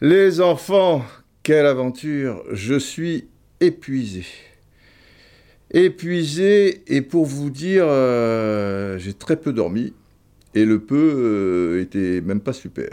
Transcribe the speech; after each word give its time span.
Les 0.00 0.40
enfants, 0.40 1.04
quelle 1.42 1.66
aventure 1.66 2.42
Je 2.52 2.78
suis 2.78 3.28
épuisé. 3.60 4.24
Épuisé, 5.70 6.84
et 6.86 7.02
pour 7.02 7.26
vous 7.26 7.50
dire, 7.50 7.84
euh, 7.86 8.96
j'ai 8.98 9.12
très 9.12 9.36
peu 9.36 9.52
dormi, 9.52 9.92
et 10.54 10.64
le 10.64 10.80
peu 10.80 11.76
euh, 11.76 11.82
était 11.82 12.22
même 12.22 12.40
pas 12.40 12.54
super. 12.54 12.90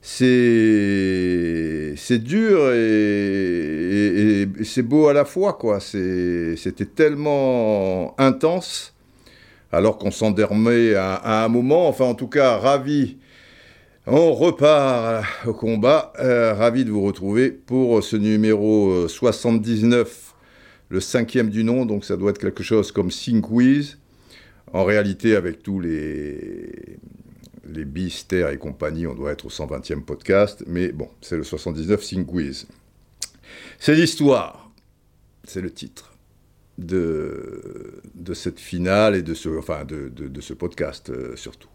C'est 0.00 1.94
dur 2.22 2.72
et, 2.72 4.48
c'est 4.64 4.82
beau 4.82 5.08
à 5.08 5.12
la 5.12 5.26
fois, 5.26 5.52
quoi. 5.52 5.80
C'était 5.80 6.86
tellement 6.86 8.14
intense, 8.18 8.94
alors 9.72 9.98
qu'on 9.98 10.10
s'endormait 10.10 10.94
à, 10.94 11.44
un 11.44 11.48
moment, 11.48 11.88
enfin 11.88 12.04
en 12.04 12.14
tout 12.14 12.28
cas, 12.28 12.56
ravi 12.56 13.18
on 14.10 14.32
repart 14.32 15.26
au 15.46 15.52
combat. 15.52 16.14
Euh, 16.18 16.54
ravi 16.54 16.86
de 16.86 16.90
vous 16.90 17.02
retrouver 17.02 17.50
pour 17.50 18.02
ce 18.02 18.16
numéro 18.16 18.90
euh, 18.90 19.08
79, 19.08 20.34
le 20.88 21.00
cinquième 21.00 21.50
du 21.50 21.62
nom. 21.62 21.84
Donc 21.84 22.06
ça 22.06 22.16
doit 22.16 22.30
être 22.30 22.38
quelque 22.38 22.62
chose 22.62 22.90
comme 22.90 23.10
Sync 23.10 23.42
Quiz. 23.42 23.98
En 24.72 24.84
réalité, 24.84 25.36
avec 25.36 25.62
tous 25.62 25.80
les, 25.80 26.98
les 27.70 27.84
bis, 27.84 28.26
et 28.32 28.56
compagnie, 28.56 29.06
on 29.06 29.14
doit 29.14 29.32
être 29.32 29.44
au 29.44 29.50
120e 29.50 30.02
podcast. 30.02 30.64
Mais 30.66 30.90
bon, 30.92 31.10
c'est 31.20 31.36
le 31.36 31.44
79 31.44 32.02
Sync 32.02 32.26
Quiz. 32.26 32.66
C'est 33.78 33.94
l'histoire. 33.94 34.70
C'est 35.44 35.60
le 35.60 35.70
titre 35.70 36.17
de, 36.78 38.00
cette 38.34 38.60
finale 38.60 39.16
et 39.16 39.22
de 39.22 39.34
ce, 39.34 39.48
enfin, 39.58 39.84
de, 39.84 40.08
de- 40.08 40.40
ce 40.40 40.54
podcast 40.54 41.10
euh, 41.10 41.34
surtout. 41.36 41.68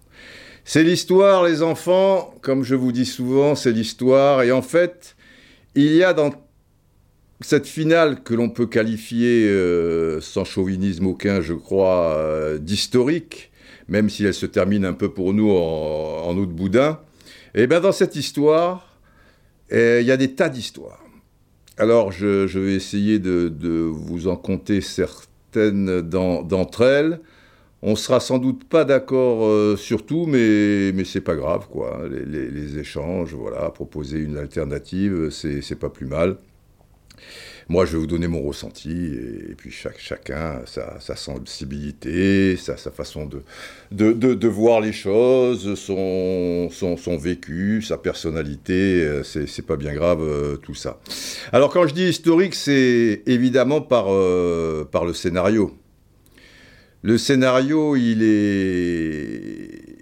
C'est 0.63 0.83
l'histoire, 0.83 1.43
les 1.43 1.61
enfants, 1.61 2.33
comme 2.41 2.63
je 2.63 2.75
vous 2.75 2.91
dis 2.93 3.05
souvent, 3.05 3.53
c'est 3.55 3.73
l'histoire. 3.73 4.43
Et 4.43 4.51
en 4.53 4.61
fait, 4.61 5.15
il 5.75 5.93
y 5.93 6.03
a 6.03 6.13
dans 6.13 6.31
cette 7.41 7.67
finale 7.67 8.23
que 8.23 8.33
l'on 8.33 8.49
peut 8.49 8.67
qualifier, 8.67 9.45
euh, 9.49 10.21
sans 10.21 10.45
chauvinisme 10.45 11.07
aucun, 11.07 11.41
je 11.41 11.53
crois, 11.53 12.15
euh, 12.15 12.57
d'historique, 12.57 13.51
même 13.89 14.09
si 14.09 14.23
elle 14.23 14.33
se 14.33 14.45
termine 14.45 14.85
un 14.85 14.93
peu 14.93 15.09
pour 15.09 15.33
nous 15.33 15.51
en, 15.51 16.23
en 16.25 16.37
août 16.37 16.49
boudin, 16.49 17.01
et 17.53 17.67
bien 17.67 17.81
dans 17.81 17.91
cette 17.91 18.15
histoire, 18.15 18.97
euh, 19.73 19.99
il 19.99 20.07
y 20.07 20.11
a 20.11 20.17
des 20.17 20.33
tas 20.33 20.47
d'histoires. 20.47 21.02
Alors 21.77 22.11
je, 22.11 22.45
vais 22.59 22.73
essayer 22.75 23.19
de, 23.19 23.51
vous 23.91 24.27
en 24.27 24.35
compter 24.35 24.81
certaines 24.81 26.01
d'en- 26.01 26.43
d'entre 26.43 26.81
elles. 26.83 27.19
On 27.83 27.95
sera 27.95 28.19
sans 28.19 28.39
doute 28.39 28.65
pas 28.65 28.85
d'accord 28.85 29.45
euh, 29.47 29.77
sur 29.77 30.05
tout, 30.05 30.25
mais, 30.27 30.91
mais 30.93 31.05
c'est 31.05 31.21
pas 31.21 31.35
grave, 31.35 31.67
quoi. 31.71 32.03
Les, 32.09 32.25
les- 32.25 32.79
échanges, 32.79 33.33
voilà, 33.35 33.69
proposer 33.71 34.19
une 34.19 34.37
alternative, 34.37 35.29
c'est 35.31 35.79
pas 35.79 35.89
plus 35.89 36.07
mal. 36.07 36.37
Moi, 37.69 37.85
je 37.85 37.93
vais 37.93 37.97
vous 37.97 38.07
donner 38.07 38.27
mon 38.27 38.41
ressenti, 38.41 38.91
et, 39.49 39.55
puis 39.55 39.71
chacun 39.71 40.61
sa, 40.65 40.99
sa 40.99 41.15
sensibilité, 41.15 42.57
sa, 42.57 42.75
façon 42.91 43.29
de, 43.91 44.47
voir 44.47 44.81
les 44.81 44.91
choses, 44.91 45.75
son, 45.75 47.17
vécu, 47.17 47.81
sa 47.81 47.97
personnalité, 47.97 49.03
euh, 49.03 49.23
c'est 49.23 49.65
pas 49.65 49.77
bien 49.77 49.93
grave 49.93 50.21
euh, 50.21 50.57
tout 50.57 50.75
ça. 50.75 50.99
Alors 51.51 51.71
quand 51.71 51.87
je 51.87 51.93
dis 51.93 52.07
historique, 52.09 52.55
c'est 52.55 53.23
évidemment 53.25 53.81
par, 53.81 54.05
euh, 54.09 54.87
par 54.89 55.05
le 55.05 55.13
scénario. 55.13 55.77
Le 57.01 57.17
scénario, 57.17 57.95
il 57.95 58.23
est, 58.23 59.97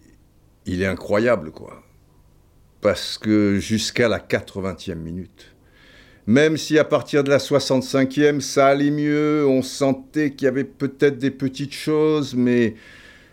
il 0.66 0.81
est 0.81 0.86
incroyable, 0.86 1.52
quoi. 1.52 1.81
Parce 2.81 3.18
que 3.18 3.58
jusqu'à 3.59 4.08
la 4.08 4.20
80e 4.20 4.96
minute, 4.96 5.51
même 6.28 6.58
si 6.58 6.78
à 6.78 6.84
partir 6.84 7.24
de 7.24 7.30
la 7.30 7.38
65e, 7.38 8.40
ça 8.42 8.68
allait 8.68 8.92
mieux, 8.92 9.46
on 9.48 9.62
sentait 9.62 10.32
qu'il 10.32 10.46
y 10.46 10.48
avait 10.48 10.64
peut-être 10.64 11.18
des 11.18 11.32
petites 11.32 11.74
choses, 11.74 12.36
mais 12.36 12.76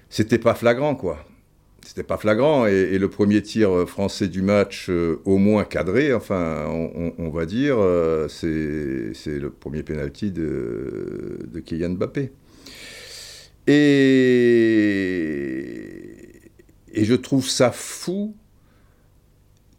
c'était 0.08 0.38
pas 0.38 0.54
flagrant, 0.54 0.94
quoi. 0.94 1.24
C'était 1.84 2.02
pas 2.02 2.18
flagrant, 2.18 2.66
et, 2.66 2.98
le 2.98 3.08
premier 3.08 3.40
tir 3.40 3.88
français 3.88 4.28
du 4.28 4.42
match, 4.42 4.88
euh, 4.90 5.20
au 5.24 5.38
moins 5.38 5.64
cadré, 5.64 6.12
enfin, 6.12 6.66
on, 6.68 7.30
va 7.30 7.46
dire, 7.46 7.76
euh, 7.78 8.28
c'est 8.28 9.38
le 9.38 9.50
premier 9.50 9.82
penalty 9.82 10.30
de, 10.30 11.38
de 11.50 11.60
Kylian 11.60 11.90
Mbappé. 11.90 12.30
Et, 13.66 13.72
et 16.92 17.04
je 17.04 17.14
trouve 17.14 17.46
ça 17.48 17.70
fou. 17.70 18.34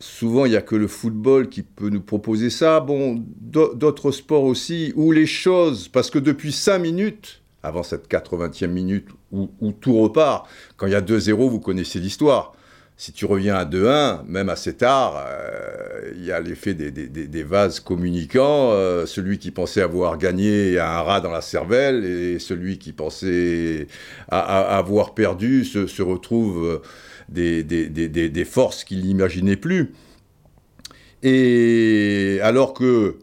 Souvent, 0.01 0.45
il 0.45 0.51
n'y 0.51 0.55
a 0.55 0.61
que 0.61 0.75
le 0.75 0.87
football 0.87 1.49
qui 1.49 1.61
peut 1.61 1.89
nous 1.89 1.99
proposer 2.01 2.49
ça. 2.49 2.79
Bon, 2.79 3.21
d'au- 3.41 3.73
d'autres 3.75 4.11
sports 4.11 4.43
aussi, 4.43 4.93
où 4.95 5.11
les 5.11 5.25
choses, 5.25 5.89
parce 5.89 6.09
que 6.09 6.19
depuis 6.19 6.53
5 6.53 6.79
minutes, 6.79 7.41
avant 7.63 7.83
cette 7.83 8.07
80e 8.07 8.67
minute 8.71 9.07
où, 9.33 9.49
tout 9.81 9.99
repart, 10.01 10.47
quand 10.77 10.87
il 10.87 10.93
y 10.93 10.95
a 10.95 11.01
2-0, 11.01 11.49
vous 11.49 11.59
connaissez 11.59 11.99
l'histoire. 11.99 12.53
Si 12.95 13.11
tu 13.13 13.25
reviens 13.25 13.55
à 13.55 13.65
2-1, 13.65 14.23
même 14.27 14.49
assez 14.49 14.73
tard, 14.75 15.21
euh, 15.27 16.11
il 16.15 16.23
y 16.25 16.31
a 16.31 16.39
l'effet 16.39 16.73
des, 16.73 17.43
vases 17.43 17.79
communicants. 17.81 18.71
euh, 18.71 19.05
celui 19.05 19.37
qui 19.37 19.51
pensait 19.51 19.81
avoir 19.81 20.17
gagné 20.17 20.77
a 20.79 20.99
un 20.99 21.01
rat 21.01 21.21
dans 21.21 21.31
la 21.31 21.41
cervelle 21.41 22.03
et 22.05 22.39
celui 22.39 22.77
qui 22.77 22.91
pensait 22.93 23.87
avoir 24.29 25.13
perdu 25.13 25.63
se, 25.65 25.87
se 25.87 26.01
retrouve 26.01 26.65
euh, 26.65 26.81
des, 27.31 28.45
forces 28.45 28.83
qu'il 28.83 29.05
n'imaginait 29.05 29.55
plus. 29.55 29.93
Et 31.23 32.39
alors 32.41 32.73
que 32.73 33.17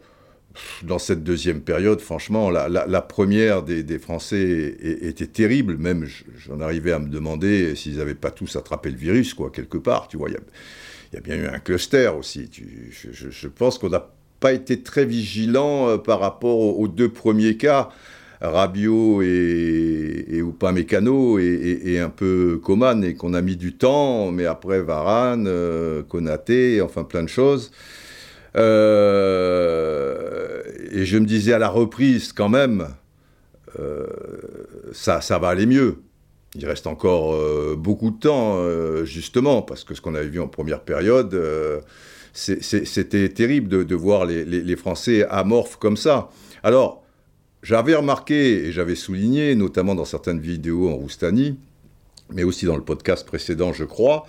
dans 0.82 0.98
cette 0.98 1.22
deuxième 1.22 1.60
période, 1.60 2.00
franchement, 2.00 2.50
la, 2.50 3.02
première 3.02 3.62
des, 3.62 3.98
Français 3.98 4.76
était 4.80 5.26
terrible. 5.26 5.76
Même, 5.76 6.06
j'en 6.38 6.60
arrivais 6.60 6.92
à 6.92 6.98
me 6.98 7.08
demander 7.08 7.74
s'ils 7.74 7.96
n'avaient 7.96 8.14
pas 8.14 8.30
tous 8.30 8.56
attrapé 8.56 8.90
le 8.90 8.96
virus, 8.96 9.34
quoi, 9.34 9.50
quelque 9.50 9.78
part. 9.78 10.08
Tu 10.08 10.16
vois, 10.16 10.30
il 10.30 10.36
y 11.14 11.16
a, 11.16 11.20
bien 11.20 11.36
eu 11.36 11.46
un 11.46 11.58
cluster 11.58 12.10
aussi. 12.18 12.50
Je, 13.12 13.48
pense 13.48 13.78
qu'on 13.78 13.90
n'a 13.90 14.10
pas 14.40 14.52
été 14.52 14.82
très 14.82 15.04
vigilant 15.04 15.88
euh, 15.88 15.96
par 15.96 16.20
rapport 16.20 16.78
aux 16.78 16.88
deux 16.88 17.08
premiers 17.08 17.56
cas. 17.56 17.90
Rabiot 18.40 19.22
et, 19.22 20.24
et 20.28 20.38
Upamecano 20.38 21.38
et, 21.38 21.80
et, 21.84 22.00
un 22.00 22.10
peu 22.10 22.60
Coman, 22.62 23.02
et 23.04 23.14
qu'on 23.14 23.34
a 23.34 23.42
mis 23.42 23.56
du 23.56 23.74
temps, 23.76 24.30
mais 24.32 24.46
après 24.46 24.80
Varane, 24.82 25.46
euh, 25.48 26.02
Konaté, 26.02 26.80
enfin 26.82 27.04
plein 27.04 27.22
de 27.22 27.28
choses. 27.28 27.70
Euh, 28.56 30.62
et 30.92 31.04
je 31.04 31.18
me 31.18 31.26
disais 31.26 31.52
à 31.52 31.58
la 31.58 31.68
reprise, 31.68 32.32
quand 32.32 32.48
même, 32.48 32.88
euh, 33.78 34.06
ça, 34.92 35.20
ça 35.20 35.38
va 35.38 35.48
aller 35.48 35.66
mieux. 35.66 35.98
Il 36.54 36.64
reste 36.66 36.86
encore 36.86 37.36
beaucoup 37.76 38.10
de 38.10 38.18
temps, 38.18 38.58
justement, 39.04 39.60
parce 39.60 39.84
que 39.84 39.94
ce 39.94 40.00
qu'on 40.00 40.14
avait 40.14 40.28
vu 40.28 40.40
en 40.40 40.48
première 40.48 40.80
période, 40.80 41.38
c'était 42.32 43.28
terrible 43.28 43.84
de, 43.84 43.94
voir 43.94 44.24
les, 44.24 44.42
les- 44.46 44.62
les 44.62 44.76
Français 44.76 45.26
amorphes 45.28 45.76
comme 45.76 45.98
ça. 45.98 46.30
Alors, 46.62 47.02
j'avais 47.66 47.96
remarqué 47.96 48.66
et 48.66 48.70
j'avais 48.70 48.94
souligné, 48.94 49.56
notamment 49.56 49.96
dans 49.96 50.04
certaines 50.04 50.38
vidéos 50.38 50.88
en 50.88 50.94
Roustanie, 50.94 51.58
mais 52.32 52.44
aussi 52.44 52.64
dans 52.64 52.76
le 52.76 52.84
podcast 52.84 53.26
précédent, 53.26 53.72
je 53.72 53.82
crois, 53.82 54.24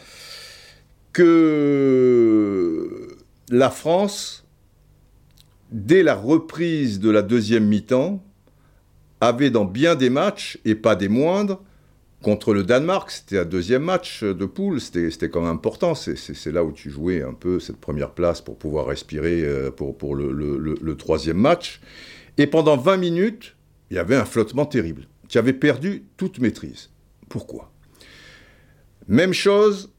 que 1.14 3.16
la 3.52 3.70
France, 3.70 4.44
dès 5.72 6.02
la 6.02 6.16
reprise 6.16 7.00
de 7.00 7.12
la 7.12 7.22
deuxième 7.22 7.68
mi-temps, 7.68 8.24
avait 9.22 9.52
dans 9.52 9.66
bien 9.66 9.94
des 9.94 10.10
matchs, 10.10 10.58
et 10.66 10.74
pas 10.74 10.96
des 10.96 11.08
moindres, 11.08 11.62
contre 12.24 12.56
le 12.56 12.64
Danemark, 12.64 13.12
c'était 13.12 13.38
un 13.38 13.46
deuxième 13.46 13.84
match 13.84 14.24
de 14.24 14.46
poule, 14.48 14.82
c'était 14.82 15.30
quand 15.30 15.42
même 15.42 15.52
important, 15.52 15.94
c'est- 15.94 16.44
là 16.48 16.64
où 16.64 16.72
tu 16.72 16.90
jouais 16.90 17.22
un 17.22 17.34
peu 17.34 17.60
cette 17.60 17.78
première 17.78 18.10
place 18.10 18.42
pour 18.42 18.58
pouvoir 18.58 18.88
respirer 18.88 19.44
euh, 19.44 19.70
pour, 19.70 19.96
pour 19.96 20.16
le 20.16 20.96
troisième 20.98 21.38
match. 21.38 21.82
Et 22.38 22.48
pendant 22.48 22.78
20 22.78 22.98
minutes, 22.98 23.56
il 23.90 23.96
y 23.96 24.00
avait 24.00 24.16
un 24.16 24.26
flottement 24.26 24.66
terrible. 24.66 25.08
Tu 25.28 25.38
avais 25.38 25.54
perdu 25.54 26.06
toute 26.18 26.40
maîtrise. 26.40 26.90
Pourquoi? 27.30 27.72
Même 29.08 29.34
chose 29.34 29.92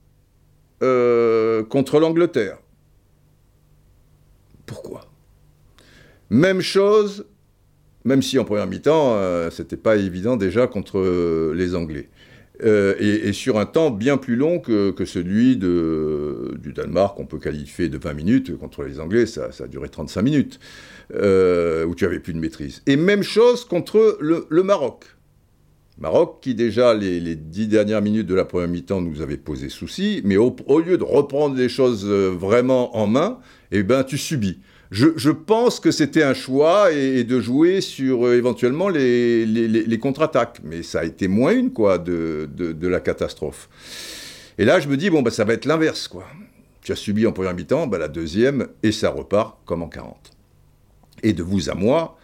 euh, 0.83 1.65
contre 1.65 1.99
l'Angleterre. 1.99 2.59
Pourquoi? 4.67 5.07
Même 6.31 6.61
chose, 6.61 7.27
même 8.05 8.23
si 8.23 8.39
en 8.39 8.45
première 8.45 8.67
mi-temps, 8.67 9.15
euh, 9.15 9.51
c'était 9.51 9.79
pas 9.79 9.97
évident 9.97 10.37
déjà 10.37 10.67
contre 10.67 11.53
les 11.55 11.75
Anglais. 11.75 12.11
Euh, 12.65 12.95
et, 12.99 13.33
sur 13.33 13.59
un 13.59 13.67
temps 13.67 13.91
bien 13.91 14.17
plus 14.17 14.35
long 14.37 14.59
que, 14.59 15.05
celui 15.05 15.57
du 15.57 16.73
Danemark, 16.73 17.17
qu'on 17.17 17.27
peut 17.27 17.39
qualifier 17.39 17.89
de 17.89 17.99
20 17.99 18.15
minutes. 18.15 18.57
Contre 18.59 18.85
les 18.85 19.01
Anglais, 19.01 19.27
ça, 19.27 19.51
a 19.59 19.67
duré 19.67 19.89
35 19.89 20.23
minutes, 20.23 20.61
euh, 21.15 21.85
où 21.85 21.95
tu 21.95 22.05
avais 22.05 22.19
plus 22.19 22.33
de 22.33 22.39
maîtrise. 22.39 22.83
Et 22.87 22.97
même 22.97 23.23
chose 23.23 23.65
contre 23.65 24.19
le, 24.21 24.63
Maroc. 24.63 25.05
Maroc 25.99 26.39
qui 26.43 26.55
déjà 26.55 26.95
les, 26.95 27.37
dix 27.37 27.69
dernières 27.69 28.03
minutes 28.03 28.27
de 28.27 28.35
la 28.35 28.45
première 28.45 28.69
mi-temps 28.69 29.01
nous 29.01 29.21
avait 29.21 29.37
posé 29.37 29.69
souci, 29.69 30.21
mais 30.25 30.37
au, 30.37 30.55
lieu 30.81 30.99
de 30.99 31.05
reprendre 31.05 31.57
les 31.57 31.69
choses 31.69 32.05
euh, 32.07 32.29
vraiment 32.29 32.97
en 32.97 33.07
main, 33.07 33.39
eh 33.73 33.83
ben 33.83 34.05
tu 34.05 34.19
subis. 34.19 34.59
Je, 34.91 35.31
pense 35.31 35.81
que 35.81 35.91
c'était 35.91 36.23
un 36.23 36.33
choix 36.33 36.93
et, 36.93 37.25
de 37.25 37.41
jouer 37.41 37.83
sur 37.83 38.27
euh, 38.27 38.39
éventuellement 38.39 38.89
les, 38.89 39.99
contre-attaques, 40.01 40.61
mais 40.65 40.83
ça 40.83 41.01
a 41.01 41.05
été 41.05 41.29
moins 41.29 41.53
une 41.53 41.73
quoi 41.73 41.99
de, 41.99 42.49
la 42.81 43.01
catastrophe. 43.01 43.69
Et 44.57 44.65
là 44.65 44.81
je 44.81 44.89
me 44.89 44.97
dis 44.97 45.11
bon 45.11 45.23
bah 45.23 45.31
ça 45.31 45.45
va 45.45 45.53
être 45.53 45.67
l'inverse 45.67 46.09
quoi. 46.09 46.27
Tu 46.83 46.93
as 46.93 46.97
subi 46.97 47.27
en 47.27 47.33
première 47.33 47.55
mi-temps, 47.55 47.87
bah, 47.87 47.99
la 47.99 48.09
deuxième 48.09 48.69
et 48.83 48.93
ça 48.93 49.11
repart 49.11 49.59
comme 49.67 49.83
en 49.83 49.89
40. 49.89 50.17
Et 51.23 51.35
de 51.35 51.43
vous 51.43 51.69
à 51.69 51.75
moi, 51.75 52.17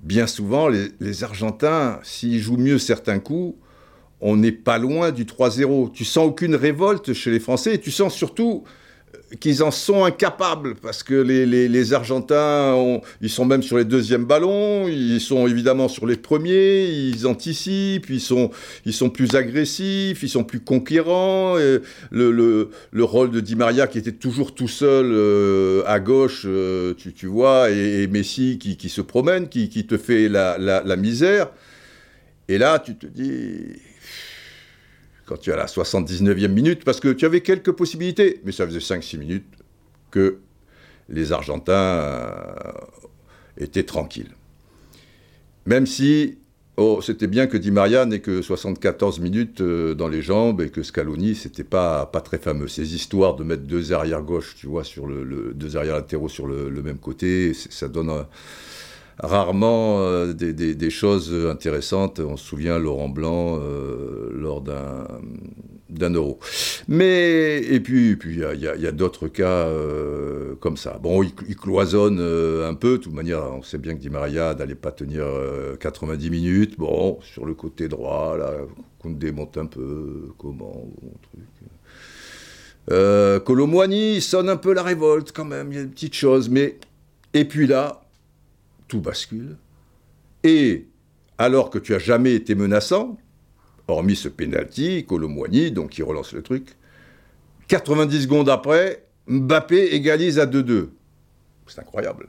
bien 0.00 0.26
souvent, 0.26 0.68
les, 0.68 1.24
Argentins, 1.24 2.00
s'ils 2.02 2.40
jouent 2.40 2.56
mieux 2.56 2.78
certains 2.78 3.18
coups, 3.18 3.58
on 4.20 4.36
n'est 4.36 4.52
pas 4.52 4.78
loin 4.78 5.10
du 5.10 5.24
3-0. 5.24 5.92
Tu 5.92 6.04
sens 6.04 6.28
aucune 6.28 6.54
révolte 6.54 7.12
chez 7.12 7.30
les 7.30 7.40
Français 7.40 7.74
et 7.74 7.78
tu 7.78 7.90
sens 7.90 8.14
surtout 8.14 8.64
qu'ils 9.40 9.62
en 9.62 9.70
sont 9.70 10.04
incapables, 10.04 10.74
parce 10.76 11.02
que 11.02 11.14
les, 11.14 11.92
Argentins, 11.92 13.00
ils 13.20 13.28
sont 13.28 13.44
même 13.44 13.62
sur 13.62 13.76
les 13.76 13.84
deuxièmes 13.84 14.24
ballons, 14.24 14.88
ils 14.88 15.20
sont 15.20 15.46
évidemment 15.46 15.88
sur 15.88 16.06
les 16.06 16.16
premiers, 16.16 16.86
ils 16.86 17.26
anticipent, 17.26 18.08
ils 18.08 18.20
sont, 18.20 18.50
ils 18.86 18.92
sont 18.92 19.10
plus 19.10 19.34
agressifs, 19.34 20.22
ils 20.22 20.28
sont 20.28 20.44
plus 20.44 20.60
conquérants. 20.60 21.56
le, 22.10 22.68
rôle 22.96 23.30
de 23.30 23.40
Di 23.40 23.56
Maria, 23.56 23.86
qui 23.86 23.98
était 23.98 24.12
toujours 24.12 24.54
tout 24.54 24.68
seul 24.68 25.10
euh, 25.12 25.82
à 25.86 26.00
gauche, 26.00 26.42
euh, 26.46 26.94
tu, 26.94 27.26
vois, 27.26 27.70
et, 27.70 28.06
Messi 28.06 28.58
qui, 28.58 28.88
se 28.88 29.00
promène, 29.00 29.48
qui, 29.48 29.68
te 29.68 29.98
fait 29.98 30.28
la 30.28 30.96
misère. 30.96 31.48
Et 32.48 32.56
là, 32.56 32.78
tu 32.78 32.96
te 32.96 33.06
dis, 33.06 33.76
quand 35.28 35.36
tu 35.36 35.52
à 35.52 35.56
la 35.56 35.66
79e 35.66 36.48
minute, 36.48 36.84
parce 36.84 37.00
que 37.00 37.08
tu 37.08 37.26
avais 37.26 37.42
quelques 37.42 37.72
possibilités, 37.72 38.40
mais 38.44 38.52
ça 38.52 38.66
faisait 38.66 38.78
5-6 38.78 39.18
minutes 39.18 39.46
que 40.10 40.38
les 41.10 41.32
Argentins 41.32 41.72
euh, 41.72 42.72
étaient 43.58 43.82
tranquilles. 43.82 44.34
Même 45.66 45.86
si 45.86 46.38
oh, 46.78 47.00
c'était 47.02 47.26
bien 47.26 47.46
que 47.46 47.58
Di 47.58 47.70
Maria 47.70 48.06
n'ait 48.06 48.20
que 48.20 48.40
74 48.40 49.20
minutes 49.20 49.60
euh, 49.60 49.94
dans 49.94 50.08
les 50.08 50.22
jambes 50.22 50.62
et 50.62 50.70
que 50.70 50.82
Scaloni, 50.82 51.34
c'était 51.34 51.64
pas, 51.64 52.06
pas 52.06 52.22
très 52.22 52.38
fameux. 52.38 52.68
Ces 52.68 52.94
histoires 52.94 53.36
de 53.36 53.44
mettre 53.44 53.64
deux 53.64 53.92
arrières 53.92 54.22
gauche, 54.22 54.54
tu 54.56 54.66
vois, 54.66 54.84
sur 54.84 55.06
le, 55.06 55.52
deux 55.54 55.76
arrières 55.76 55.96
latéraux 55.96 56.30
sur 56.30 56.46
le, 56.46 56.70
même 56.82 56.98
côté, 56.98 57.52
ça 57.52 57.88
donne 57.88 58.10
rarement 59.18 60.00
euh, 60.00 60.32
des, 60.32 60.90
choses 60.90 61.34
intéressantes. 61.50 62.20
On 62.20 62.36
se 62.36 62.44
souvient 62.44 62.78
Laurent 62.78 63.08
Blanc 63.08 63.58
euh, 63.60 64.30
lors 64.34 64.62
d'un 64.62 66.10
euro. 66.10 66.38
Mais, 66.86 67.58
et 67.58 67.80
puis, 67.80 68.16
puis 68.16 68.34
il 68.34 68.60
y 68.60 68.86
a, 68.86 68.92
d'autres 68.92 69.28
cas 69.28 69.66
euh, 69.66 70.54
comme 70.60 70.76
ça. 70.76 70.98
Bon, 71.02 71.22
il, 71.22 71.56
cloisonne 71.56 72.20
un 72.20 72.74
peu. 72.74 72.98
De 72.98 73.02
toute 73.02 73.14
manière, 73.14 73.44
on 73.52 73.62
sait 73.62 73.78
bien 73.78 73.94
que 73.94 74.00
Di 74.00 74.10
Maria 74.10 74.54
n'allait 74.54 74.74
pas 74.74 74.92
tenir 74.92 75.24
90 75.80 76.30
minutes. 76.30 76.78
Bon, 76.78 77.18
sur 77.22 77.44
le 77.44 77.54
côté 77.54 77.88
droit, 77.88 78.36
là, 78.38 78.52
qu'on 78.98 79.10
démonte 79.10 79.56
un 79.56 79.66
peu 79.66 80.28
comment, 80.38 80.86
bon 81.00 81.12
truc. 81.22 81.42
Euh, 82.90 83.40
sonne 84.20 84.48
un 84.48 84.56
peu 84.56 84.72
la 84.72 84.82
révolte 84.82 85.32
quand 85.32 85.44
même, 85.44 85.72
il 85.72 85.76
y 85.76 85.80
a 85.80 85.84
des 85.84 85.90
petites 85.90 86.14
choses, 86.14 86.48
mais... 86.48 86.78
Et 87.34 87.44
puis 87.44 87.66
là, 87.66 88.07
tout 88.88 89.00
bascule. 89.00 89.56
Et 90.44 90.86
alors 91.38 91.70
que 91.70 91.78
tu 91.78 91.94
as 91.94 91.98
jamais 91.98 92.34
été 92.34 92.54
menaçant, 92.54 93.18
hormis 93.86 94.16
ce 94.16 94.28
penalty, 94.28 95.04
Colomboigny, 95.06 95.70
donc 95.70 95.90
qui 95.90 96.02
relance 96.02 96.32
le 96.32 96.42
truc, 96.42 96.76
90 97.68 98.22
secondes 98.22 98.48
après, 98.48 99.04
Mbappé 99.26 99.94
égalise 99.94 100.38
à 100.38 100.46
2-2. 100.46 100.88
C'est 101.66 101.80
incroyable. 101.80 102.28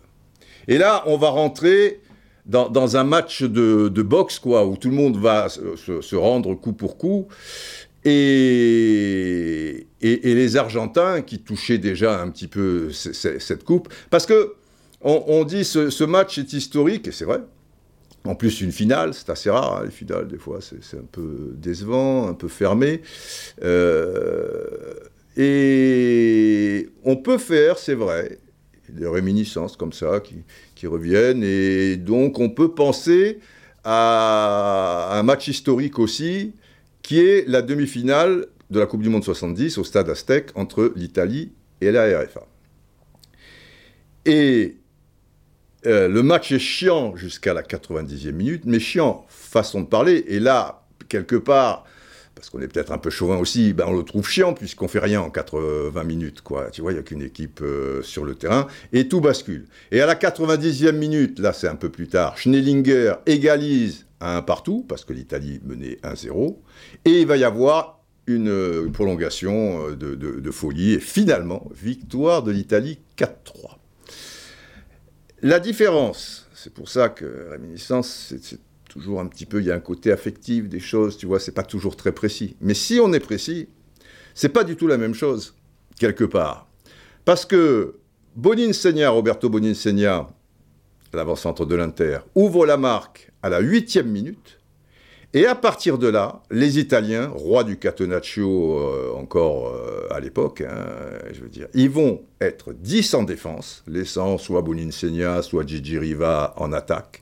Et 0.68 0.78
là, 0.78 1.04
on 1.08 1.18
va 1.18 1.30
rentrer 1.30 2.02
dans, 2.46 2.98
un 2.98 3.04
match 3.04 3.44
de, 3.44 4.02
boxe, 4.02 4.40
quoi, 4.40 4.66
où 4.66 4.76
tout 4.76 4.90
le 4.90 4.96
monde 4.96 5.18
va 5.18 5.50
se, 5.50 6.16
rendre 6.16 6.56
coup 6.56 6.74
pour 6.74 6.98
coup. 6.98 7.28
Et, 8.06 9.88
et, 10.02 10.34
les 10.36 10.58
Argentins 10.58 11.22
qui 11.22 11.40
touchaient 11.40 11.78
déjà 11.78 12.22
un 12.22 12.30
petit 12.30 12.48
peu 12.48 12.92
cette 12.92 13.64
coupe. 13.64 13.94
Parce 14.10 14.26
que 14.26 14.56
on, 15.02 15.44
dit 15.46 15.64
ce, 15.64 15.90
ce 15.90 16.04
match 16.04 16.38
est 16.38 16.54
historique, 16.54 17.08
et 17.08 17.12
c'est 17.12 17.26
vrai. 17.26 17.40
En 18.26 18.36
plus, 18.36 18.62
une 18.62 18.72
finale, 18.72 19.14
c'est 19.14 19.30
assez 19.30 19.50
rare, 19.50 19.78
hein, 19.78 19.86
les 19.86 19.92
finales, 19.92 20.28
des 20.28 20.38
fois, 20.38 20.60
c'est 20.62 20.98
un 20.98 21.06
peu 21.10 21.54
décevant, 21.56 22.28
un 22.28 22.34
peu 22.34 22.50
fermé. 22.50 23.02
Euh, 23.64 24.94
et 25.38 26.90
on 27.06 27.16
peut 27.16 27.38
faire, 27.38 27.78
c'est 27.78 27.96
vrai, 27.96 28.40
des 28.90 29.08
réminiscences 29.08 29.78
comme 29.78 29.94
ça 29.94 30.22
qui, 30.76 30.88
reviennent, 30.88 31.44
et 31.44 31.98
donc 31.98 32.40
on 32.40 32.50
peut 32.50 32.74
penser 32.74 33.40
à 33.84 35.18
un 35.18 35.24
match 35.24 35.48
historique 35.48 36.00
aussi, 36.00 36.54
qui 37.02 37.20
est 37.20 37.48
la 37.48 37.62
demi-finale 37.62 38.48
de 38.70 38.80
la 38.80 38.86
Coupe 38.86 39.02
du 39.02 39.10
Monde 39.10 39.24
70 39.24 39.78
au 39.78 39.84
stade 39.84 40.10
Aztec 40.10 40.52
entre 40.56 40.94
l'Italie 40.96 41.52
et 41.82 41.92
la 41.92 42.06
RFA. 42.20 42.48
Et 44.26 44.79
euh, 45.86 46.08
le 46.08 46.24
match 46.24 46.52
est 46.52 46.60
chiant 46.60 47.16
jusqu'à 47.16 47.54
la 47.54 47.62
90e 47.62 48.32
minute, 48.32 48.64
mais 48.66 48.80
chiant, 48.80 49.26
façon 49.30 49.82
de 49.82 49.88
parler. 49.88 50.26
Et 50.28 50.40
là, 50.40 50.84
quelque 51.08 51.36
part, 51.36 51.86
parce 52.36 52.50
qu'on 52.50 52.62
est 52.62 52.68
peut-être 52.68 52.92
un 52.92 52.98
peu 52.98 53.10
chauvin 53.10 53.38
aussi, 53.38 53.74
ben 53.74 53.86
on 53.88 53.96
le 53.96 54.04
trouve 54.04 54.28
chiant 54.28 54.54
puisqu'on 54.54 54.88
fait 54.88 55.00
rien 55.00 55.22
en 55.22 55.30
80 55.30 56.04
minutes, 56.06 56.42
quoi. 56.42 56.70
Tu 56.72 56.82
vois, 56.82 56.92
il 56.92 56.96
n'y 56.96 57.00
a 57.00 57.04
qu'une 57.04 57.22
équipe 57.22 57.60
euh, 57.62 58.02
sur 58.02 58.24
le 58.24 58.36
terrain 58.36 58.68
et 58.94 59.08
tout 59.08 59.20
bascule. 59.20 59.68
Et 59.92 60.02
à 60.02 60.06
la 60.06 60.16
90e 60.16 60.94
minute, 60.94 61.40
là 61.40 61.52
c'est 61.52 61.68
un 61.68 61.76
peu 61.76 61.90
plus 61.90 62.08
tard, 62.08 62.38
Schnellinger 62.38 63.16
égalise 63.26 64.06
à 64.22 64.38
un 64.38 64.42
partout 64.42 64.86
parce 64.88 65.04
que 65.04 65.14
l'Italie 65.14 65.60
menait 65.66 65.98
1-0 66.04 66.58
et 67.06 67.22
il 67.22 67.28
va 67.28 67.36
y 67.36 67.44
avoir 67.44 68.00
une, 68.28 68.90
prolongation 68.94 69.88
euh, 69.90 69.96
de, 69.96 70.16
de 70.16 70.52
folie 70.52 70.94
et 70.94 71.00
finalement 71.00 71.70
victoire 71.74 72.44
de 72.44 72.52
l'Italie 72.52 73.00
4-3. 73.18 73.79
La 75.42 75.60
différence, 75.60 76.48
c'est 76.54 76.74
pour 76.74 76.90
ça 76.90 77.08
que 77.08 77.50
réminiscence, 77.50 78.34
c'est 78.42 78.60
toujours 78.90 79.22
un 79.22 79.28
petit 79.28 79.46
peu, 79.46 79.62
il 79.62 79.68
y 79.68 79.72
a 79.72 79.76
un 79.76 79.80
côté 79.80 80.12
affectif 80.12 80.68
des 80.68 80.82
choses, 80.82 81.18
tu 81.18 81.28
vois, 81.28 81.40
c'est 81.40 81.54
pas 81.54 81.64
toujours 81.64 81.96
très 81.96 82.12
précis. 82.12 82.58
Mais 82.60 82.74
si 82.74 83.00
on 83.02 83.14
est 83.14 83.22
précis, 83.22 83.70
c'est 84.34 84.50
pas 84.50 84.66
du 84.66 84.76
tout 84.76 84.88
la 84.88 84.98
même 84.98 85.14
chose, 85.14 85.56
quelque 85.98 86.26
part. 86.26 86.68
Parce 87.24 87.46
que 87.46 88.00
Boninsegna, 88.36 89.10
Roberto 89.10 89.50
Boninsegna, 89.50 90.28
l'avant-centre 91.14 91.66
de 91.66 91.76
l'Inter, 91.76 92.20
ouvre 92.36 92.66
la 92.66 92.78
marque 92.78 93.32
à 93.42 93.50
la 93.50 93.60
huitième 93.60 94.10
minute, 94.10 94.59
et 95.34 95.46
à 95.46 95.54
partir 95.54 96.00
de 96.00 96.08
là, 96.08 96.42
les 96.50 96.80
Italiens, 96.80 97.28
rois 97.28 97.64
du 97.64 97.78
catenaccio 97.78 98.80
euh, 98.80 99.14
encore 99.16 99.68
euh, 99.68 100.08
à 100.10 100.20
l'époque, 100.20 100.62
hein, 100.62 100.88
je 101.32 101.42
veux 101.42 101.50
dire, 101.50 101.68
ils 101.76 101.90
vont 101.90 102.24
être 102.42 102.74
10 102.74 103.14
en 103.14 103.24
défense, 103.24 103.84
laissant 103.86 104.40
soit 104.40 104.64
Boninsegna, 104.64 105.44
soit 105.44 105.68
Gigi 105.68 106.00
Riva 106.00 106.56
en 106.58 106.74
attaque, 106.74 107.22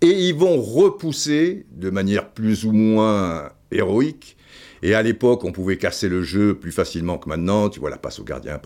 et 0.00 0.10
ils 0.10 0.34
vont 0.34 0.60
repousser 0.60 1.66
de 1.72 1.90
manière 1.90 2.30
plus 2.30 2.64
ou 2.64 2.72
moins 2.72 3.50
héroïque. 3.72 4.36
Et 4.82 4.94
à 4.94 5.02
l'époque, 5.02 5.44
on 5.44 5.52
pouvait 5.52 5.76
casser 5.76 6.08
le 6.08 6.22
jeu 6.22 6.54
plus 6.54 6.72
facilement 6.72 7.18
que 7.18 7.28
maintenant. 7.28 7.68
Tu 7.68 7.80
vois 7.80 7.90
la 7.90 7.98
passe 7.98 8.18
au 8.18 8.24
gardien, 8.24 8.60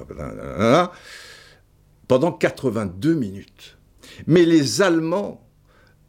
pendant 2.06 2.32
82 2.32 3.14
minutes. 3.14 3.78
Mais 4.26 4.44
les 4.44 4.82
Allemands 4.82 5.40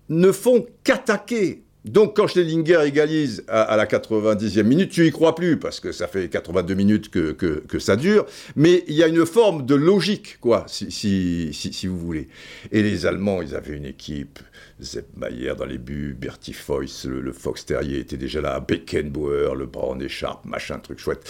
ne 0.10 0.32
font 0.32 0.67
qu'attaquer 0.84 1.64
donc 1.85 2.15
quand 2.15 2.25
Schnellinger 2.27 2.79
égalise 2.85 3.43
à, 3.47 3.77
la 3.77 3.85
90e 3.85 4.63
minute, 4.63 4.91
tu 4.91 5.05
y 5.05 5.11
crois 5.11 5.35
plus, 5.35 5.57
parce 5.57 5.79
que 5.79 5.91
ça 5.91 6.07
fait 6.07 6.29
82 6.29 6.73
minutes 6.73 7.09
que, 7.09 7.31
que, 7.31 7.79
ça 7.79 7.95
dure, 7.95 8.25
mais 8.55 8.83
il 8.87 8.95
y 8.95 9.03
a 9.03 9.07
une 9.07 9.25
forme 9.25 9.65
de 9.65 9.75
logique, 9.75 10.39
quoi, 10.41 10.65
si, 10.67 11.87
vous 11.87 11.99
voulez. 11.99 12.27
Et 12.71 12.81
les 12.81 13.05
Allemands, 13.05 13.41
ils 13.43 13.55
avaient 13.55 13.77
une 13.77 13.85
équipe, 13.85 14.39
Zepp 14.82 15.15
Mayer 15.15 15.53
dans 15.58 15.65
les 15.65 15.77
buts, 15.77 16.15
Bertie 16.20 16.53
Feuss, 16.53 17.05
le, 17.05 17.32
Fox 17.32 17.65
Terrier 17.65 18.00
était 18.00 18.17
déjà 18.17 18.41
là, 18.41 18.60
Beckenbauer, 18.60 19.55
le 19.55 19.65
Brown 19.65 20.01
Écharpe, 20.01 20.46
machin, 20.46 20.79
truc 20.79 21.00
chouette, 21.00 21.24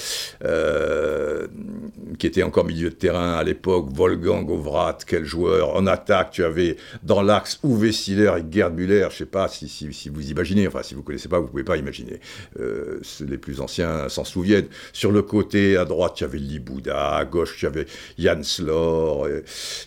euh, 0.44 1.48
qui 2.18 2.26
était 2.28 2.44
encore 2.44 2.66
milieu 2.66 2.90
de 2.90 2.96
terrain 2.96 3.34
à 3.34 3.44
l'époque, 3.44 3.90
Wolfgang 3.94 4.50
Ovrat, 4.50 4.98
quel 5.06 5.26
joueur, 5.26 5.76
en 5.76 5.86
attaque, 5.86 6.32
tu 6.32 6.44
avais 6.44 6.78
dans 7.04 7.22
l'axe 7.22 7.60
Uwe 7.64 7.92
Siller 7.92 8.32
et 8.38 8.44
Gerd 8.52 8.74
Müller, 8.74 9.08
je 9.12 9.18
sais 9.18 9.26
pas 9.26 9.48
si, 9.48 9.70
si, 9.70 10.10
vous 10.10 10.32
imaginez. 10.32 10.68
Enfin, 10.68 10.82
si 10.82 10.96
vous 10.96 11.04
connaissez 11.04 11.30
pas, 11.30 11.40
vous 11.40 11.48
pouvez 11.48 11.64
pas 11.64 11.78
imaginer. 11.78 12.20
Euh, 12.60 13.00
les 13.28 13.38
plus 13.38 13.62
anciens 13.62 14.10
s'en 14.10 14.24
souviennent. 14.24 14.68
Sur 14.94 15.12
le 15.12 15.22
côté, 15.22 15.78
à 15.78 15.86
droite, 15.86 16.14
tu 16.16 16.24
avais 16.24 16.40
Libouda, 16.40 17.16
à 17.16 17.26
gauche, 17.26 17.58
tu 17.58 17.68
avais 17.68 17.86
Jan 18.18 18.42
Slor, 18.42 19.28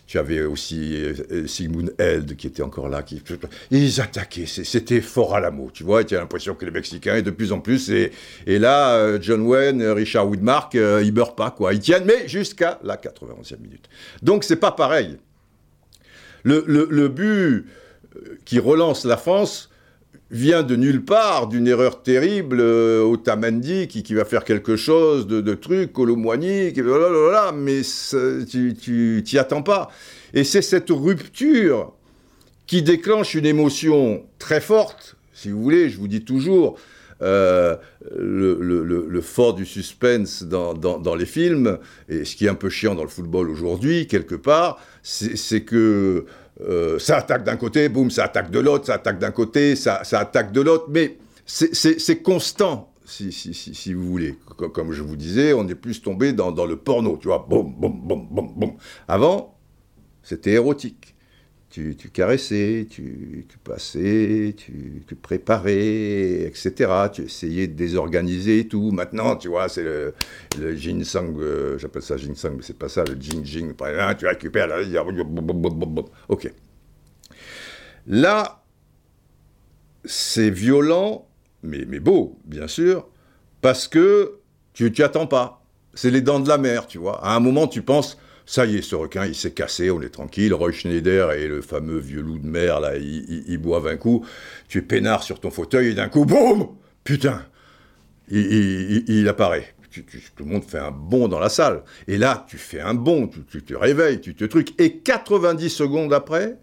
tu 0.06 0.18
avais 0.18 0.42
aussi 0.42 0.94
euh, 0.96 1.46
Sigmund 1.46 1.94
Held 1.98 2.36
qui 2.36 2.46
était 2.46 2.62
encore 2.62 2.88
là. 2.88 3.02
Qui... 3.02 3.22
Ils 3.70 4.00
attaquaient, 4.00 4.46
c'était 4.46 5.00
fort 5.00 5.34
à 5.34 5.40
l'amour, 5.40 5.72
tu 5.72 5.84
vois. 5.84 6.04
Tu 6.04 6.16
as 6.16 6.20
l'impression 6.20 6.54
que 6.54 6.64
les 6.64 6.70
Mexicains, 6.70 7.16
et 7.16 7.22
de 7.22 7.30
plus 7.30 7.52
en 7.52 7.60
plus, 7.60 7.90
et, 7.90 8.10
là, 8.46 8.96
euh, 8.96 9.18
John 9.20 9.42
Wayne, 9.42 9.82
Richard 9.82 10.28
Woodmark, 10.28 10.74
euh, 10.74 11.02
ils 11.04 11.12
meurent 11.12 11.34
pas, 11.34 11.50
quoi. 11.50 11.74
Ils 11.74 11.80
tiennent, 11.80 12.04
mais 12.04 12.28
jusqu'à 12.28 12.78
la 12.82 12.96
91e 12.96 13.60
minute. 13.60 13.88
Donc, 14.22 14.44
c'est 14.44 14.56
pas 14.56 14.72
pareil. 14.72 15.18
Le, 16.44 17.08
but 17.08 17.66
qui 18.44 18.58
relance 18.58 19.04
la 19.04 19.16
France 19.16 19.70
vient 20.30 20.62
de 20.62 20.76
nulle 20.76 21.04
part, 21.04 21.48
d'une 21.48 21.66
erreur 21.66 22.02
terrible, 22.02 22.58
euh, 22.60 23.02
Otamendi 23.02 23.88
qui, 23.88 24.14
va 24.14 24.24
faire 24.24 24.44
quelque 24.44 24.76
chose 24.76 25.26
de, 25.26 25.40
de 25.40 25.54
truc, 25.54 25.92
Colomboigny, 25.92 26.72
qui, 26.72 26.82
mais 26.82 27.80
tu 28.46 29.22
t'y 29.24 29.38
attends 29.38 29.62
pas. 29.62 29.90
Et 30.34 30.44
c'est 30.44 30.62
cette 30.62 30.90
rupture 30.90 31.94
qui 32.68 32.82
déclenche 32.82 33.34
une 33.34 33.46
émotion 33.46 34.26
très 34.38 34.60
forte, 34.60 35.16
si 35.32 35.50
vous 35.50 35.60
voulez, 35.60 35.88
je 35.88 35.96
vous 35.96 36.06
dis 36.06 36.22
toujours, 36.22 36.78
euh, 37.22 37.76
le, 38.14 39.20
fort 39.22 39.54
du 39.54 39.64
suspense 39.64 40.44
dans, 40.44 41.14
les 41.16 41.26
films, 41.26 41.78
et 42.08 42.24
ce 42.24 42.36
qui 42.36 42.44
est 42.44 42.48
un 42.48 42.54
peu 42.54 42.68
chiant 42.68 42.94
dans 42.94 43.02
le 43.02 43.08
football 43.08 43.50
aujourd'hui, 43.50 44.06
quelque 44.06 44.34
part, 44.34 44.80
c'est 45.02 45.62
que 45.62 46.26
euh, 46.60 46.98
ça 46.98 47.16
attaque 47.16 47.42
d'un 47.42 47.56
côté, 47.56 47.88
boum, 47.88 48.10
ça 48.10 48.24
attaque 48.24 48.50
de 48.50 48.60
l'autre, 48.60 48.86
ça 48.86 48.94
attaque 48.94 49.18
d'un 49.18 49.30
côté, 49.30 49.74
ça, 49.74 50.02
attaque 50.12 50.52
de 50.52 50.60
l'autre, 50.60 50.86
mais 50.90 51.16
c'est 51.46 52.22
constant, 52.22 52.92
si, 53.06 53.94
vous 53.94 54.04
voulez. 54.04 54.36
Comme 54.74 54.92
je 54.92 55.02
vous 55.02 55.16
disais, 55.16 55.54
on 55.54 55.66
est 55.68 55.74
plus 55.74 56.02
tombé 56.02 56.34
dans 56.34 56.66
le 56.66 56.76
porno, 56.76 57.16
tu 57.16 57.28
vois, 57.28 57.46
boum, 57.48 57.74
boum, 57.74 57.98
boum, 58.02 58.28
boum, 58.30 58.52
boum. 58.54 58.72
Avant, 59.08 59.58
c'était 60.22 60.52
érotique. 60.52 61.14
Tu, 61.70 61.94
caressais, 62.12 62.86
tu, 62.90 63.46
passais, 63.62 64.54
tu, 64.56 65.04
préparais, 65.20 66.42
etc. 66.42 66.72
Tu 67.12 67.22
essayais 67.22 67.66
de 67.66 67.74
désorganiser 67.74 68.60
et 68.60 68.68
tout. 68.68 68.90
Maintenant, 68.90 69.36
tu 69.36 69.48
vois, 69.48 69.68
c'est 69.68 69.82
le, 69.82 70.14
le 70.58 70.74
ginseng, 70.74 71.36
euh, 71.38 71.78
j'appelle 71.78 72.02
ça 72.02 72.16
ginseng, 72.16 72.54
mais 72.56 72.62
c'est 72.62 72.78
pas 72.78 72.88
ça, 72.88 73.04
le 73.04 73.20
jing 73.20 73.44
jing. 73.44 73.74
Tu 74.18 74.26
récupères, 74.26 74.66
là, 74.66 74.78
ok. 76.28 76.52
Là, 78.06 78.64
c'est 80.04 80.50
violent, 80.50 81.28
mais, 81.62 81.84
mais 81.86 82.00
beau, 82.00 82.38
bien 82.46 82.66
sûr, 82.66 83.06
parce 83.60 83.86
que 83.88 84.38
tu 84.72 84.90
t'y 84.90 85.02
attends 85.02 85.26
pas. 85.26 85.62
C'est 85.94 86.10
les 86.10 86.20
dents 86.22 86.40
de 86.40 86.48
la 86.48 86.58
mer, 86.58 86.86
tu 86.86 86.98
vois. 86.98 87.24
À 87.24 87.34
un 87.34 87.40
moment, 87.40 87.66
tu 87.66 87.82
penses 87.82 88.16
ça 88.48 88.64
y 88.64 88.76
est, 88.76 88.82
ce 88.82 88.94
requin, 88.94 89.26
il 89.26 89.34
s'est 89.34 89.50
cassé, 89.50 89.90
on 89.90 90.00
est 90.00 90.08
tranquille. 90.08 90.54
Roy 90.54 90.72
Schneider 90.72 91.32
et 91.32 91.46
le 91.48 91.60
fameux 91.60 91.98
vieux 91.98 92.22
loup 92.22 92.38
de 92.38 92.46
mer, 92.46 92.80
là, 92.80 92.96
ils, 92.96 93.58
boivent 93.58 93.88
un 93.88 93.98
coup. 93.98 94.24
Tu 94.68 94.78
es 94.78 94.80
peinard 94.80 95.22
sur 95.22 95.38
ton 95.38 95.50
fauteuil 95.50 95.88
et 95.88 95.94
d'un 95.94 96.08
coup, 96.08 96.24
boum 96.24 96.68
Putain 97.04 97.44
il, 98.30 99.28
apparaît. 99.28 99.74
tout 99.92 100.44
le 100.44 100.50
monde 100.50 100.64
fait 100.64 100.78
un 100.78 100.90
bond 100.90 101.28
dans 101.28 101.40
la 101.40 101.50
salle. 101.50 101.82
Et 102.06 102.16
là, 102.16 102.46
tu 102.48 102.56
fais 102.56 102.80
un 102.80 102.94
bond, 102.94 103.28
tu, 103.28 103.62
te 103.62 103.74
réveilles, 103.74 104.22
tu 104.22 104.34
te 104.34 104.46
trucs. 104.46 104.80
Et 104.80 104.96
90 104.96 105.68
secondes 105.68 106.14
après, 106.14 106.56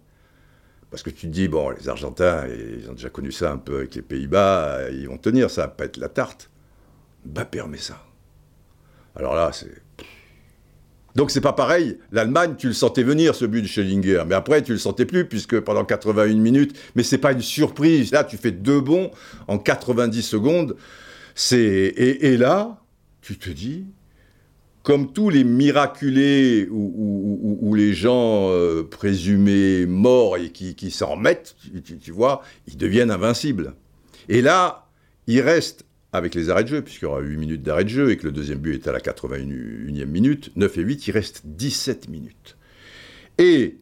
parce 0.90 1.04
que 1.04 1.10
tu 1.10 1.28
te 1.28 1.32
dis, 1.32 1.46
bon, 1.46 1.70
les 1.70 1.88
Argentins, 1.88 2.48
ils 2.48 2.90
ont 2.90 2.94
déjà 2.94 3.10
connu 3.10 3.30
ça 3.30 3.52
un 3.52 3.58
peu 3.58 3.76
avec 3.76 3.94
les 3.94 4.02
Pays-Bas, 4.02 4.90
ils 4.90 5.06
vont 5.06 5.18
tenir, 5.18 5.50
ça 5.50 5.62
va 5.62 5.68
pas 5.68 5.84
être 5.84 5.98
la 5.98 6.08
tarte. 6.08 6.50
Bah, 7.24 7.44
permet 7.44 7.78
ça. 7.78 8.04
Alors 9.14 9.36
là, 9.36 9.52
c'est 9.52 9.85
donc 11.16 11.30
c'est 11.30 11.40
pas 11.40 11.54
pareil. 11.54 11.96
L'Allemagne, 12.12 12.56
tu 12.58 12.66
le 12.66 12.74
sentais 12.74 13.02
venir 13.02 13.34
ce 13.34 13.46
but 13.46 13.62
de 13.62 13.66
Schellinger, 13.66 14.24
mais 14.28 14.34
après 14.34 14.62
tu 14.62 14.72
le 14.72 14.78
sentais 14.78 15.06
plus 15.06 15.24
puisque 15.24 15.58
pendant 15.60 15.82
81 15.82 16.34
minutes, 16.34 16.78
mais 16.94 17.02
c'est 17.02 17.16
pas 17.16 17.32
une 17.32 17.40
surprise. 17.40 18.12
Là, 18.12 18.22
tu 18.22 18.36
fais 18.36 18.50
deux 18.50 18.82
bons 18.82 19.10
en 19.48 19.56
90 19.56 20.20
secondes. 20.22 20.76
C'est 21.34 21.58
et, 21.96 22.36
là, 22.36 22.82
tu 23.22 23.38
te 23.38 23.48
dis, 23.48 23.86
comme 24.82 25.10
tous 25.10 25.30
les 25.30 25.42
miraculés 25.42 26.68
ou, 26.70 27.74
les 27.74 27.94
gens 27.94 28.50
euh, 28.50 28.82
présumés 28.82 29.86
morts 29.86 30.36
et 30.36 30.50
qui, 30.50 30.90
s'en 30.90 31.12
remettent, 31.14 31.56
tu, 32.02 32.10
vois, 32.10 32.42
ils 32.68 32.76
deviennent 32.76 33.10
invincibles. 33.10 33.72
Et 34.28 34.42
là, 34.42 34.86
il 35.26 35.40
reste 35.40 35.85
avec 36.16 36.34
les 36.34 36.50
arrêts 36.50 36.64
de 36.64 36.68
jeu, 36.68 36.82
puisqu'il 36.82 37.04
y 37.04 37.08
aura 37.08 37.20
8 37.20 37.36
minutes 37.36 37.62
d'arrêt 37.62 37.84
de 37.84 37.88
jeu 37.88 38.10
et 38.10 38.16
que 38.16 38.26
le 38.26 38.32
deuxième 38.32 38.58
but 38.58 38.74
est 38.74 38.88
à 38.88 38.92
la 38.92 39.00
81e 39.00 40.06
minute, 40.06 40.50
9 40.56 40.78
et 40.78 40.80
8, 40.82 41.08
il 41.08 41.10
reste 41.12 41.42
17 41.44 42.08
minutes. 42.08 42.56
Et 43.38 43.78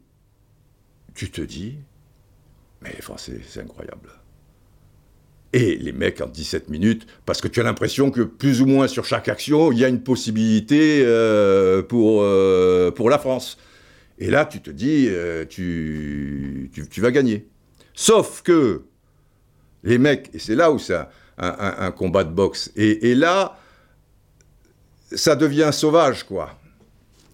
tu 1.14 1.30
te 1.30 1.40
dis, 1.40 1.76
mais 2.82 2.92
les 2.94 3.02
Français, 3.02 3.40
c'est 3.46 3.60
incroyable. 3.60 4.10
Et 5.52 5.76
les 5.76 5.92
mecs 5.92 6.20
en 6.20 6.26
17 6.26 6.68
minutes, 6.68 7.06
parce 7.26 7.40
que 7.40 7.46
tu 7.46 7.60
as 7.60 7.62
l'impression 7.62 8.10
que 8.10 8.22
plus 8.22 8.60
ou 8.60 8.66
moins 8.66 8.88
sur 8.88 9.04
chaque 9.04 9.28
action, 9.28 9.70
il 9.70 9.78
y 9.78 9.84
a 9.84 9.88
une 9.88 10.02
possibilité 10.02 11.02
euh, 11.04 11.82
pour, 11.82 12.22
euh, 12.22 12.90
pour 12.90 13.08
la 13.08 13.18
France. 13.18 13.56
Et 14.18 14.30
là, 14.30 14.44
tu 14.44 14.60
te 14.60 14.70
dis, 14.70 15.06
euh, 15.08 15.44
tu, 15.48 16.70
tu, 16.72 16.88
tu 16.88 17.00
vas 17.00 17.12
gagner. 17.12 17.48
Sauf 17.94 18.42
que 18.42 18.82
les 19.84 19.98
mecs, 19.98 20.30
et 20.34 20.40
c'est 20.40 20.56
là 20.56 20.72
où 20.72 20.78
ça, 20.80 21.10
un, 21.38 21.90
combat 21.90 22.24
de 22.24 22.30
boxe. 22.30 22.70
Et, 22.76 23.14
là, 23.14 23.56
ça 25.12 25.36
devient 25.36 25.70
sauvage, 25.72 26.24
quoi. 26.24 26.50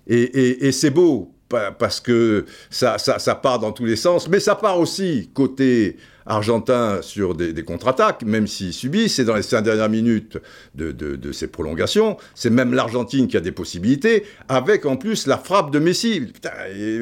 Et, 0.06 0.72
c'est 0.72 0.90
beau, 0.90 1.34
parce 1.78 2.00
que 2.00 2.44
ça, 2.70 2.98
ça, 2.98 3.34
part 3.34 3.58
dans 3.58 3.72
tous 3.72 3.84
les 3.84 3.96
sens, 3.96 4.28
mais 4.28 4.40
ça 4.40 4.54
part 4.54 4.78
aussi 4.78 5.30
côté 5.34 5.96
argentin 6.26 7.00
sur 7.02 7.34
des, 7.34 7.64
contre-attaques, 7.64 8.22
même 8.22 8.46
s'ils 8.46 8.72
subissent, 8.72 9.16
c'est 9.16 9.24
dans 9.24 9.34
les 9.34 9.42
cinq 9.42 9.62
dernières 9.62 9.88
minutes 9.88 10.38
de, 10.74 11.32
ces 11.32 11.48
prolongations, 11.48 12.16
c'est 12.34 12.50
même 12.50 12.72
l'Argentine 12.72 13.26
qui 13.26 13.36
a 13.36 13.40
des 13.40 13.52
possibilités, 13.52 14.24
avec 14.48 14.86
en 14.86 14.96
plus 14.96 15.26
la 15.26 15.38
frappe 15.38 15.70
de 15.70 15.78
Messi. 15.78 16.32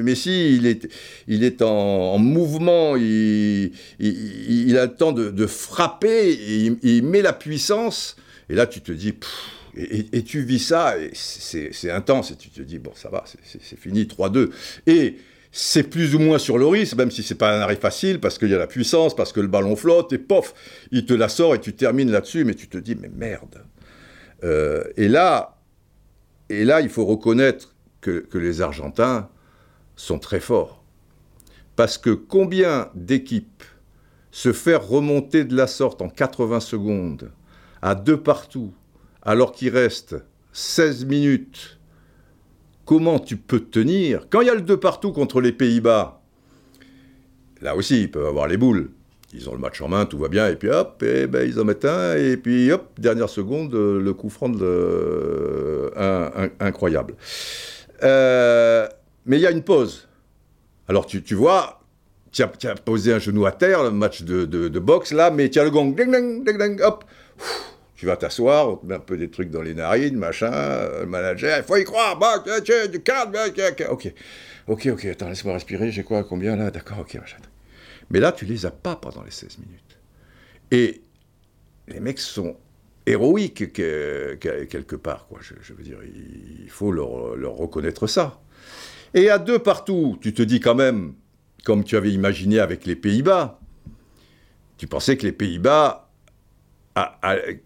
Messi, 0.02 0.56
il 0.56 0.66
est, 0.66 0.88
il 1.26 1.44
est 1.44 1.62
en, 1.62 2.18
mouvement, 2.18 2.96
il, 2.96 3.72
il, 3.98 4.78
a 4.78 4.86
le 4.86 4.94
temps 4.94 5.12
de, 5.12 5.46
frapper, 5.46 6.32
il, 6.82 7.02
met 7.02 7.22
la 7.22 7.32
puissance, 7.32 8.16
et 8.48 8.54
là 8.54 8.66
tu 8.66 8.80
te 8.80 8.92
dis... 8.92 9.14
et, 9.78 10.22
tu 10.24 10.42
vis 10.42 10.58
ça, 10.58 10.94
c'est 11.12 11.90
intense, 11.90 12.32
et 12.32 12.36
tu 12.36 12.50
te 12.50 12.62
dis, 12.62 12.78
bon, 12.78 12.92
ça 12.94 13.08
va, 13.08 13.24
c'est 13.44 13.78
fini, 13.78 14.04
3-2. 14.04 14.50
Et 14.86 15.16
c'est 15.52 15.84
plus 15.84 16.14
ou 16.14 16.18
moins 16.18 16.38
sur 16.38 16.58
le 16.58 16.66
risque, 16.66 16.96
même 16.96 17.10
si 17.10 17.22
c'est 17.22 17.36
pas 17.36 17.56
un 17.56 17.60
arrêt 17.60 17.76
facile, 17.76 18.20
parce 18.20 18.38
qu'il 18.38 18.50
y 18.50 18.54
a 18.54 18.58
la 18.58 18.66
puissance, 18.66 19.14
parce 19.14 19.32
que 19.32 19.40
le 19.40 19.46
ballon 19.46 19.76
flotte, 19.76 20.12
et 20.12 20.18
pof, 20.18 20.54
il 20.90 21.06
te 21.06 21.14
la 21.14 21.28
sort 21.28 21.54
et 21.54 21.60
tu 21.60 21.74
termines 21.74 22.10
là-dessus, 22.10 22.44
mais 22.44 22.54
tu 22.54 22.68
te 22.68 22.78
dis, 22.78 22.96
mais 22.96 23.08
merde. 23.08 23.62
Euh, 24.44 24.84
et 24.96 25.08
là, 25.08 25.58
et 26.48 26.64
là, 26.64 26.80
il 26.80 26.88
faut 26.88 27.04
reconnaître 27.04 27.74
que, 28.00 28.20
que, 28.20 28.38
les 28.38 28.60
Argentins 28.60 29.28
sont 29.96 30.18
très 30.18 30.40
forts. 30.40 30.82
Parce 31.76 31.98
que 31.98 32.10
combien 32.10 32.90
d'équipes 32.94 33.64
se 34.30 34.52
faire 34.52 34.86
remonter 34.86 35.44
de 35.44 35.56
la 35.56 35.66
sorte 35.66 36.02
en 36.02 36.08
80 36.08 36.60
secondes, 36.60 37.32
à 37.82 37.94
deux 37.94 38.20
partout, 38.20 38.72
alors 39.28 39.52
qu'il 39.52 39.68
reste 39.68 40.16
16 40.54 41.04
minutes 41.04 41.78
comment 42.86 43.18
tu 43.18 43.36
peux 43.36 43.60
tenir 43.60 44.26
Quand 44.30 44.40
il 44.40 44.46
y 44.46 44.50
a 44.50 44.54
le 44.54 44.62
deux 44.62 44.78
partout 44.78 45.12
contre 45.12 45.42
les 45.42 45.52
Pays-Bas, 45.52 46.22
là 47.60 47.76
aussi, 47.76 48.04
ils 48.04 48.10
peuvent 48.10 48.24
avoir 48.24 48.48
les 48.48 48.56
boules. 48.56 48.88
Ils 49.34 49.50
ont 49.50 49.52
le 49.52 49.58
match 49.58 49.82
en 49.82 49.88
main, 49.88 50.06
tout 50.06 50.16
va 50.16 50.28
bien, 50.28 50.48
et 50.48 50.56
puis 50.56 50.70
hop, 50.70 51.02
et 51.02 51.26
ben, 51.26 51.46
ils 51.46 51.60
en 51.60 51.64
mettent 51.64 51.84
un, 51.84 52.16
et 52.16 52.38
puis 52.38 52.72
hop, 52.72 52.88
dernière 52.98 53.28
seconde, 53.28 53.74
le 53.74 54.12
coup 54.14 54.30
franc 54.30 54.48
de, 54.48 55.92
incroyable. 56.58 57.14
Euh, 58.02 58.88
mais 59.26 59.36
il 59.36 59.42
y 59.42 59.46
a 59.46 59.50
une 59.50 59.62
pause. 59.62 60.08
Alors 60.88 61.04
tu, 61.04 61.20
vois, 61.34 61.82
tu 62.32 62.42
as, 62.42 62.48
posé 62.82 63.12
un 63.12 63.18
genou 63.18 63.44
à 63.44 63.52
terre, 63.52 63.82
le 63.82 63.90
match 63.90 64.22
de, 64.22 64.78
boxe 64.78 65.12
là, 65.12 65.30
mais 65.30 65.50
tu 65.50 65.60
as 65.60 65.64
le 65.64 65.70
gong, 65.70 65.94
ding, 65.94 66.10
ding, 66.10 66.44
ding, 66.44 66.56
ding, 66.56 66.80
hop 66.80 67.04
tu 67.98 68.06
vas 68.06 68.16
t'asseoir, 68.16 68.68
on 68.68 68.76
te 68.76 68.86
met 68.86 68.94
un 68.94 69.00
peu 69.00 69.16
des 69.16 69.28
trucs 69.28 69.50
dans 69.50 69.60
les 69.60 69.74
narines, 69.74 70.16
machin, 70.16 70.50
le 71.00 71.06
manager, 71.06 71.58
il 71.58 71.64
faut 71.64 71.76
y 71.76 71.82
croire, 71.82 72.16
bah, 72.16 72.38
du 72.86 73.02
calme, 73.02 73.34
ok, 73.90 74.14
ok, 74.68 74.86
ok, 74.92 75.04
attends, 75.06 75.28
laisse-moi 75.28 75.54
respirer, 75.54 75.90
j'ai 75.90 76.04
quoi, 76.04 76.22
combien 76.22 76.54
là, 76.54 76.70
d'accord, 76.70 77.00
ok, 77.00 77.16
machin. 77.16 77.38
Mais 78.10 78.20
là, 78.20 78.30
tu 78.30 78.44
les 78.44 78.66
as 78.66 78.70
pas 78.70 78.94
pendant 78.94 79.24
les 79.24 79.32
16 79.32 79.58
minutes. 79.58 79.98
Et 80.70 81.02
les 81.88 81.98
mecs 81.98 82.20
sont 82.20 82.56
héroïques 83.04 83.72
quelque 83.72 84.94
part, 84.94 85.26
quoi. 85.26 85.40
Je, 85.42 85.72
veux 85.72 85.82
dire, 85.82 85.98
il 86.04 86.70
faut 86.70 86.92
leur, 86.92 87.08
reconnaître 87.56 88.06
ça. 88.06 88.40
Et 89.12 89.28
à 89.28 89.38
deux 89.38 89.58
partout, 89.58 90.18
tu 90.20 90.32
te 90.32 90.42
dis 90.42 90.60
quand 90.60 90.76
même, 90.76 91.14
comme 91.64 91.82
tu 91.82 91.96
avais 91.96 92.12
imaginé 92.12 92.60
avec 92.60 92.86
les 92.86 92.94
Pays-Bas, 92.94 93.58
tu 94.76 94.86
pensais 94.86 95.16
que 95.16 95.26
les 95.26 95.32
Pays-Bas, 95.32 96.07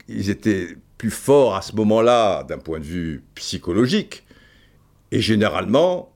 ils 0.08 0.30
étaient 0.30 0.76
plus 0.98 1.10
forts 1.10 1.54
à 1.54 1.62
ce 1.62 1.74
moment-là 1.76 2.44
d'un 2.44 2.58
point 2.58 2.78
de 2.78 2.84
vue 2.84 3.24
psychologique. 3.34 4.24
Et 5.10 5.20
généralement, 5.20 6.14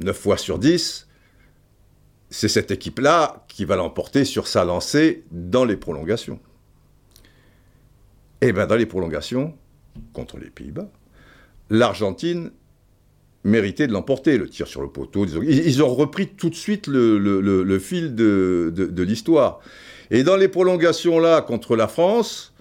9 0.00 0.16
fois 0.16 0.36
sur 0.36 0.58
10, 0.58 1.08
c'est 2.30 2.48
cette 2.48 2.70
équipe-là 2.70 3.44
qui 3.48 3.64
va 3.64 3.76
l'emporter 3.76 4.24
sur 4.24 4.48
sa 4.48 4.64
lancée 4.64 5.24
dans 5.30 5.64
les 5.64 5.76
prolongations. 5.76 6.40
Et 8.40 8.52
bien 8.52 8.66
dans 8.66 8.76
les 8.76 8.86
prolongations, 8.86 9.54
contre 10.12 10.38
les 10.38 10.50
Pays-Bas, 10.50 10.88
l'Argentine 11.70 12.50
méritait 13.44 13.86
de 13.86 13.92
l'emporter, 13.92 14.36
le 14.36 14.48
tir 14.48 14.66
sur 14.66 14.82
le 14.82 14.88
poteau. 14.88 15.26
Ils 15.26 15.82
ont 15.82 15.94
repris 15.94 16.28
tout 16.28 16.50
de 16.50 16.54
suite 16.54 16.86
le, 16.88 17.78
fil 17.78 18.14
de 18.14 19.02
l'histoire. 19.02 19.60
Et 20.10 20.22
dans 20.22 20.36
les 20.36 20.48
prolongations 20.48 21.18
là 21.18 21.40
contre 21.40 21.76
la 21.76 21.88
France, 21.88 22.53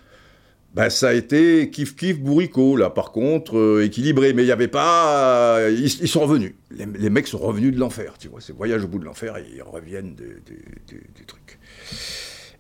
ben, 0.74 0.90
ça 0.90 1.10
a 1.10 1.14
été 1.14 1.70
kiff 1.70 1.96
kiff 1.96 2.20
bourricot 2.20 2.78
là 2.78 2.90
par 2.90 3.12
contre 3.12 3.58
euh, 3.58 3.86
équilibré. 3.86 4.34
Mais 4.34 4.42
il 4.44 4.48
n'y 4.48 4.52
avait 4.52 4.68
pas 4.68 5.60
euh, 5.60 5.72
ils, 5.72 6.08
sont 6.08 6.22
revenus. 6.22 6.56
Les, 6.72 7.10
mecs 7.10 7.28
sont 7.28 7.38
revenus 7.38 7.74
de 7.74 7.80
l'enfer 7.80 8.16
tu 8.18 8.28
vois. 8.28 8.42
C'est 8.42 8.54
voyage 8.54 8.84
au 8.84 8.88
bout 8.88 9.00
de 9.00 9.06
l'enfer 9.06 9.38
et 9.38 9.46
ils 9.56 9.62
reviennent 9.62 10.16
du 10.16 11.26
truc. 11.26 11.60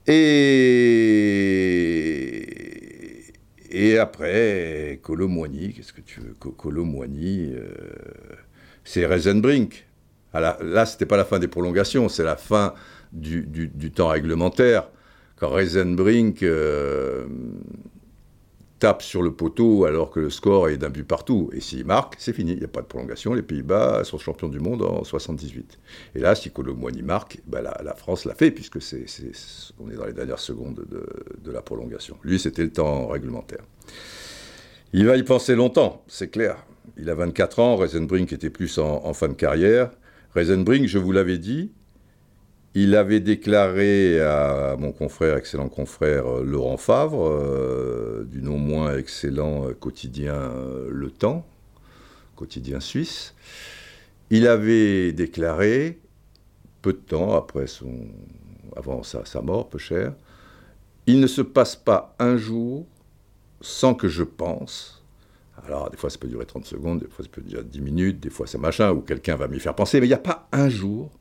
Et 0.08 0.13
et 3.72 3.98
après 3.98 5.00
Colomboigny 5.01 5.74
qu'est-ce 5.74 5.93
que 5.93 6.01
tu 6.01 6.20
veux? 6.20 6.34
Colomboigny 6.34 7.53
euh, 7.55 7.74
c'est 8.84 9.08
Reisenbrink 9.08 9.88
là, 10.34 10.60
là 10.62 10.86
c'était 10.86 11.08
pas 11.08 11.17
la 11.17 11.25
fin 11.25 11.39
des 11.39 11.48
prolongations 11.48 12.10
c'est 12.10 12.24
la 12.24 12.36
fin 12.36 12.75
du, 13.13 13.91
temps 13.91 14.10
réglementaire, 14.10 14.89
quand 15.36 15.50
Reisenbrink 15.50 16.43
tape 18.83 19.01
sur 19.01 19.21
le 19.21 19.31
poteau 19.31 19.85
alors 19.85 20.11
que 20.11 20.19
le 20.19 20.29
score 20.29 20.67
est 20.67 20.75
d'un 20.75 20.89
but 20.89 21.05
partout, 21.05 21.49
et 21.53 21.61
s'il 21.61 21.85
marque, 21.85 22.15
c'est 22.17 22.33
fini, 22.33 22.51
il 22.51 22.59
n'y 22.59 22.65
a 22.65 22.67
pas 22.67 22.81
de 22.81 22.85
prolongation, 22.85 23.33
les 23.33 23.41
Pays-Bas 23.41 24.03
sont 24.03 24.17
champions 24.17 24.49
du 24.49 24.59
monde 24.59 24.81
en 24.81 25.05
78. 25.05 25.79
Et 26.15 26.19
là, 26.19 26.35
si 26.35 26.51
Colomboigny 26.51 27.01
marque, 27.01 27.39
bah, 27.47 27.61
la, 27.61 27.95
France 27.95 28.25
l'a 28.25 28.35
fait, 28.35 28.51
puisque 28.51 28.81
c'est, 28.81 29.05
on 29.79 29.89
est 29.89 29.95
dans 29.95 30.05
les 30.05 30.11
dernières 30.11 30.39
secondes 30.39 30.85
de, 30.85 31.51
la 31.51 31.61
prolongation. 31.61 32.17
Lui, 32.23 32.39
c'était 32.39 32.63
le 32.63 32.73
temps 32.73 33.07
réglementaire. 33.07 33.63
Il 34.91 35.05
va 35.05 35.15
y 35.15 35.23
penser 35.23 35.55
longtemps, 35.55 36.03
c'est 36.09 36.27
clair. 36.27 36.57
Il 36.97 37.09
a 37.09 37.15
24 37.15 37.59
ans, 37.59 37.77
Reisenbrink 37.77 38.33
était 38.33 38.49
plus 38.49 38.79
en, 38.79 39.05
en 39.05 39.13
fin 39.13 39.29
de 39.29 39.33
carrière. 39.33 39.91
Reisenbrink, 40.35 40.87
je 40.87 40.97
vous 40.97 41.13
l'avais 41.13 41.37
dit, 41.37 41.71
il 42.75 42.96
avait 42.96 43.20
déclaré 43.20 44.20
à 44.20 44.75
mon 44.77 44.92
confrère, 44.92 45.38
excellent 45.38 45.70
confrère 45.70 46.27
euh, 46.27 46.44
Laurent 46.44 46.77
Favre, 46.77 47.27
euh, 47.27 48.25
du 48.27 48.42
non 48.42 48.58
moins 48.58 48.98
excellent 48.98 49.68
euh, 49.68 49.74
quotidien 49.74 50.51
Le 50.89 51.12
Temps, 51.12 51.46
quotidien 52.36 52.80
suisse, 52.80 53.36
il 54.30 54.48
avait 54.48 55.12
déclaré, 55.12 56.00
peu 56.82 56.94
de 56.94 56.98
temps 56.98 57.36
après 57.36 57.68
son, 57.68 58.08
avant 58.75 59.03
sa, 59.03 59.42
mort, 59.42 59.70
peu 59.70 59.77
cher, 59.77 60.13
il 61.06 61.20
ne 61.20 61.27
se 61.27 61.42
passe 61.42 61.75
pas 61.75 62.15
un 62.18 62.38
jour 62.38 62.86
sans 63.62 63.94
que 63.94 64.08
je 64.08 64.24
pense, 64.24 65.03
alors, 65.65 65.89
des 65.92 65.98
fois, 65.98 66.10
ça 66.10 66.18
peut 66.18 66.27
durer 66.27 66.46
30 66.46 66.65
secondes, 66.65 67.00
des 67.00 67.08
fois, 67.08 67.24
ça 67.24 67.30
peut 67.32 67.42
durer 67.42 67.63
10 67.63 67.80
minutes, 67.82 68.20
des 68.20 68.32
fois, 68.32 68.48
c'est 68.48 68.58
machin, 68.58 68.92
ou 68.92 69.01
quelqu'un 69.01 69.36
va 69.36 69.48
m'y 69.48 69.60
faire 69.60 69.75
penser, 69.75 70.01
mais 70.01 70.08
il 70.08 70.10
n'y 70.10 70.15
a 70.15 70.18
pas 70.18 70.48
un 70.51 70.68
jour 70.68 71.12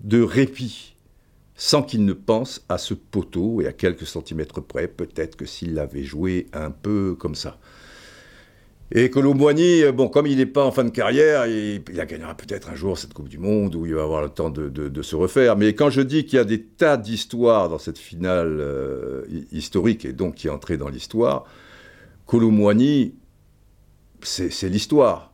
de 0.00 0.22
répit, 0.22 0.94
sans 1.54 1.82
qu'il 1.82 2.04
ne 2.04 2.12
pense 2.12 2.64
à 2.68 2.78
ce 2.78 2.94
poteau 2.94 3.60
et 3.60 3.66
à 3.66 3.72
quelques 3.72 4.06
centimètres 4.06 4.60
près, 4.60 4.88
peut-être 4.88 5.36
que 5.36 5.46
s'il 5.46 5.78
avait 5.78 6.04
joué 6.04 6.46
un 6.52 6.70
peu 6.70 7.16
comme 7.18 7.34
ça. 7.34 7.58
Et 8.90 9.10
Colomboigny, 9.10 9.82
bon, 9.92 10.08
comme 10.08 10.26
il 10.26 10.38
n'est 10.38 10.46
pas 10.46 10.64
en 10.64 10.70
fin 10.70 10.84
de 10.84 10.88
carrière, 10.90 11.46
il, 11.46 11.82
il 11.90 12.06
gagnera 12.06 12.34
peut-être 12.34 12.70
un 12.70 12.74
jour 12.74 12.96
cette 12.96 13.12
Coupe 13.12 13.28
du 13.28 13.36
Monde 13.38 13.74
où 13.74 13.84
il 13.84 13.94
va 13.94 14.02
avoir 14.02 14.22
le 14.22 14.30
temps 14.30 14.48
de, 14.48 15.02
se 15.02 15.14
refaire. 15.14 15.56
Mais 15.56 15.74
quand 15.74 15.90
je 15.90 16.00
dis 16.00 16.24
qu'il 16.24 16.38
y 16.38 16.40
a 16.40 16.44
des 16.44 16.62
tas 16.62 16.96
d'histoires 16.96 17.68
dans 17.68 17.78
cette 17.78 17.98
finale 17.98 18.56
euh, 18.60 19.24
historique 19.52 20.06
et 20.06 20.14
donc 20.14 20.36
qui 20.36 20.46
est 20.46 20.50
entrée 20.50 20.78
dans 20.78 20.88
l'histoire, 20.88 21.44
Colomboigny, 22.24 23.14
c'est 24.22 24.68
l'histoire. 24.70 25.27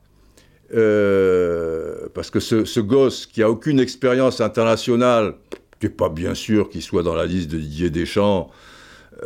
Euh, 0.72 2.08
parce 2.14 2.30
que 2.30 2.40
ce, 2.40 2.80
gosse 2.80 3.26
qui 3.26 3.42
a 3.42 3.50
aucune 3.50 3.80
expérience 3.80 4.40
internationale, 4.40 5.34
tu 5.78 5.86
n'es 5.86 5.92
pas 5.92 6.08
bien 6.08 6.34
sûr 6.34 6.70
qu'il 6.70 6.82
soit 6.82 7.02
dans 7.02 7.14
la 7.14 7.26
liste 7.26 7.50
de 7.50 7.58
Didier 7.58 7.90
Deschamps. 7.90 8.50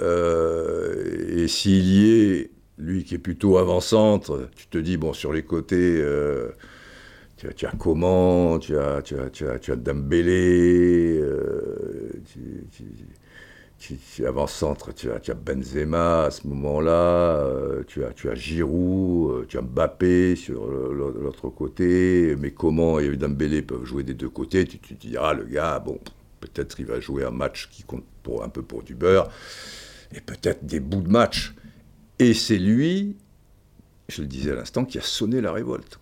Euh, 0.02 1.44
et 1.44 1.48
s'il 1.48 1.86
y 1.86 2.10
est, 2.10 2.50
lui 2.76 3.04
qui 3.04 3.14
est 3.14 3.18
plutôt 3.18 3.58
avant-centre, 3.58 4.48
tu 4.56 4.66
te 4.66 4.78
dis, 4.78 4.96
bon, 4.96 5.12
sur 5.12 5.32
les 5.32 5.42
côtés, 5.42 5.98
euh, 6.00 6.48
tu, 7.36 7.46
as, 7.46 7.52
tu, 7.52 7.66
as, 7.66 7.72
tu 8.60 8.76
as, 8.76 9.02
tu 9.02 9.16
as, 9.18 9.30
tu 9.30 9.46
as, 9.46 9.58
tu 9.58 9.72
as 9.72 9.76
tu, 12.32 12.84
tu, 13.78 14.26
avant-centre, 14.26 14.92
tu 14.92 15.10
as, 15.10 15.20
tu 15.20 15.30
as 15.30 15.34
Benzema 15.34 16.24
à 16.24 16.30
ce 16.30 16.46
moment-là, 16.48 16.90
euh, 16.90 17.84
tu, 17.86 18.04
as, 18.04 18.12
tu 18.12 18.28
as 18.28 18.34
Giroud, 18.34 19.30
euh, 19.30 19.46
tu 19.48 19.56
as 19.56 19.62
Mbappé 19.62 20.34
sur 20.36 20.66
l'autre 20.66 21.48
côté, 21.48 22.34
mais 22.38 22.50
comment 22.50 22.98
et 22.98 23.16
Dembélé 23.16 23.62
peuvent 23.62 23.84
jouer 23.84 24.02
des 24.02 24.14
deux 24.14 24.28
côtés, 24.28 24.66
tu, 24.66 24.78
te 24.78 24.94
diras, 24.94 25.32
le 25.32 25.44
gars, 25.44 25.78
bon, 25.78 25.98
peut-être 26.40 26.80
il 26.80 26.86
va 26.86 27.00
jouer 27.00 27.24
un 27.24 27.30
match 27.30 27.68
qui 27.70 27.84
compte 27.84 28.04
un 28.42 28.48
peu 28.48 28.62
pour 28.62 28.82
du 28.82 28.94
beurre, 28.94 29.30
et 30.14 30.20
peut-être 30.20 30.64
des 30.64 30.80
bouts 30.80 31.02
de 31.02 31.10
match. 31.10 31.54
Et 32.18 32.34
c'est 32.34 32.58
lui, 32.58 33.16
je 34.08 34.22
le 34.22 34.28
disais 34.28 34.52
à 34.52 34.54
l'instant, 34.54 34.84
qui 34.84 34.98
a 34.98 35.02
sonné 35.02 35.40
la 35.40 35.52
révolte. 35.52 35.98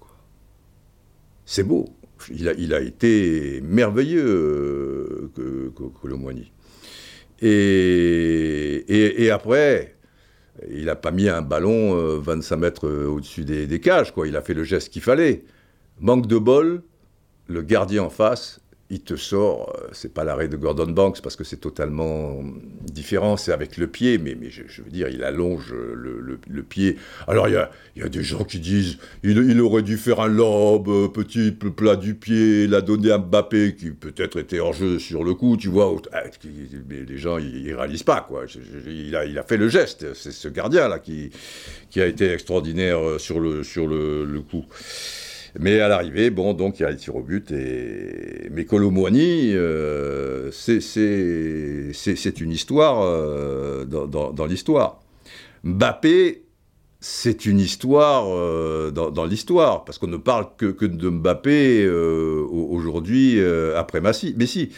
C'est 1.45 1.63
beau. 1.63 1.87
Il 2.31 2.49
a, 2.75 2.81
été 2.81 3.61
merveilleux, 3.63 4.27
euh, 4.27 5.31
que, 5.37 5.71
que, 5.77 6.09
et, 7.43 9.31
après, 9.33 9.95
il 10.71 10.87
n'a 10.87 10.97
pas 10.97 11.11
mis 11.11 11.29
un 11.29 11.43
ballon 11.43 11.95
25 12.19 12.55
euh, 12.55 12.59
mètres 12.59 12.87
euh, 12.87 13.07
au-dessus 13.07 13.45
des, 13.45 13.67
des, 13.67 13.81
cages, 13.81 14.13
quoi. 14.13 14.27
Il 14.27 14.37
a 14.37 14.43
fait 14.43 14.55
le 14.55 14.65
geste 14.65 14.93
qu'il 14.93 15.03
fallait. 15.03 15.45
Manque 16.01 16.27
de 16.27 16.39
bol, 16.39 16.83
le 17.49 17.63
gardien 17.63 18.05
en 18.05 18.11
face, 18.11 18.61
il 18.89 19.01
te 19.01 19.17
sort, 19.17 19.75
euh, 19.77 19.89
c'est 19.93 20.15
pas 20.15 20.23
l'arrêt 20.23 20.47
de 20.47 20.57
Gordon 20.57 20.87
Banks 20.87 21.21
parce 21.21 21.35
que 21.35 21.43
c'est 21.43 21.57
totalement 21.57 22.41
différent, 22.83 23.37
c'est 23.37 23.53
avec 23.53 23.77
le 23.77 23.89
pied, 23.89 24.19
mais, 24.19 24.37
mais 24.41 24.49
je, 24.51 24.63
veux 24.83 24.91
dire, 24.91 25.09
il 25.09 25.25
allonge 25.25 25.73
le, 25.73 26.39
le, 26.49 26.63
pied. 26.63 26.97
Alors 27.27 27.49
il 27.49 27.55
y 27.55 27.57
a, 27.57 27.71
y 27.97 28.03
a, 28.03 28.09
des 28.09 28.23
gens 28.23 28.45
qui 28.45 28.61
disent, 28.61 28.99
il, 29.25 29.61
aurait 29.61 29.83
dû 29.83 29.97
faire 29.97 30.21
un 30.21 30.29
lobe, 30.29 30.89
euh, 30.89 31.09
petit 31.09 31.51
plat 31.51 31.97
du 31.97 32.15
pied, 32.15 32.69
la 32.69 32.81
donner 32.81 33.11
à 33.11 33.19
Mbappé, 33.19 33.75
qui 33.75 33.91
peut-être 33.91 34.39
était 34.39 34.61
hors 34.61 34.73
jeu 34.73 35.01
sur 35.01 35.25
le 35.25 35.35
coup, 35.35 35.57
tu 35.57 35.69
vois, 35.69 35.97
ah, 36.13 36.23
mais 36.89 37.03
les 37.07 37.19
gens, 37.19 37.39
ils, 37.39 37.75
réalisent 37.75 38.05
pas, 38.05 38.25
quoi. 38.27 38.45
il, 38.87 39.17
a, 39.17 39.25
il 39.25 39.37
a 39.39 39.43
fait 39.43 39.57
le 39.57 39.69
geste, 39.69 40.15
c'est 40.15 40.33
ce 40.33 40.49
gardien-là 40.49 41.01
qui, 41.01 41.31
qui 41.91 42.01
a 42.01 42.07
été 42.07 42.33
extraordinaire 42.33 42.99
euh, 42.99 43.19
sur 43.19 43.41
le, 43.41 43.65
sur 43.65 43.89
le, 43.89 44.25
le 44.25 44.41
coup. 44.41 44.65
Mais 45.59 45.81
à 45.81 45.89
l'arrivée, 45.89 46.31
bon, 46.31 46.53
donc 46.53 46.79
il 46.79 46.83
y 46.83 46.87
a 46.87 46.91
les 46.91 46.97
tirs 46.97 47.17
au 47.17 47.23
but. 47.23 47.51
Et... 47.51 48.49
Mais 48.51 48.65
Colomboigny, 48.65 49.53
euh, 49.55 50.51
c'est 50.53 52.41
une 52.41 52.51
histoire 52.51 53.03
euh, 53.03 53.85
dans, 53.85 54.47
l'histoire. 54.47 55.01
Mbappé, 55.65 56.45
c'est 57.01 57.47
une 57.47 57.59
histoire 57.59 58.27
euh, 58.29 58.91
dans, 58.91 59.25
l'histoire, 59.25 59.85
parce 59.85 59.99
qu'on 59.99 60.07
ne 60.09 60.17
parle 60.17 60.49
que, 60.57 60.67
que 60.67 60.85
de 60.85 61.09
Mbappé 61.09 61.89
aujourd'hui 61.89 63.41
après 63.77 64.01
Messi. 64.01 64.35
Messi. 64.37 64.71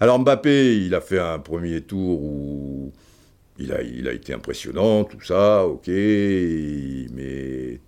Alors 0.00 0.18
Mbappé, 0.18 0.76
il 0.84 0.94
a 0.94 1.00
fait 1.00 1.18
un 1.18 1.38
premier 1.38 1.80
tour 1.80 2.22
où 2.22 2.92
il 3.58 3.72
a, 3.72 3.82
il 3.82 4.08
a 4.08 4.12
été 4.12 4.32
impressionnant, 4.32 5.04
tout 5.04 5.20
ça, 5.20 5.64
ok, 5.66 5.86
mais 5.86 7.80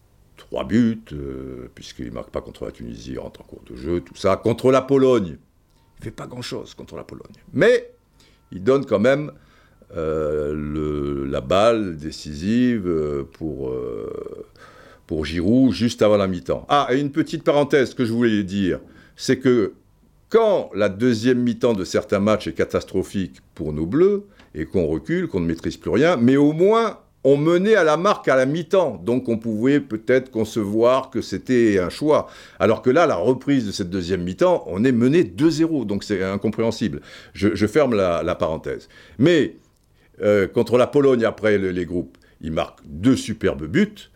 trois 0.46 0.64
buts, 0.64 1.02
euh, 1.12 1.68
puisqu'il 1.74 2.06
ne 2.06 2.12
marque 2.12 2.30
pas 2.30 2.40
contre 2.40 2.64
la 2.64 2.72
Tunisie, 2.72 3.12
il 3.12 3.18
rentre 3.18 3.40
en 3.40 3.44
cours 3.44 3.62
de 3.68 3.76
jeu, 3.76 4.00
tout 4.00 4.16
ça. 4.16 4.37
Contre 4.37 4.70
la 4.70 4.82
Pologne, 4.82 5.37
il 5.37 6.00
ne 6.00 6.04
fait 6.04 6.11
pas 6.11 6.26
grand-chose 6.26 6.74
contre 6.74 6.96
la 6.96 7.04
Pologne. 7.04 7.35
Mais 7.52 7.92
il 8.52 8.62
donne 8.62 8.87
quand 8.87 9.00
même 9.00 9.32
euh, 9.96 11.26
la 11.28 11.40
balle 11.40 11.96
décisive 11.96 12.87
euh, 12.87 13.24
pour, 13.24 13.72
pour 15.06 15.24
Giroud 15.24 15.72
juste 15.72 16.02
avant 16.02 16.16
la 16.16 16.26
mi-temps. 16.26 16.64
Ah, 16.68 16.88
et 16.90 17.00
une 17.00 17.12
petite 17.12 17.42
parenthèse 17.44 17.94
que 17.94 18.04
je 18.04 18.12
voulais 18.12 18.42
dire, 18.42 18.80
c'est 19.16 19.38
que 19.38 19.74
quand 20.28 20.70
la 20.74 20.88
deuxième 20.88 21.40
mi-temps 21.40 21.74
de 21.74 21.85
certains 21.85 22.20
matchs 22.20 22.48
est 22.48 22.52
catastrophique 22.52 23.40
pour 23.54 23.72
nos 23.72 23.87
Bleus, 23.87 24.24
et 24.56 24.64
qu'on 24.64 24.87
recule, 24.87 25.28
qu'on 25.28 25.40
ne 25.40 25.46
maîtrise 25.46 25.76
plus 25.76 25.90
rien, 25.90 26.16
mais 26.16 26.37
au 26.37 26.52
moins 26.52 26.98
on 27.28 27.36
menait 27.36 27.74
à 27.74 27.82
la 27.82 27.96
marque 27.96 28.28
à 28.28 28.36
la 28.36 28.46
mi-temps, 28.46 29.02
donc 29.04 29.28
on 29.28 29.36
pouvait 29.36 29.80
peut-être 29.80 30.30
concevoir 30.30 31.10
que 31.10 31.20
c'était 31.20 31.80
un 31.80 31.90
choix. 31.90 32.28
Alors 32.60 32.82
que 32.82 32.90
là, 32.90 33.04
la 33.04 33.16
reprise 33.16 33.66
de 33.66 33.72
cette 33.72 33.90
deuxième 33.90 34.22
mi-temps, 34.22 34.62
on 34.68 34.84
est 34.84 34.92
mené 34.92 35.24
2-0, 35.24 35.86
donc 35.86 36.04
c'est 36.04 36.22
incompréhensible. 36.22 37.00
Je, 37.34 37.66
ferme 37.66 37.96
la, 37.96 38.34
parenthèse. 38.36 38.88
Mais 39.18 39.56
euh, 40.22 40.46
contre 40.46 40.78
la 40.78 40.86
Pologne, 40.86 41.24
après 41.24 41.58
les 41.58 41.84
groupes, 41.84 42.16
il 42.40 42.52
marque 42.52 42.78
deux 42.84 43.16
superbes 43.16 43.66
buts. 43.66 44.08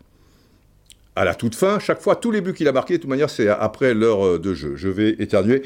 À 1.17 1.25
la 1.25 1.35
toute 1.35 1.55
fin, 1.55 1.79
chaque 1.79 1.99
fois, 1.99 2.15
tous 2.15 2.31
les 2.31 2.39
buts 2.39 2.53
qu'il 2.53 2.69
a 2.69 2.71
marqués, 2.71 2.93
de 2.93 3.01
toute 3.01 3.09
manière, 3.09 3.29
c'est 3.29 3.49
après 3.49 3.93
l'heure 3.93 4.25
euh, 4.25 4.39
de 4.39 4.53
jeu. 4.53 4.77
Je 4.77 4.87
vais 4.87 5.09
éternuer. 5.19 5.63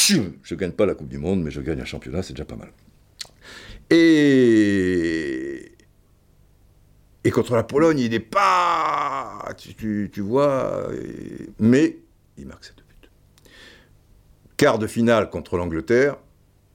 Je 0.00 0.20
ne 0.20 0.56
gagne 0.56 0.70
pas 0.70 0.86
la 0.86 0.94
Coupe 0.94 1.08
du 1.08 1.18
Monde, 1.18 1.42
mais 1.42 1.50
je 1.50 1.60
gagne 1.60 1.80
un 1.80 1.84
championnat, 1.84 2.22
c'est 2.22 2.34
déjà 2.34 2.44
pas 2.44 2.54
mal. 2.54 2.68
Et 3.90 5.57
et 7.28 7.30
contre 7.30 7.54
la 7.54 7.62
Pologne, 7.62 7.98
il 7.98 8.10
n'est 8.12 8.20
pas. 8.20 9.46
Tu, 9.58 10.10
vois. 10.16 10.88
Mais 11.58 11.98
il 12.38 12.46
marque 12.46 12.64
cette 12.64 12.76
buts. 12.76 13.10
Quart 14.56 14.78
de 14.78 14.86
finale 14.86 15.28
contre 15.28 15.58
l'Angleterre, 15.58 16.16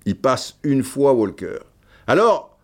il 0.06 0.16
passe 0.16 0.60
une 0.62 0.84
fois 0.84 1.14
Walker. 1.14 1.58
Alors, 2.06 2.60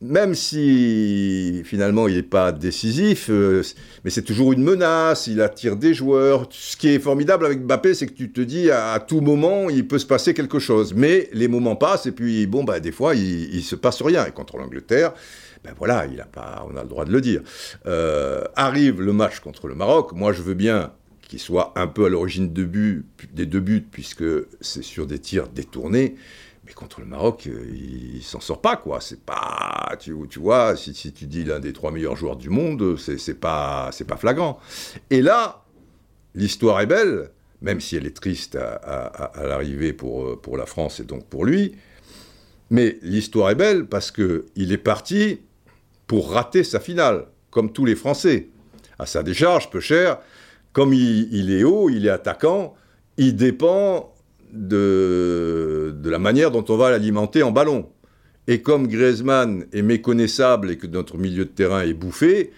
même 0.00 0.34
si 0.34 1.60
finalement 1.66 2.08
il 2.08 2.16
n'est 2.16 2.22
pas 2.22 2.52
décisif, 2.52 3.28
euh, 3.28 3.62
mais 4.02 4.10
c'est 4.10 4.22
toujours 4.22 4.54
une 4.54 4.62
menace, 4.62 5.26
il 5.26 5.42
attire 5.42 5.76
des 5.76 5.92
joueurs. 5.92 6.48
Ce 6.50 6.74
qui 6.78 6.88
est 6.88 6.98
formidable 6.98 7.44
avec 7.44 7.60
Mbappé, 7.60 7.92
c'est 7.92 8.06
que 8.06 8.14
tu 8.14 8.32
te 8.32 8.40
dis 8.40 8.70
à, 8.70 8.98
tout 9.06 9.20
moment 9.20 9.68
il 9.68 9.86
peut 9.86 9.98
se 9.98 10.06
passer 10.06 10.32
quelque 10.32 10.58
chose. 10.58 10.94
Mais 10.94 11.28
les 11.34 11.48
moments 11.48 11.76
passent 11.76 12.06
et 12.06 12.12
puis 12.12 12.46
bon, 12.46 12.64
bah, 12.64 12.80
des 12.80 12.92
fois 12.92 13.14
il, 13.14 13.56
ne 13.56 13.60
se 13.60 13.76
passe 13.76 14.00
rien. 14.00 14.24
Et 14.24 14.30
contre 14.30 14.56
l'Angleterre, 14.56 15.12
ben 15.66 15.74
voilà, 15.76 16.06
il 16.06 16.20
a 16.20 16.26
pas, 16.26 16.64
on 16.70 16.76
a 16.76 16.82
le 16.82 16.88
droit 16.88 17.04
de 17.04 17.10
le 17.10 17.20
dire. 17.20 17.42
Euh, 17.86 18.44
arrive 18.54 19.02
le 19.02 19.12
match 19.12 19.40
contre 19.40 19.66
le 19.66 19.74
Maroc, 19.74 20.12
moi 20.12 20.32
je 20.32 20.40
veux 20.40 20.54
bien 20.54 20.92
qu'il 21.22 21.40
soit 21.40 21.72
un 21.74 21.88
peu 21.88 22.04
à 22.04 22.08
l'origine 22.08 22.52
de 22.52 23.02
des 23.32 23.46
deux 23.46 23.58
buts, 23.58 23.84
puisque 23.90 24.24
c'est 24.60 24.84
sur 24.84 25.08
des 25.08 25.18
tirs 25.18 25.48
détournés, 25.48 26.14
mais 26.64 26.72
contre 26.72 27.00
le 27.00 27.06
Maroc, 27.06 27.48
euh, 27.48 27.66
il, 27.74 28.22
s'en 28.22 28.38
sort 28.38 28.60
pas, 28.60 28.76
quoi. 28.76 29.00
C'est 29.00 29.20
pas, 29.20 29.96
tu, 29.98 30.12
vois, 30.38 30.76
si, 30.76 31.12
tu 31.12 31.26
dis 31.26 31.42
l'un 31.42 31.58
des 31.58 31.72
trois 31.72 31.90
meilleurs 31.90 32.14
joueurs 32.14 32.36
du 32.36 32.48
monde, 32.48 32.96
c'est 32.96 33.40
pas, 33.40 33.90
pas 34.06 34.16
flagrant. 34.16 34.60
Et 35.10 35.20
là, 35.20 35.64
l'histoire 36.36 36.80
est 36.80 36.86
belle, 36.86 37.30
même 37.60 37.80
si 37.80 37.96
elle 37.96 38.06
est 38.06 38.16
triste 38.16 38.54
à, 38.54 39.06
à 39.06 39.46
l'arrivée 39.46 39.92
pour, 39.92 40.40
pour 40.40 40.56
la 40.56 40.66
France 40.66 41.00
et 41.00 41.04
donc 41.04 41.26
pour 41.26 41.44
lui. 41.44 41.74
Mais 42.70 42.98
l'histoire 43.02 43.50
est 43.50 43.54
belle 43.56 43.86
parce 43.86 44.10
qu'il 44.10 44.72
est 44.72 44.78
parti 44.78 45.40
pour 46.06 46.32
rater 46.32 46.64
sa 46.64 46.80
finale, 46.80 47.26
comme 47.50 47.72
tous 47.72 47.84
les 47.84 47.96
Français. 47.96 48.48
À 48.98 49.06
sa 49.06 49.22
décharge, 49.22 49.70
peu 49.70 49.80
cher, 49.80 50.18
comme 50.72 50.92
il, 50.92 51.50
est 51.50 51.64
haut, 51.64 51.90
il 51.90 52.06
est 52.06 52.10
attaquant, 52.10 52.74
il 53.16 53.36
dépend 53.36 54.14
de, 54.52 55.94
de 55.96 56.10
la 56.10 56.18
manière 56.18 56.50
dont 56.50 56.64
on 56.68 56.76
va 56.76 56.90
l'alimenter 56.90 57.42
en 57.42 57.52
ballon. 57.52 57.88
Et 58.48 58.62
comme 58.62 58.86
Griezmann 58.86 59.66
est 59.72 59.82
méconnaissable 59.82 60.70
et 60.70 60.78
que 60.78 60.86
notre 60.86 61.18
milieu 61.18 61.44
de 61.44 61.50
terrain 61.50 61.82
est 61.82 61.94
bouffé, 61.94 62.52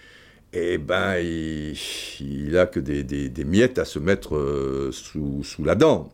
eh 0.53 0.77
ben, 0.77 1.17
il, 1.17 1.75
il 2.19 2.57
a 2.57 2.65
que 2.65 2.79
des, 2.79 3.03
des, 3.03 3.43
miettes 3.45 3.79
à 3.79 3.85
se 3.85 3.99
mettre 3.99 4.35
euh, 4.35 4.89
sous, 4.91 5.43
sous, 5.43 5.63
la 5.63 5.75
dent. 5.75 6.09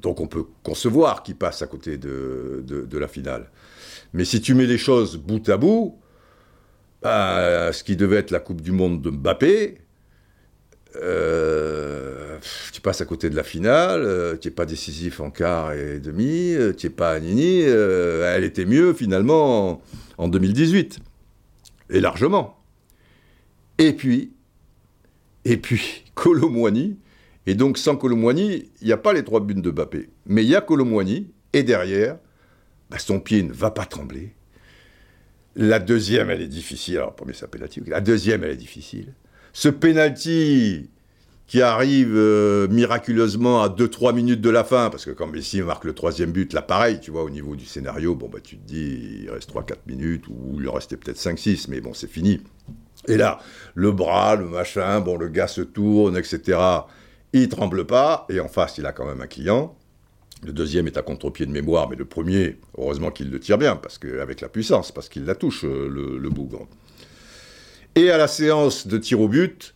Donc 0.00 0.20
on 0.20 0.26
peut 0.26 0.44
concevoir 0.62 1.22
qu'il 1.22 1.36
passe 1.36 1.62
à 1.62 1.66
côté 1.66 1.96
de, 1.96 2.62
de, 2.66 2.82
de, 2.82 2.98
la 2.98 3.08
finale. 3.08 3.50
Mais 4.12 4.24
si 4.24 4.40
tu 4.40 4.54
mets 4.54 4.66
les 4.66 4.78
choses 4.78 5.16
bout 5.16 5.48
à 5.48 5.56
bout, 5.56 5.98
bah, 7.02 7.72
ce 7.72 7.84
qui 7.84 7.96
devait 7.96 8.16
être 8.16 8.30
la 8.30 8.40
Coupe 8.40 8.60
du 8.60 8.72
Monde 8.72 9.02
de 9.02 9.10
Mbappé, 9.10 9.78
euh, 11.02 12.38
tu 12.72 12.80
passes 12.80 13.00
à 13.00 13.04
côté 13.04 13.30
de 13.30 13.36
la 13.36 13.42
finale, 13.42 14.02
euh, 14.02 14.36
tu 14.36 14.48
n'es 14.48 14.54
pas 14.54 14.66
décisif 14.66 15.20
en 15.20 15.30
quart 15.30 15.72
et 15.72 16.00
demi, 16.00 16.54
euh, 16.54 16.72
tu 16.72 16.86
n'es 16.86 16.90
pas 16.90 17.12
à 17.12 17.20
Nini, 17.20 17.60
elle 17.60 18.44
était 18.44 18.64
mieux 18.64 18.92
finalement 18.92 19.82
en, 20.18 20.28
2018, 20.28 20.98
et 21.90 22.00
largement. 22.00 22.58
Et 23.78 23.92
puis, 23.92 24.32
et 25.44 25.56
puis, 25.56 26.04
Colomboigny, 26.14 26.98
et 27.46 27.54
donc 27.54 27.78
sans 27.78 27.96
Colomboigny, 27.96 28.70
il 28.80 28.86
n'y 28.86 28.92
a 28.92 28.96
pas 28.96 29.12
les 29.12 29.24
trois 29.24 29.40
buts 29.40 29.54
de 29.54 29.70
Mbappé, 29.70 30.08
mais 30.26 30.44
il 30.44 30.48
y 30.48 30.56
a 30.56 30.60
Colomboigny, 30.60 31.30
et 31.52 31.62
derrière, 31.62 32.18
bah, 32.90 32.98
son 32.98 33.20
pied 33.20 33.42
ne 33.42 33.52
va 33.52 33.70
pas 33.70 33.84
trembler, 33.84 34.34
la 35.56 35.78
deuxième, 35.78 36.30
elle 36.30 36.42
est 36.42 36.48
difficile. 36.48 36.98
Alors, 36.98 37.14
premier, 37.14 37.32
c'est 37.32 37.46
un 37.46 37.48
penalty. 37.48 37.80
La 37.86 38.00
deuxième, 38.00 38.44
elle 38.44 38.50
est 38.50 38.56
difficile. 38.56 39.14
Ce 39.52 39.68
penalty 39.68 40.90
qui 41.46 41.62
arrive 41.62 42.14
euh, 42.14 42.66
miraculeusement 42.68 43.62
à 43.62 43.68
2-3 43.68 44.14
minutes 44.14 44.40
de 44.40 44.50
la 44.50 44.64
fin, 44.64 44.90
parce 44.90 45.04
que 45.04 45.12
quand 45.12 45.28
Messi 45.28 45.62
marque 45.62 45.84
le 45.84 45.94
troisième 45.94 46.32
but, 46.32 46.52
là, 46.52 46.60
pareil, 46.60 47.00
tu 47.00 47.10
vois, 47.10 47.22
au 47.22 47.30
niveau 47.30 47.56
du 47.56 47.64
scénario, 47.64 48.14
bon, 48.14 48.28
bah, 48.28 48.40
tu 48.42 48.58
te 48.58 48.66
dis, 48.66 49.22
il 49.22 49.30
reste 49.30 49.50
3-4 49.50 49.76
minutes, 49.86 50.24
ou 50.28 50.60
il 50.60 50.68
en 50.68 50.72
restait 50.72 50.96
peut-être 50.96 51.18
5-6, 51.18 51.66
mais 51.70 51.80
bon, 51.80 51.94
c'est 51.94 52.10
fini. 52.10 52.40
Et 53.08 53.16
là, 53.16 53.38
le 53.74 53.92
bras, 53.92 54.34
le 54.34 54.46
machin, 54.46 55.00
bon, 55.00 55.16
le 55.16 55.28
gars 55.28 55.46
se 55.46 55.60
tourne, 55.62 56.16
etc. 56.16 56.58
Il 57.32 57.48
tremble 57.48 57.86
pas, 57.86 58.26
et 58.28 58.40
en 58.40 58.48
face, 58.48 58.78
il 58.78 58.86
a 58.86 58.92
quand 58.92 59.06
même 59.06 59.20
un 59.20 59.26
client. 59.28 59.76
Le 60.46 60.52
deuxième 60.52 60.86
est 60.86 60.96
à 60.96 61.02
contre-pied 61.02 61.44
de 61.44 61.50
mémoire, 61.50 61.90
mais 61.90 61.96
le 61.96 62.04
premier, 62.04 62.56
heureusement 62.78 63.10
qu'il 63.10 63.30
le 63.30 63.40
tire 63.40 63.58
bien, 63.58 63.74
parce 63.74 63.98
qu'avec 63.98 64.40
la 64.40 64.48
puissance, 64.48 64.92
parce 64.92 65.08
qu'il 65.08 65.24
la 65.24 65.34
touche, 65.34 65.64
euh, 65.64 65.88
le, 65.88 66.18
le. 66.18 66.30
Et 67.96 68.10
à 68.12 68.16
la 68.16 68.28
séance 68.28 68.86
de 68.86 68.96
tir 68.96 69.20
au 69.20 69.26
but, 69.26 69.74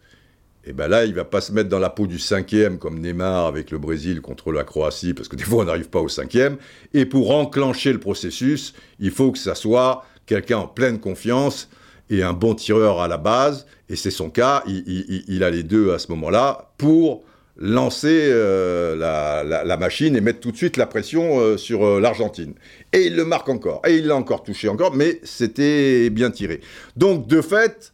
et 0.64 0.70
eh 0.70 0.72
ben 0.72 0.87
là, 0.87 1.06
il 1.06 1.14
va 1.14 1.24
pas 1.24 1.40
se 1.40 1.50
mettre 1.52 1.68
dans 1.70 1.80
la 1.80 1.90
peau 1.90 2.06
du 2.06 2.20
cinquième 2.20 2.78
comme 2.78 3.00
Neymar 3.00 3.46
avec 3.46 3.72
le 3.72 3.78
Brésil 3.78 4.20
contre 4.20 4.52
la 4.52 4.62
Croatie, 4.62 5.12
parce 5.12 5.26
que 5.26 5.35
des 5.35 5.42
fois 5.42 5.64
on 5.64 5.66
n'arrive 5.66 5.88
pas 5.88 6.00
au 6.00 6.09
cinquième. 6.09 6.59
Et 6.94 7.04
pour 7.04 7.35
enclencher 7.35 7.92
le 7.92 7.98
processus, 7.98 8.74
il 9.00 9.11
faut 9.11 9.33
que 9.33 9.38
ça 9.38 9.56
soit 9.56 10.04
quelqu'un 10.26 10.59
en 10.59 10.68
pleine 10.68 11.00
confiance 11.00 11.68
et 12.11 12.22
un 12.22 12.35
bon 12.35 12.54
tireur 12.54 13.00
à 13.00 13.09
la 13.09 13.16
base. 13.16 13.66
Et 13.88 13.96
c'est 13.96 14.11
son 14.12 14.30
cas, 14.30 14.62
il, 14.66 15.42
a 15.42 15.50
les 15.50 15.64
deux 15.64 15.92
à 15.92 15.98
ce 15.98 16.12
moment-là 16.12 16.70
pour 16.76 17.24
lancer 17.61 18.29
euh, 18.31 18.96
la, 18.96 19.77
machine 19.77 20.16
et 20.16 20.20
mettre 20.20 20.40
tout 20.40 20.51
de 20.51 20.57
suite 20.57 20.77
la 20.77 20.87
pression 20.87 21.38
euh, 21.38 21.57
sur 21.57 21.85
euh, 21.85 22.01
l'Argentine. 22.01 22.55
Et 22.92 23.07
il 23.07 23.16
le 23.16 23.25
marque 23.25 23.49
encore. 23.49 23.83
Et 23.87 23.96
il 23.96 24.07
l'a 24.07 24.16
encore 24.16 24.42
touché 24.42 24.68
encore, 24.68 24.94
mais 24.94 25.20
c'était 25.23 26.11
bien 26.11 26.31
tiré. 26.31 26.61
Donc, 26.96 27.27
de 27.27 27.42
fait, 27.42 27.92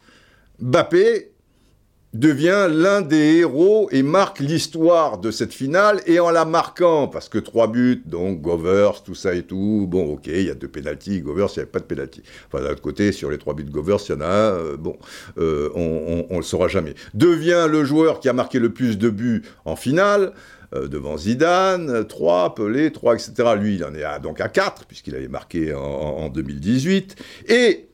Bappé 0.60 1.32
devient 2.14 2.68
l'un 2.70 3.02
des 3.02 3.36
héros 3.38 3.88
et 3.92 4.02
marque 4.02 4.40
l'histoire 4.40 5.18
de 5.18 5.30
cette 5.30 5.52
finale, 5.52 6.00
et 6.06 6.18
en 6.18 6.30
la 6.30 6.44
marquant, 6.44 7.08
parce 7.08 7.28
que 7.28 7.38
trois 7.38 7.66
buts, 7.66 8.02
donc 8.06 8.40
Govers, 8.40 9.02
tout 9.02 9.14
ça 9.14 9.34
et 9.34 9.42
tout, 9.42 9.86
bon, 9.88 10.14
ok, 10.14 10.26
il 10.26 10.46
y 10.46 10.50
a 10.50 10.54
deux 10.54 10.68
pénalties, 10.68 11.20
Govers, 11.20 11.48
il 11.54 11.58
n'y 11.58 11.62
avait 11.62 11.70
pas 11.70 11.80
de 11.80 11.84
pénalty. 11.84 12.22
Enfin, 12.46 12.62
d'un 12.64 12.70
autre 12.70 12.82
côté, 12.82 13.12
sur 13.12 13.30
les 13.30 13.38
trois 13.38 13.54
buts 13.54 13.64
de 13.64 13.70
Govers, 13.70 13.98
il 14.08 14.12
y 14.12 14.14
en 14.14 14.20
a 14.22 14.26
un, 14.26 14.52
euh, 14.52 14.76
bon, 14.76 14.96
euh, 15.38 15.68
on 15.74 16.26
ne 16.30 16.36
le 16.36 16.42
saura 16.42 16.68
jamais. 16.68 16.94
Devient 17.14 17.66
le 17.68 17.84
joueur 17.84 18.20
qui 18.20 18.28
a 18.28 18.32
marqué 18.32 18.58
le 18.58 18.72
plus 18.72 18.98
de 18.98 19.10
buts 19.10 19.42
en 19.64 19.76
finale, 19.76 20.32
euh, 20.74 20.88
devant 20.88 21.16
Zidane, 21.16 22.06
3, 22.06 22.54
Pelé, 22.54 22.90
3, 22.90 23.14
etc. 23.14 23.32
Lui, 23.58 23.76
il 23.76 23.84
en 23.84 23.94
est 23.94 24.02
à, 24.02 24.18
donc 24.18 24.40
à 24.40 24.48
4, 24.48 24.86
puisqu'il 24.86 25.14
avait 25.14 25.28
marqué 25.28 25.74
en, 25.74 25.80
en 25.80 26.28
2018, 26.28 27.16
et 27.48 27.88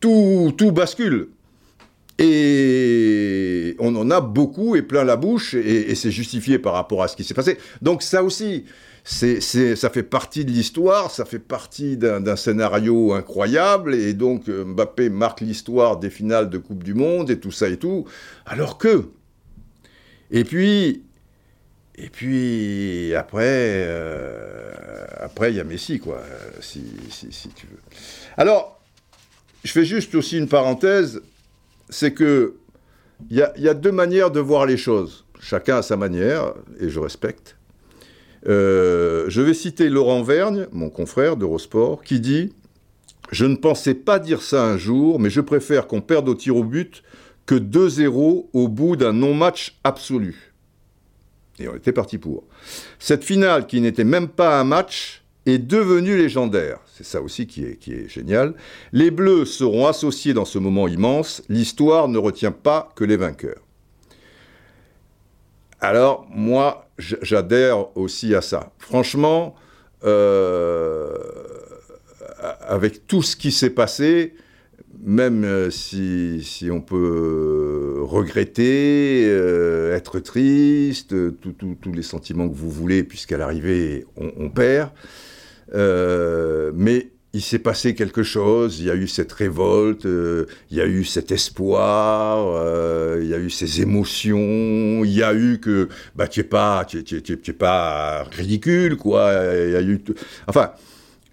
tout, 0.00 0.52
tout 0.56 0.72
bascule. 0.72 1.28
Et 2.24 3.74
on 3.80 3.96
en 3.96 4.12
a 4.12 4.20
beaucoup 4.20 4.76
et 4.76 4.82
plein 4.82 5.02
la 5.02 5.16
bouche, 5.16 5.54
et, 5.54 5.92
c'est 5.96 6.12
justifié 6.12 6.60
par 6.60 6.72
rapport 6.74 7.02
à 7.02 7.08
ce 7.08 7.16
qui 7.16 7.24
s'est 7.24 7.34
passé. 7.34 7.58
Donc 7.82 8.04
ça 8.04 8.22
aussi, 8.22 8.64
ça 9.02 9.90
fait 9.90 10.04
partie 10.04 10.44
de 10.44 10.52
l'histoire, 10.52 11.10
ça 11.10 11.24
fait 11.24 11.40
partie 11.40 11.96
d'un, 11.96 12.36
scénario 12.36 13.12
incroyable, 13.12 13.96
et 13.96 14.14
donc 14.14 14.48
euh, 14.48 14.64
Mbappé 14.64 15.08
marque 15.08 15.40
l'histoire 15.40 15.96
des 15.96 16.10
finales 16.10 16.48
de 16.48 16.58
Coupe 16.58 16.84
du 16.84 16.94
Monde, 16.94 17.28
et 17.28 17.40
tout 17.40 17.50
ça 17.50 17.68
et 17.68 17.76
tout, 17.76 18.06
alors 18.46 18.78
que... 18.78 19.08
Et 20.30 20.44
puis, 20.44 21.02
et 21.96 22.08
puis 22.08 23.14
après, 23.16 23.42
euh, 23.44 24.70
après 25.18 25.50
il 25.50 25.56
y 25.56 25.60
a 25.60 25.64
Messi, 25.64 25.98
quoi, 25.98 26.22
si, 26.60 26.84
si 27.10 27.48
tu 27.48 27.66
veux. 27.66 27.80
Alors, 28.36 28.80
je 29.64 29.72
fais 29.72 29.84
juste 29.84 30.14
aussi 30.14 30.38
une 30.38 30.48
parenthèse 30.48 31.20
c'est 31.92 32.12
que 32.12 32.54
il 33.30 33.36
y, 33.36 33.68
a 33.68 33.74
deux 33.74 33.92
manières 33.92 34.32
de 34.32 34.40
voir 34.40 34.66
les 34.66 34.76
choses. 34.76 35.24
Chacun 35.40 35.76
a 35.76 35.82
sa 35.82 35.96
manière, 35.96 36.54
et 36.80 36.88
je 36.88 36.98
respecte. 36.98 37.56
Euh, 38.48 39.26
je 39.28 39.40
vais 39.40 39.54
citer 39.54 39.88
Laurent 39.88 40.24
Vergne, 40.24 40.66
mon 40.72 40.90
confrère 40.90 41.36
d'Eurosport, 41.36 42.02
qui 42.02 42.18
dit 42.18 42.52
Je 43.30 43.44
ne 43.44 43.54
pensais 43.54 43.94
pas 43.94 44.18
dire 44.18 44.42
ça 44.42 44.64
un 44.64 44.76
jour, 44.76 45.20
mais 45.20 45.30
je 45.30 45.40
préfère 45.40 45.86
qu'on 45.86 46.00
perde 46.00 46.28
au 46.28 46.34
tir 46.34 46.56
au 46.56 46.64
but 46.64 47.04
que 47.46 47.54
2-0 47.54 48.48
au 48.52 48.68
bout 48.68 48.96
d'un 48.96 49.12
non-match 49.12 49.78
absolu. 49.84 50.52
Et 51.60 51.68
on 51.68 51.76
était 51.76 51.92
parti 51.92 52.18
pour. 52.18 52.44
Cette 52.98 53.22
finale, 53.22 53.68
qui 53.68 53.80
n'était 53.80 54.04
même 54.04 54.28
pas 54.28 54.58
un 54.58 54.64
match, 54.64 55.21
est 55.46 55.58
devenu 55.58 56.16
légendaire. 56.16 56.78
C'est 56.92 57.04
ça 57.04 57.20
aussi 57.20 57.46
qui 57.46 57.64
est, 57.64 57.76
qui 57.76 57.92
est 57.92 58.08
génial. 58.08 58.54
Les 58.92 59.10
Bleus 59.10 59.44
seront 59.44 59.86
associés 59.86 60.34
dans 60.34 60.44
ce 60.44 60.58
moment 60.58 60.88
immense. 60.88 61.42
L'histoire 61.48 62.08
ne 62.08 62.18
retient 62.18 62.52
pas 62.52 62.90
que 62.94 63.04
les 63.04 63.16
vainqueurs. 63.16 63.62
Alors, 65.80 66.26
moi, 66.30 66.88
j'adhère 66.98 67.96
aussi 67.96 68.36
à 68.36 68.40
ça. 68.40 68.72
Franchement, 68.78 69.56
euh, 70.04 71.12
avec 72.60 73.06
tout 73.06 73.22
ce 73.22 73.36
qui 73.36 73.50
s'est 73.50 73.70
passé, 73.70 74.34
même 75.04 75.44
euh, 75.44 75.70
si, 75.70 76.68
on 76.70 76.80
peut 76.80 77.98
regretter, 78.00 79.24
euh, 79.26 79.96
être 79.96 80.20
triste, 80.20 81.14
tous 81.40 81.92
les 81.92 82.02
sentiments 82.02 82.48
que 82.48 82.54
vous 82.54 82.70
voulez, 82.70 83.02
puisqu'à 83.02 83.36
l'arrivée, 83.36 84.06
on, 84.16 84.50
perd, 84.50 84.90
mais 85.72 87.12
il 87.34 87.40
s'est 87.40 87.58
passé 87.58 87.94
quelque 87.94 88.22
chose, 88.22 88.80
il 88.80 88.86
y 88.86 88.90
a 88.90 88.94
eu 88.94 89.08
cette 89.08 89.32
révolte, 89.32 90.04
euh, 90.04 90.46
il 90.70 90.76
y 90.76 90.80
a 90.80 90.86
eu 90.86 91.04
cet 91.04 91.32
espoir, 91.32 92.46
euh, 92.46 93.20
il 93.22 93.28
y 93.28 93.34
a 93.34 93.38
eu 93.38 93.48
ces 93.48 93.80
émotions, 93.80 95.02
il 95.04 95.12
y 95.12 95.22
a 95.22 95.32
eu 95.34 95.58
que 95.58 95.88
bah 96.14 96.28
tu 96.28 96.40
es 96.40 96.44
pas 96.44 96.86
pas 97.58 98.24
ridicule 98.24 98.96
quoi, 98.96 99.32
il 99.54 99.72
y 99.72 99.76
a 99.76 99.82
eu 99.82 100.02
enfin 100.46 100.72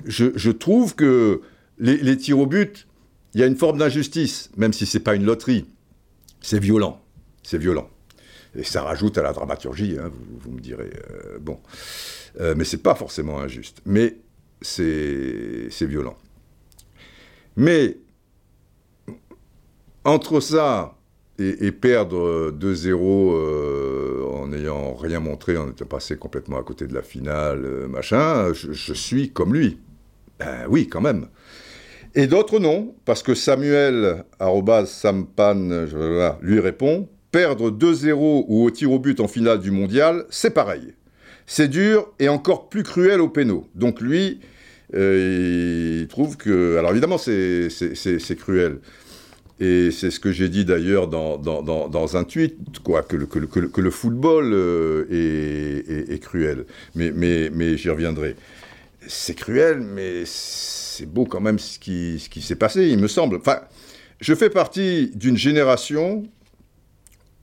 je, 0.05 0.51
trouve 0.51 0.95
que 0.95 1.41
les, 1.77 2.15
tirs 2.15 2.39
au 2.39 2.45
but, 2.45 2.87
il 3.33 3.41
y 3.41 3.43
a 3.43 3.47
une 3.47 3.57
forme 3.57 3.79
d'injustice 3.79 4.49
même 4.55 4.71
si 4.71 4.85
c'est 4.85 5.01
pas 5.01 5.15
une 5.15 5.25
loterie. 5.25 5.65
C'est 6.39 6.59
violent, 6.59 7.01
c'est 7.43 7.57
violent. 7.57 7.89
Et 8.55 8.63
ça 8.63 8.81
rajoute 8.81 9.17
à 9.17 9.21
la 9.21 9.33
dramaturgie, 9.33 9.97
hein, 9.99 10.09
vous, 10.39 10.51
me 10.51 10.61
direz. 10.61 10.89
Euh, 11.11 11.37
bon, 11.41 11.59
mais 12.55 12.63
c'est 12.63 12.81
pas 12.81 12.95
forcément 12.95 13.41
injuste. 13.41 13.81
Mais 13.85 14.15
c'est 14.61 15.85
violent. 15.85 16.17
Mais 17.55 17.97
entre 20.05 20.39
ça 20.39 20.95
et, 21.39 21.71
perdre 21.71 22.51
2-0 22.51 23.33
euh, 23.33 24.25
en 24.25 24.47
n'ayant 24.47 24.93
rien 24.93 25.19
montré, 25.19 25.57
en 25.57 25.69
étant 25.69 25.85
passé 25.85 26.17
complètement 26.17 26.57
à 26.57 26.63
côté 26.63 26.85
de 26.87 26.93
la 26.93 27.01
finale, 27.01 27.63
euh, 27.63 27.87
machin, 27.87 28.51
je, 28.53 28.93
suis 28.93 29.31
comme 29.31 29.53
lui. 29.53 29.77
Ben 30.39 30.65
oui, 30.69 30.87
quand 30.87 31.01
même. 31.01 31.27
Et 32.15 32.27
d'autres 32.27 32.59
non, 32.59 32.93
parce 33.05 33.23
que 33.23 33.35
Samuel, 33.35 34.25
Sampan, 34.85 35.85
lui 36.41 36.59
répond, 36.59 37.07
perdre 37.31 37.71
2-0 37.71 38.45
ou 38.47 38.65
au 38.65 38.71
tir 38.71 38.91
au 38.91 38.99
but 38.99 39.19
en 39.19 39.27
finale 39.27 39.59
du 39.59 39.71
mondial, 39.71 40.25
c'est 40.29 40.53
pareil. 40.53 40.93
C'est 41.51 41.67
dur 41.67 42.13
et 42.19 42.29
encore 42.29 42.69
plus 42.69 42.83
cruel 42.83 43.19
au 43.21 43.27
pénaux. 43.27 43.67
Donc 43.73 44.01
lui, 44.01 44.39
euh, 44.93 46.01
il 46.01 46.07
trouve 46.07 46.37
que... 46.37 46.77
Alors 46.77 46.91
évidemment, 46.91 47.17
c'est 47.17 47.69
cruel. 48.37 48.77
Et 49.59 49.89
c'est 49.89 50.11
ce 50.11 50.19
que 50.19 50.31
j'ai 50.31 50.47
dit 50.47 50.63
d'ailleurs 50.63 51.07
dans, 51.07 51.39
dans, 51.39 51.63
dans, 51.63 52.17
un 52.17 52.23
tweet, 52.23 52.55
quoi, 52.83 53.01
que 53.01 53.15
le, 53.15 53.25
que 53.25 53.81
le, 53.81 53.89
football 53.89 54.51
euh, 54.53 55.07
est, 55.09 56.13
est, 56.13 56.19
cruel. 56.19 56.65
Mais, 56.93 57.11
mais, 57.11 57.49
mais 57.51 57.77
j'y 57.77 57.89
reviendrai. 57.89 58.35
C'est 59.07 59.33
cruel, 59.33 59.79
mais 59.81 60.25
c'est 60.25 61.07
beau 61.07 61.25
quand 61.25 61.41
même 61.41 61.57
ce 61.57 61.79
qui, 61.79 62.19
ce 62.19 62.29
qui 62.29 62.43
s'est 62.43 62.55
passé, 62.55 62.89
il 62.89 62.99
me 62.99 63.07
semble. 63.07 63.37
Enfin, 63.37 63.61
je 64.21 64.35
fais 64.35 64.51
partie 64.51 65.09
d'une 65.15 65.35
génération 65.35 66.23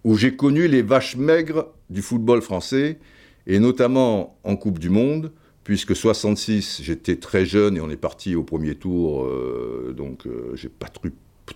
où 0.04 0.16
j'ai 0.16 0.36
connu 0.36 0.68
les 0.68 0.82
vaches 0.82 1.16
maigres 1.16 1.66
du 1.90 2.02
football 2.02 2.40
français, 2.40 2.98
et 3.46 3.58
notamment 3.58 4.38
en 4.44 4.56
Coupe 4.56 4.78
du 4.78 4.90
Monde, 4.90 5.32
puisque 5.64 5.96
66, 5.96 6.80
j'étais 6.82 7.16
très 7.16 7.44
jeune 7.44 7.76
et 7.76 7.80
on 7.80 7.90
est 7.90 7.96
parti 7.96 8.34
au 8.34 8.42
premier 8.42 8.76
tour, 8.76 9.24
euh, 9.24 9.92
donc 9.96 10.26
euh, 10.26 10.52
j'ai 10.54 10.68
pas 10.68 10.86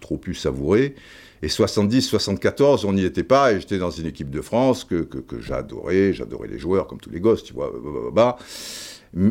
trop, 0.00 0.16
pu 0.16 0.34
savourer. 0.34 0.94
Et 1.42 1.48
70, 1.48 2.02
74, 2.02 2.84
on 2.84 2.92
n'y 2.92 3.04
était 3.04 3.22
pas, 3.22 3.52
et 3.52 3.60
j'étais 3.60 3.78
dans 3.78 3.90
une 3.90 4.06
équipe 4.06 4.30
de 4.30 4.40
France 4.40 4.84
que, 4.84 5.02
que, 5.02 5.40
j'adorais, 5.40 6.12
j'adorais 6.12 6.48
les 6.48 6.58
joueurs, 6.58 6.86
comme 6.86 7.00
tous 7.00 7.10
les 7.10 7.20
gosses, 7.20 7.44
tu 7.44 7.54
vois, 7.54 7.72
bah, 8.12 8.36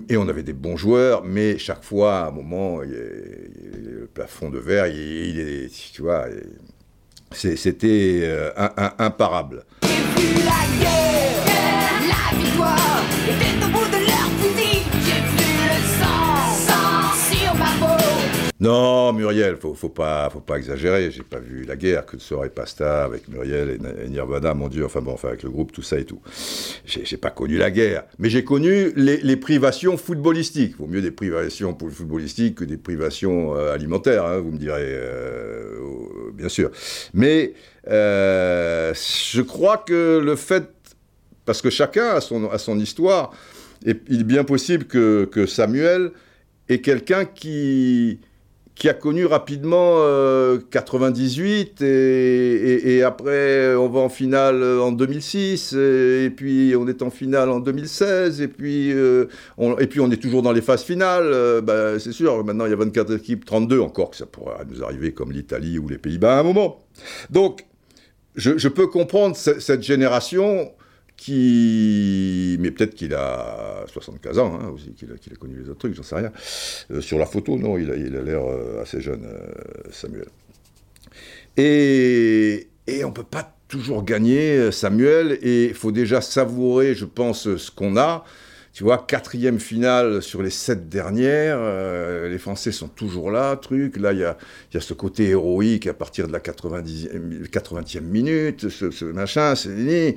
et 0.10 0.17
on 0.17 0.28
avait 0.28 0.43
des 0.43 0.54
bons 0.54 0.76
joueurs, 0.76 1.24
mais 1.24 1.58
chaque 1.58 1.84
fois, 1.84 2.19
à 2.19 2.28
un 2.28 2.32
moment, 2.32 2.80
le 2.82 4.10
plafond 4.13 4.50
de 4.50 4.60
verre, 4.60 4.88
il, 4.88 5.39
est, 5.39 5.91
tu 5.93 6.02
vois, 6.02 6.26
c'était 7.32 8.22
euh, 8.24 8.52
imparable. 8.98 9.65
Non, 18.62 19.13
Muriel, 19.13 19.56
faut, 19.56 19.74
faut 19.74 19.88
pas, 19.88 20.30
faut 20.30 20.41
pas 20.41 20.58
exagérer. 20.58 21.12
J'ai 21.12 21.24
pas 21.24 21.39
vu 21.39 21.63
la 21.63 21.78
guerre 21.78 22.06
que 22.06 22.17
serait 22.17 22.50
Pasta 22.50 23.06
avec 23.06 23.30
Muriel 23.30 23.80
et 24.04 24.10
Nirvana, 24.10 24.54
mon 24.54 24.67
Dieu. 24.67 24.84
Enfin 24.84 25.00
bon, 25.00 25.13
enfin 25.13 25.30
avec 25.30 25.43
le 25.43 25.50
groupe, 25.50 25.72
tout 25.72 25.82
ça 25.82 25.98
et 25.98 26.04
tout. 26.04 26.19
J'ai 26.86 27.15
pas 27.15 27.30
connu 27.30 27.58
la 27.58 27.72
guerre, 27.72 28.04
mais 28.17 28.30
j'ai 28.30 28.43
connu 28.43 28.91
les, 28.98 29.38
privations 29.38 29.95
footballistiques. 29.95 30.78
Vaut 30.78 30.88
mieux 30.88 31.02
des 31.02 31.12
privations 31.12 31.78
footballistiques 31.78 32.56
que 32.56 32.65
des 32.65 32.76
privations 32.76 33.56
euh, 33.56 33.74
alimentaires, 33.74 34.26
hein, 34.26 34.39
vous 34.39 34.52
me 34.52 34.58
direz, 34.58 34.84
euh, 34.84 35.80
bien 36.34 36.50
sûr. 36.50 36.69
Mais 37.13 37.54
euh, 37.88 38.93
je 38.93 39.41
crois 39.41 39.78
que 39.78 40.19
le 40.19 40.36
fait, 40.36 40.65
parce 41.45 41.62
que 41.62 41.69
chacun 41.69 42.15
a 42.15 42.21
son, 42.21 42.80
histoire, 42.80 43.32
et 43.86 43.95
il 44.10 44.21
est 44.21 44.25
bien 44.25 44.43
possible 44.43 44.86
que, 44.86 45.45
Samuel 45.47 46.12
est 46.67 46.82
quelqu'un 46.82 47.25
qui 47.25 48.19
a 48.88 48.93
connu 48.93 49.25
rapidement 49.25 49.97
98 50.71 51.82
euh, 51.82 52.80
et, 52.84 53.04
après 53.04 53.75
on 53.75 53.89
va 53.89 53.99
en 53.99 54.10
finale 54.10 54.63
en 54.63 54.91
2006 54.91 55.73
et, 55.73 56.32
puis 56.36 56.73
on 56.78 56.88
est 56.88 57.02
en 57.02 57.10
finale 57.10 57.49
en 57.49 57.60
2016 57.60 58.41
et 58.41 58.47
puis, 58.47 58.93
euh, 58.93 59.25
on, 59.58 59.78
et 59.78 59.88
puis 59.88 59.99
on 59.99 60.10
est 60.12 60.21
toujours 60.21 60.41
dans 60.41 60.54
les 60.54 60.62
phases 60.62 60.84
finales. 60.84 61.25
Euh, 61.25 61.62
bah, 61.62 61.99
c'est 61.99 62.13
sûr, 62.13 62.43
maintenant 62.45 62.65
il 62.65 62.69
y 62.69 62.73
a 62.73 62.78
24 62.78 63.15
équipes, 63.15 63.45
32 63.45 63.82
encore 63.82 64.12
que 64.12 64.17
ça 64.17 64.25
pourrait 64.25 64.65
nous 64.69 64.84
arriver 64.84 65.12
comme 65.12 65.32
l'Italie 65.32 65.78
ou 65.78 65.89
les 65.89 65.97
Pays-Bas 65.97 66.38
à 66.38 66.39
un 66.39 66.43
moment. 66.43 66.86
Donc 67.30 67.65
je 68.36 68.67
peux 68.69 68.88
comprendre 68.88 69.36
cette 69.36 69.84
génération 69.84 70.71
qui, 71.19 72.55
mais 72.62 72.71
peut-être 72.71 72.95
qu'il 72.95 73.13
a 73.13 73.84
75 73.88 74.39
ans, 74.39 74.58
hein, 74.62 74.69
aussi, 74.73 74.93
qu'il 74.93 75.12
a, 75.12 75.36
connu 75.36 75.60
les 75.62 75.69
autres 75.69 75.79
trucs, 75.79 75.93
j'en 75.93 76.03
sais 76.03 76.15
rien. 76.15 76.32
Euh, 76.91 77.01
sur 77.01 77.19
la 77.19 77.25
photo, 77.25 77.58
non, 77.58 77.77
il 77.77 77.91
a 77.91 78.21
l'air 78.21 78.41
euh, 78.41 78.82
assez 78.82 79.01
jeune, 79.01 79.25
euh, 79.25 79.91
Samuel. 79.91 80.27
Et, 81.58 82.67
on 83.03 83.10
ne 83.10 83.13
peut 83.13 83.23
pas 83.23 83.53
toujours 83.67 84.03
gagner, 84.03 84.71
Samuel, 84.71 85.38
et 85.41 85.65
il 85.65 85.73
faut 85.73 85.91
déjà 85.91 86.21
savourer, 86.21 86.95
je 86.95 87.05
pense, 87.05 87.53
ce 87.58 87.69
qu'on 87.69 87.97
a. 87.97 88.23
Tu 88.71 88.86
vois, 88.86 88.99
quatrième 89.05 89.60
finale 89.60 90.21
sur 90.21 90.41
les 90.41 90.49
sept 90.49 90.88
dernières, 90.88 91.60
les 92.29 92.38
Français 92.38 92.71
sont 92.71 92.88
toujours 92.88 93.29
là, 93.29 93.58
truc. 93.58 93.97
Là, 93.97 94.13
il 94.13 94.19
y 94.19 94.23
a, 94.23 94.38
ce 94.79 94.93
côté 94.93 95.29
héroïque 95.29 95.86
à 95.86 95.93
partir 95.93 96.27
de 96.27 96.32
la 96.32 96.39
90, 96.39 97.10
80e 97.51 98.01
minute, 98.01 98.69
ce, 98.69 98.89
ce 98.89 99.05
machin, 99.05 99.55
c'est 99.55 100.15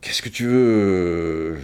Qu'est-ce 0.00 0.22
que 0.22 0.28
tu 0.28 0.46
veux 0.46 1.56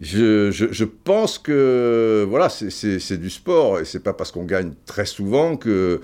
je, 0.00 0.50
je, 0.50 0.84
pense 0.84 1.38
que 1.38 2.26
voilà, 2.28 2.48
c'est 2.48 3.16
du 3.18 3.30
sport 3.30 3.80
et 3.80 3.84
c'est 3.84 4.02
pas 4.02 4.12
parce 4.12 4.32
qu'on 4.32 4.44
gagne 4.44 4.72
très 4.86 5.06
souvent 5.06 5.56
que 5.56 6.00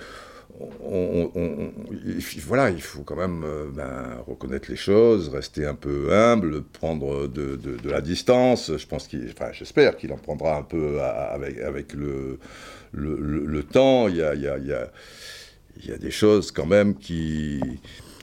voilà, 2.46 2.70
il 2.70 2.82
faut 2.82 3.02
quand 3.02 3.16
même 3.16 3.44
euh, 3.44 3.70
ben, 3.72 4.22
reconnaître 4.26 4.70
les 4.70 4.76
choses, 4.76 5.28
rester 5.28 5.64
un 5.64 5.74
peu 5.74 6.12
humble, 6.12 6.62
prendre 6.62 7.26
de, 7.26 7.56
de, 7.56 7.90
la 7.90 8.00
distance. 8.00 8.76
Je 8.76 8.86
pense 8.86 9.06
qu'il, 9.06 9.32
j'espère 9.52 9.96
qu'il 9.96 10.12
en 10.12 10.18
prendra 10.18 10.56
un 10.56 10.62
peu 10.62 11.00
avec, 11.00 11.58
avec 11.60 11.94
le, 11.94 12.38
le, 12.92 13.16
le, 13.16 13.62
temps. 13.62 14.08
Il 14.08 14.16
y 14.16 14.22
a, 14.22 14.34
il 14.34 14.42
y, 14.42 14.48
a, 14.48 14.58
il 14.58 15.86
y 15.86 15.92
a 15.92 15.98
des 15.98 16.10
choses 16.10 16.52
quand 16.52 16.66
même 16.66 16.94
qui. 16.94 17.60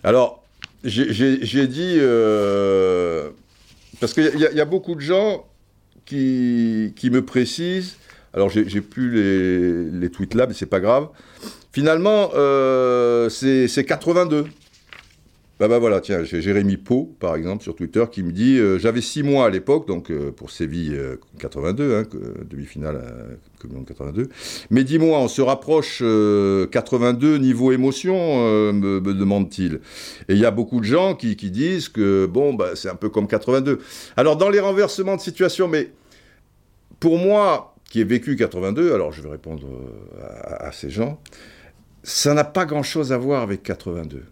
Alors, 0.04 0.47
j'ai 0.84 1.68
dit, 1.68 1.98
euh, 2.00 3.30
parce 4.00 4.14
qu'il 4.14 4.36
y, 4.36 4.56
y, 4.56 4.62
a 4.62 4.66
beaucoup 4.66 4.96
de 4.96 5.02
gens 5.02 5.46
qui, 6.06 6.94
qui 6.96 7.10
me 7.10 7.26
précisent, 7.26 7.98
alors 8.34 8.50
j'ai 8.50 8.82
plus 8.82 9.12
les, 9.12 10.00
les, 10.00 10.10
tweets 10.10 10.36
là, 10.36 10.46
mais 10.48 10.54
c'est 10.54 10.66
pas 10.68 10.80
grave. 10.80 11.10
Finalement, 11.72 12.32
euh, 12.36 13.30
c'est 13.30 13.86
82. 13.86 14.46
Bah, 15.60 15.68
bah 15.68 15.80
voilà, 15.80 16.02
tiens, 16.02 16.24
j'ai 16.24 16.42
Jérémy 16.42 16.78
Pau, 16.78 17.16
par 17.20 17.36
exemple, 17.36 17.64
sur 17.64 17.76
Twitter, 17.76 18.04
qui 18.12 18.22
me 18.22 18.32
dit 18.32 18.60
euh, 18.60 18.78
J'avais 18.78 19.02
six 19.02 19.24
mois 19.24 19.48
à 19.48 19.50
l'époque, 19.50 19.88
donc 19.88 20.12
euh, 20.12 20.32
pour 20.32 20.52
Séville 20.52 20.96
82, 21.40 21.96
hein, 21.96 22.04
demi-finale 22.50 23.40
Communion 23.60 23.84
82. 23.84 24.30
Mais 24.70 24.84
dis-moi, 24.84 25.18
on 25.20 25.28
se 25.28 25.42
rapproche 25.42 26.00
82 26.00 27.38
niveau 27.38 27.72
émotion, 27.72 28.74
me, 28.74 29.00
demande-t-il. 29.00 29.80
Et 30.30 30.34
il 30.34 30.40
y 30.40 30.46
a 30.46 30.52
beaucoup 30.52 30.80
de 30.80 30.86
gens 30.86 31.16
qui, 31.16 31.36
disent 31.36 31.90
que, 31.90 32.28
bon, 32.28 32.54
bah, 32.54 32.72
c'est 32.76 32.90
un 32.90 32.96
peu 32.96 33.10
comme 33.10 33.28
82. 33.28 33.80
Alors, 34.16 34.38
dans 34.38 34.50
les 34.50 34.60
renversements 34.60 35.16
de 35.16 35.22
situation, 35.22 35.68
mais 35.68 35.92
pour 37.00 37.18
moi, 37.18 37.76
qui 37.90 38.02
ai 38.02 38.04
vécu 38.04 38.36
82, 38.36 38.94
alors 38.94 39.12
je 39.12 39.22
vais 39.22 39.30
répondre 39.30 39.68
euh, 39.68 40.56
à, 40.60 40.72
ces 40.72 40.90
gens, 40.90 41.22
ça 42.04 42.34
n'a 42.34 42.44
pas 42.44 42.66
grand-chose 42.66 43.12
à 43.12 43.18
voir 43.18 43.42
avec 43.42 43.64
82. 43.64 44.24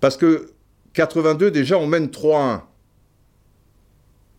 Parce 0.00 0.16
que 0.16 0.50
82, 0.94 1.50
déjà, 1.50 1.76
on 1.78 1.86
mène 1.86 2.06
3-1. 2.06 2.62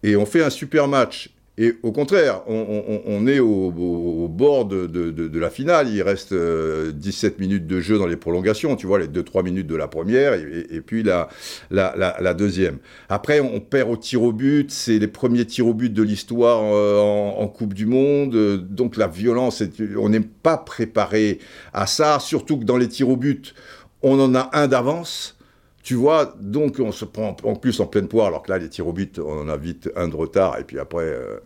Et 0.03 0.15
on 0.15 0.25
fait 0.25 0.43
un 0.43 0.49
super 0.49 0.87
match. 0.87 1.29
Et 1.57 1.73
au 1.83 1.93
contraire, 1.93 2.41
on, 2.47 3.27
est 3.27 3.39
au, 3.39 4.27
bord 4.29 4.65
de, 4.65 5.39
la 5.39 5.49
finale. 5.49 5.87
Il 5.87 6.01
reste 6.01 6.33
17 6.33 6.33
euh, 6.33 7.35
minutes 7.39 7.65
de 7.65 7.79
jeu 7.79 7.97
dans 7.97 8.07
les 8.07 8.17
prolongations. 8.17 8.75
Tu 8.75 8.87
vois, 8.87 8.99
les 8.99 9.07
2-3 9.07 9.41
minutes 9.43 9.67
de 9.67 9.75
la 9.75 9.87
première 9.87 10.33
et, 10.33 10.81
puis 10.81 11.01
la, 11.01 11.29
la, 11.71 12.33
deuxième. 12.33 12.79
Après, 13.07 13.39
on 13.39 13.61
perd 13.61 13.89
au 13.89 13.95
tir 13.95 14.21
au 14.21 14.33
but. 14.33 14.69
C'est 14.69 14.99
les 14.99 15.07
premiers 15.07 15.45
tirs 15.45 15.67
au 15.67 15.73
but 15.73 15.93
de 15.93 16.03
l'histoire 16.03 16.61
euh, 16.61 16.99
en, 16.99 17.47
Coupe 17.47 17.73
du 17.73 17.85
Monde. 17.85 18.35
Donc 18.69 18.97
la 18.97 19.07
violence, 19.07 19.63
on 19.97 20.09
n'est 20.09 20.19
pas 20.19 20.57
préparé 20.57 21.39
à 21.73 21.87
ça. 21.87 22.19
Surtout 22.19 22.59
que 22.59 22.65
dans 22.65 22.77
les 22.77 22.89
tirs 22.89 23.07
au 23.07 23.15
but, 23.15 23.55
on 24.03 24.19
en 24.19 24.35
a 24.35 24.49
un 24.51 24.67
d'avance. 24.67 25.37
Tu 25.85 25.93
vois, 25.93 26.35
donc 26.41 26.79
on 26.79 26.91
se 26.91 27.05
prend 27.05 27.37
en 27.43 27.55
plus 27.55 27.79
en 27.79 27.85
pleine 27.85 28.07
poire, 28.07 28.25
alors 28.25 28.41
que 28.41 28.51
là, 28.51 28.57
les 28.57 28.69
tirs 28.69 28.87
au 28.87 28.91
but, 28.91 29.19
on 29.19 29.41
en 29.41 29.47
a 29.47 29.55
vite 29.55 29.91
un 29.95 30.07
de 30.07 30.15
retard, 30.15 30.57
et 30.57 30.63
puis 30.63 30.79
après, 30.79 31.03
euh, 31.03 31.37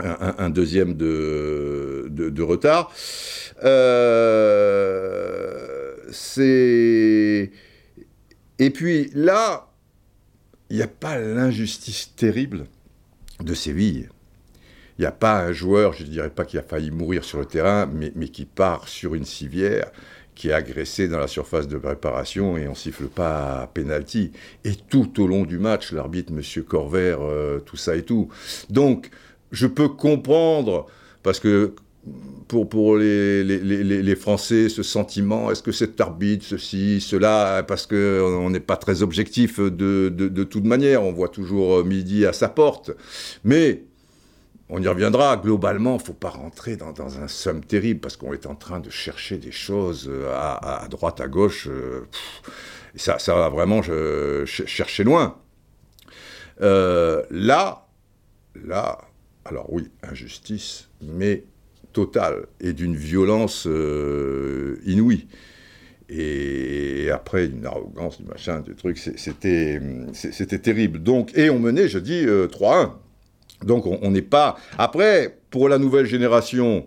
un, 0.00 0.50
deuxième 0.50 0.94
de, 0.94 2.08
de, 2.10 2.42
retard. 2.42 2.92
Euh, 3.62 4.74
c'est. 6.10 7.52
Et 8.58 8.70
puis 8.70 9.12
là, 9.14 9.68
il 10.68 10.78
n'y 10.78 10.82
a 10.82 10.88
pas 10.88 11.16
l'injustice 11.20 12.12
terrible 12.16 12.66
de 13.38 13.54
Séville. 13.54 14.08
Il 14.98 15.02
n'y 15.02 15.06
a 15.06 15.12
pas 15.12 15.44
un 15.44 15.52
joueur, 15.52 15.92
je 15.92 16.02
ne 16.02 16.08
dirais 16.08 16.30
pas 16.30 16.44
qu'il 16.44 16.58
a 16.58 16.62
failli 16.62 16.90
mourir 16.90 17.22
sur 17.22 17.38
le 17.38 17.46
terrain, 17.46 17.86
mais, 17.86 18.10
mais 18.16 18.26
qui 18.30 18.46
part 18.46 18.88
sur 18.88 19.14
une 19.14 19.24
civière 19.24 19.92
qui 20.40 20.48
est 20.48 20.54
agressé 20.54 21.06
dans 21.06 21.18
la 21.18 21.26
surface 21.26 21.68
de 21.68 21.76
préparation 21.76 22.56
et 22.56 22.66
on 22.66 22.74
siffle 22.74 23.08
pas 23.08 23.60
à 23.60 23.66
penalty. 23.66 24.32
Et 24.64 24.72
tout 24.74 25.22
au 25.22 25.26
long 25.26 25.44
du 25.44 25.58
match, 25.58 25.92
l'arbitre, 25.92 26.32
Monsieur 26.32 26.62
Corvert, 26.62 27.18
euh, 27.20 27.58
tout 27.58 27.76
ça 27.76 27.94
et 27.94 28.04
tout. 28.04 28.30
Donc, 28.70 29.10
je 29.52 29.66
peux 29.66 29.90
comprendre, 29.90 30.86
parce 31.22 31.40
que 31.40 31.74
pour, 32.48 32.70
pour 32.70 32.96
les, 32.96 33.44
les, 33.44 33.84
les, 33.84 34.16
Français, 34.16 34.70
ce 34.70 34.82
sentiment, 34.82 35.50
est-ce 35.50 35.62
que 35.62 35.72
cet 35.72 36.00
arbitre, 36.00 36.46
ceci, 36.46 37.02
cela, 37.02 37.62
parce 37.68 37.86
qu'on 37.86 38.48
n'est 38.48 38.60
pas 38.60 38.78
très 38.78 39.02
objectif 39.02 39.60
de, 39.60 40.08
de, 40.08 40.28
de, 40.28 40.44
toute 40.44 40.64
manière, 40.64 41.02
on 41.02 41.12
voit 41.12 41.28
toujours 41.28 41.84
midi 41.84 42.24
à 42.24 42.32
sa 42.32 42.48
porte. 42.48 42.92
Mais 43.44 43.82
on 44.70 44.80
y 44.80 44.88
reviendra. 44.88 45.36
Globalement, 45.36 45.96
il 45.96 45.98
ne 45.98 46.02
faut 46.02 46.12
pas 46.12 46.30
rentrer 46.30 46.76
dans, 46.76 46.94
un 47.18 47.28
somme 47.28 47.62
terrible 47.62 48.00
parce 48.00 48.16
qu'on 48.16 48.32
est 48.32 48.46
en 48.46 48.54
train 48.54 48.80
de 48.80 48.90
chercher 48.90 49.36
des 49.36 49.50
choses 49.50 50.08
euh, 50.08 50.32
à, 50.32 50.86
droite, 50.88 51.20
à 51.20 51.28
gauche. 51.28 51.68
Euh, 51.68 52.06
ça, 52.94 53.18
ça 53.18 53.34
va 53.34 53.48
vraiment 53.48 53.82
chercher 53.82 55.04
loin. 55.04 55.36
Euh, 56.60 57.22
là, 57.30 57.86
là, 58.64 58.98
alors 59.44 59.72
oui, 59.72 59.90
injustice, 60.02 60.88
mais 61.02 61.44
totale 61.92 62.46
et 62.60 62.72
d'une 62.72 62.96
violence 62.96 63.66
inouïe. 64.84 65.26
Et 66.08 67.08
après, 67.12 67.46
une 67.46 67.64
arrogance, 67.66 68.20
du 68.20 68.26
machin, 68.26 68.60
du 68.60 68.74
truc, 68.74 68.98
c'était 68.98 69.78
terrible. 70.60 71.00
Donc, 71.00 71.36
et 71.36 71.50
on 71.50 71.60
menait, 71.60 71.88
je 71.88 72.00
dis, 72.00 72.26
3-1. 72.26 72.94
Donc 73.64 73.86
on 73.86 74.10
n'est 74.10 74.22
pas... 74.22 74.56
Après, 74.78 75.38
pour 75.50 75.68
la 75.68 75.78
nouvelle 75.78 76.06
génération 76.06 76.86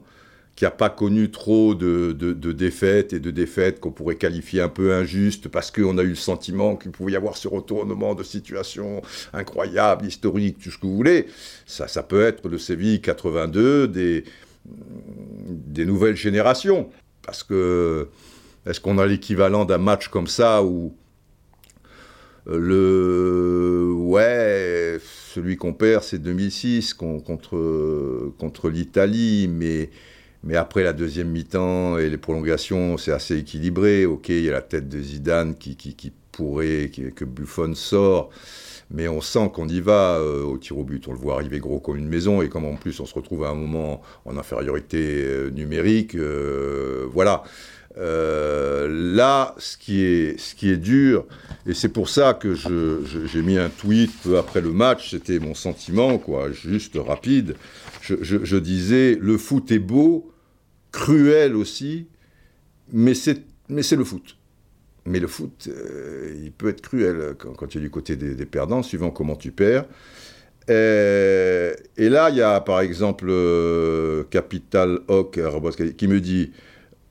qui 0.56 0.66
n'a 0.66 0.72
pas 0.72 0.90
connu 0.90 1.32
trop 1.32 1.74
de, 1.74 2.12
défaites 2.52 3.14
et 3.14 3.20
de 3.20 3.32
défaites 3.32 3.80
qu'on 3.80 3.92
pourrait 3.92 4.16
qualifier 4.16 4.62
un 4.62 4.70
peu 4.70 4.94
injustes 4.94 5.48
parce 5.48 5.72
qu'on 5.72 5.98
a 5.98 6.04
eu 6.04 6.10
le 6.10 6.16
sentiment 6.16 6.76
qu'il 6.76 6.92
pouvait 6.92 7.14
y 7.14 7.16
avoir 7.16 7.38
ce 7.38 7.48
retournement 7.48 8.14
de 8.14 8.24
situation 8.24 9.02
incroyable, 9.34 10.06
historique, 10.06 10.60
tout 10.60 10.70
ce 10.70 10.78
que 10.78 10.86
vous 10.86 10.96
voulez. 10.96 11.28
Ça, 11.66 11.88
ça 11.88 12.04
peut 12.04 12.24
être 12.24 12.48
le 12.48 12.60
Séville 12.60 13.02
82 13.02 13.88
des, 13.88 14.26
des 14.66 15.86
nouvelles 15.86 16.16
générations. 16.16 16.90
Parce 17.24 17.42
que 17.42 18.10
est-ce 18.68 18.80
qu'on 18.80 19.00
a 19.00 19.08
l'équivalent 19.08 19.66
d'un 19.66 19.80
match 19.80 20.10
comme 20.10 20.28
ça 20.28 20.64
où 20.64 20.94
le 22.46 23.92
ouais 23.94 25.00
celui 25.34 25.58
qu'on 25.58 25.74
perd, 25.74 26.04
c'est 26.04 26.20
2006 26.20 26.94
contre, 26.94 28.32
contre 28.38 28.70
l'Italie, 28.70 29.48
mais, 29.50 29.90
mais 30.44 30.56
après 30.56 30.84
la 30.84 30.94
deuxième 30.94 31.30
mi-temps 31.30 31.98
et 31.98 32.10
les 32.10 32.18
prolongations, 32.18 32.98
c'est 32.98 33.12
assez 33.12 33.38
équilibré. 33.38 34.06
Ok, 34.06 34.30
il 34.30 34.44
y 34.44 34.50
a 34.50 34.54
la 34.54 34.62
tête 34.62 34.88
de 34.90 35.02
Zidane 35.02 35.56
qui, 35.56 35.76
qui, 35.76 36.12
pourrait, 36.32 36.90
que 37.16 37.26
Buffon 37.26 37.76
sort, 37.76 38.30
mais 38.94 39.08
on 39.08 39.22
sent 39.22 39.52
qu'on 39.54 39.68
y 39.68 39.82
va 39.82 40.18
euh, 40.18 40.44
au 40.44 40.58
tir 40.58 40.78
au 40.78 40.84
but. 40.84 41.08
On 41.08 41.12
le 41.12 41.18
voit 41.18 41.34
arriver 41.34 41.60
gros 41.60 41.80
comme 41.80 41.98
une 41.98 42.08
maison, 42.08 42.42
et 42.42 42.48
comme 42.48 42.66
en 42.66 42.76
plus 42.76 43.00
on 43.00 43.06
se 43.06 43.16
retrouve 43.16 43.44
à 43.44 43.50
un 43.50 43.56
moment 43.56 44.02
en 44.24 44.38
infériorité 44.38 45.24
euh, 45.26 45.50
numérique, 45.50 46.16
euh, 46.16 47.08
voilà. 47.12 47.44
Là, 47.96 49.54
ce 49.60 49.78
qui, 49.78 50.02
est, 50.02 50.40
ce 50.40 50.56
qui 50.56 50.72
est 50.72 50.78
dur, 50.78 51.26
et 51.68 51.76
c'est 51.76 51.90
pour 51.90 52.10
ça 52.10 52.34
que 52.34 52.56
j'ai 52.56 53.42
mis 53.44 53.60
un 53.60 53.70
tweet 53.70 54.12
peu 54.24 54.40
après 54.40 54.62
le 54.62 54.72
match, 54.72 55.12
c'était 55.12 55.38
mon 55.38 55.54
sentiment, 55.54 56.18
quoi, 56.18 56.52
juste 56.52 56.98
rapide. 56.98 57.56
Je, 58.02 58.58
disais, 58.58 59.16
le 59.22 59.38
foot 59.38 59.72
est 59.72 59.78
beau, 59.78 60.32
cruel 60.92 61.56
aussi, 61.56 62.08
mais 62.92 63.14
c'est 63.14 63.46
le 63.70 64.04
foot. 64.04 64.38
Mais 65.06 65.20
le 65.20 65.28
foot, 65.28 65.68
euh, 65.68 66.34
il 66.44 66.52
peut 66.52 66.70
être 66.70 66.82
cruel 66.82 67.36
quand, 67.38 67.68
tu 67.68 67.78
es 67.78 67.82
du 67.82 67.90
côté 67.90 68.16
des, 68.16 68.46
perdants, 68.46 68.84
suivant 68.84 69.12
comment 69.12 69.36
tu 69.36 69.52
perds. 69.52 69.86
Et, 70.70 71.72
et, 71.98 72.10
là, 72.10 72.30
il 72.30 72.38
y 72.38 72.42
a 72.42 72.62
par 72.62 72.80
exemple 72.80 73.28
euh, 73.30 74.24
Capital 74.30 75.00
Hoc 75.10 75.38
qui 75.98 76.08
me 76.08 76.22
dit 76.22 76.52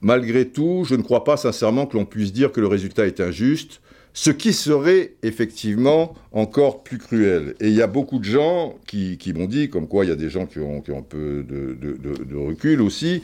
Malgré 0.00 0.48
tout, 0.48 0.84
je 0.84 0.96
ne 0.96 1.02
crois 1.02 1.22
pas 1.22 1.36
sincèrement 1.36 1.86
que 1.86 1.96
l'on 1.96 2.04
puisse 2.04 2.32
dire 2.32 2.50
que 2.50 2.60
le 2.60 2.66
résultat 2.66 3.06
est 3.06 3.20
injuste, 3.20 3.80
ce 4.14 4.30
qui 4.30 4.52
serait 4.52 5.14
effectivement 5.22 6.14
encore 6.32 6.82
plus 6.82 6.98
cruel. 6.98 7.54
Et 7.60 7.68
il 7.68 7.74
y 7.74 7.82
a 7.82 7.86
beaucoup 7.86 8.18
de 8.18 8.24
gens 8.24 8.74
qui, 8.86 9.18
m'ont 9.34 9.46
dit, 9.46 9.70
comme 9.70 9.88
quoi 9.88 10.04
il 10.04 10.08
y 10.08 10.12
a 10.12 10.16
des 10.16 10.28
gens 10.28 10.46
qui 10.46 10.58
ont, 10.58 10.82
un 10.88 11.02
peu 11.02 11.44
de, 11.48 12.36
recul 12.36 12.82
aussi, 12.82 13.22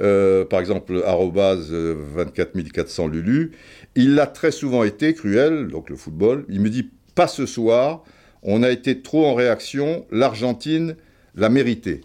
euh, 0.00 0.44
par 0.44 0.60
exemple, 0.60 0.94
24 0.94 2.72
400 2.72 3.08
Lulu, 3.08 3.52
il 3.94 4.18
a 4.18 4.26
très 4.26 4.50
souvent 4.50 4.84
été 4.84 5.14
cruel, 5.14 5.68
donc 5.68 5.90
le 5.90 5.96
football, 5.96 6.44
il 6.48 6.60
me 6.60 6.70
dit, 6.70 6.90
pas 7.14 7.28
ce 7.28 7.46
soir, 7.46 8.02
on 8.42 8.62
a 8.62 8.70
été 8.70 9.02
trop 9.02 9.26
en 9.26 9.34
réaction, 9.34 10.06
l'Argentine 10.10 10.96
l'a 11.34 11.48
mérité. 11.48 12.02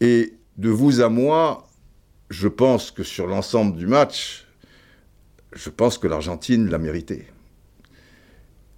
Et 0.00 0.34
de 0.56 0.70
vous 0.70 1.00
à 1.00 1.08
moi, 1.08 1.68
je 2.30 2.48
pense 2.48 2.90
que 2.90 3.02
sur 3.02 3.26
l'ensemble 3.26 3.76
du 3.76 3.86
match, 3.86 4.46
je 5.54 5.70
pense 5.70 5.98
que 5.98 6.06
l'Argentine 6.06 6.70
l'a 6.70 6.78
mérité. 6.78 7.26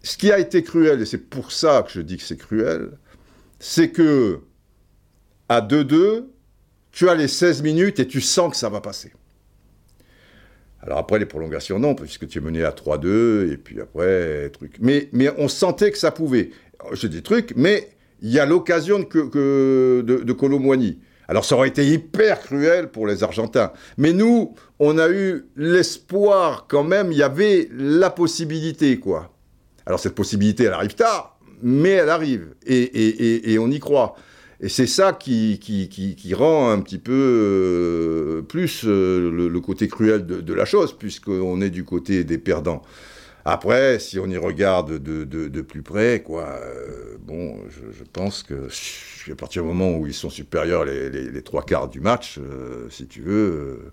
Ce 0.02 0.16
qui 0.16 0.32
a 0.32 0.38
été 0.38 0.62
cruel, 0.62 1.00
et 1.00 1.06
c'est 1.06 1.30
pour 1.30 1.52
ça 1.52 1.82
que 1.82 1.92
je 1.92 2.00
dis 2.00 2.16
que 2.16 2.22
c'est 2.22 2.37
cruel, 2.37 2.90
c'est 3.58 3.90
que 3.90 4.40
à 5.48 5.60
2-2, 5.60 6.26
tu 6.90 7.08
as 7.08 7.14
les 7.14 7.28
16 7.28 7.62
minutes 7.62 7.98
et 8.00 8.06
tu 8.06 8.20
sens 8.20 8.50
que 8.50 8.56
ça 8.56 8.68
va 8.68 8.80
passer. 8.80 9.12
Alors 10.84 10.98
après 10.98 11.18
les 11.18 11.26
prolongations, 11.26 11.78
non, 11.78 11.94
puisque 11.94 12.28
tu 12.28 12.38
es 12.38 12.40
mené 12.40 12.62
à 12.62 12.70
3-2, 12.70 13.50
et 13.52 13.56
puis 13.56 13.80
après, 13.80 14.50
truc. 14.50 14.76
Mais, 14.80 15.08
mais 15.12 15.30
on 15.38 15.48
sentait 15.48 15.90
que 15.90 15.98
ça 15.98 16.10
pouvait. 16.10 16.50
J'ai 16.92 17.08
des 17.08 17.22
trucs, 17.22 17.54
mais 17.56 17.88
il 18.20 18.30
y 18.30 18.38
a 18.38 18.46
l'occasion 18.46 18.98
de, 18.98 20.02
de, 20.02 20.22
de 20.22 20.32
alors 21.28 21.44
ça 21.44 21.56
aurait 21.56 21.68
été 21.68 21.86
hyper 21.86 22.40
cruel 22.40 22.88
pour 22.88 23.06
les 23.06 23.22
Argentins. 23.22 23.72
Mais 23.96 24.12
nous, 24.12 24.54
on 24.78 24.98
a 24.98 25.08
eu 25.08 25.46
l'espoir 25.56 26.66
quand 26.68 26.84
même, 26.84 27.12
il 27.12 27.18
y 27.18 27.22
avait 27.22 27.68
la 27.72 28.10
possibilité, 28.10 28.98
quoi. 28.98 29.32
Alors 29.86 30.00
cette 30.00 30.14
possibilité, 30.14 30.64
elle 30.64 30.72
arrive 30.72 30.94
tard, 30.94 31.38
mais 31.62 31.90
elle 31.90 32.10
arrive, 32.10 32.54
et, 32.66 33.56
on 33.58 33.70
y 33.70 33.78
croit. 33.78 34.16
Et 34.60 34.68
c'est 34.68 34.86
ça 34.86 35.12
qui, 35.12 35.58
rend 36.34 36.70
un 36.70 36.80
petit 36.80 36.98
peu 36.98 37.12
euh, 37.12 38.42
plus 38.42 38.84
euh, 38.84 39.30
le, 39.30 39.60
côté 39.60 39.88
cruel 39.88 40.26
de, 40.26 40.54
la 40.54 40.64
chose, 40.64 40.96
puisqu'on 40.96 41.60
est 41.60 41.70
du 41.70 41.84
côté 41.84 42.24
des 42.24 42.38
perdants. 42.38 42.82
Après, 43.44 43.98
si 43.98 44.18
on 44.18 44.26
y 44.26 44.38
regarde 44.38 44.98
de, 44.98 45.60
plus 45.60 45.82
près, 45.82 46.22
quoi, 46.22 46.44
euh, 46.44 47.16
bon, 47.20 47.58
je, 47.68 48.04
pense 48.04 48.42
que 48.42 48.68
à 49.30 49.34
partir 49.34 49.62
du 49.62 49.68
moment 49.68 49.96
où 49.96 50.06
ils 50.06 50.14
sont 50.14 50.30
supérieurs 50.30 50.85
les, 50.85 51.42
trois 51.42 51.62
quarts 51.62 51.88
du 51.88 52.00
match, 52.00 52.38
si 52.90 53.06
tu 53.06 53.20
veux, 53.20 53.90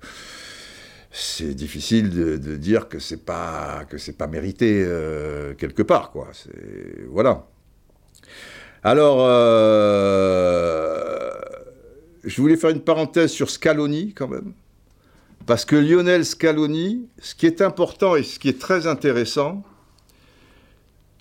c'est 1.11 1.53
difficile 1.53 2.11
de, 2.11 2.55
dire 2.55 2.87
que 2.87 2.99
c'est 2.99 3.25
pas 3.25 3.83
que 3.89 3.97
c'est 3.97 4.17
pas 4.17 4.27
mérité 4.27 4.85
quelque 5.57 5.81
part, 5.81 6.11
quoi. 6.11 6.29
voilà. 7.09 7.45
Alors, 8.83 9.27
je 12.23 12.41
voulais 12.41 12.57
faire 12.57 12.71
une 12.71 12.81
parenthèse 12.81 13.31
sur 13.31 13.49
Scaloni 13.49 14.13
quand 14.13 14.27
même. 14.27 14.53
Parce 15.45 15.65
que 15.65 15.75
Lionel 15.75 16.25
Scaloni, 16.25 17.07
ce 17.19 17.35
qui 17.35 17.45
est 17.45 17.61
important 17.61 18.15
et 18.15 18.23
ce 18.23 18.39
qui 18.39 18.49
est 18.49 18.59
très 18.59 18.87
intéressant, 18.87 19.63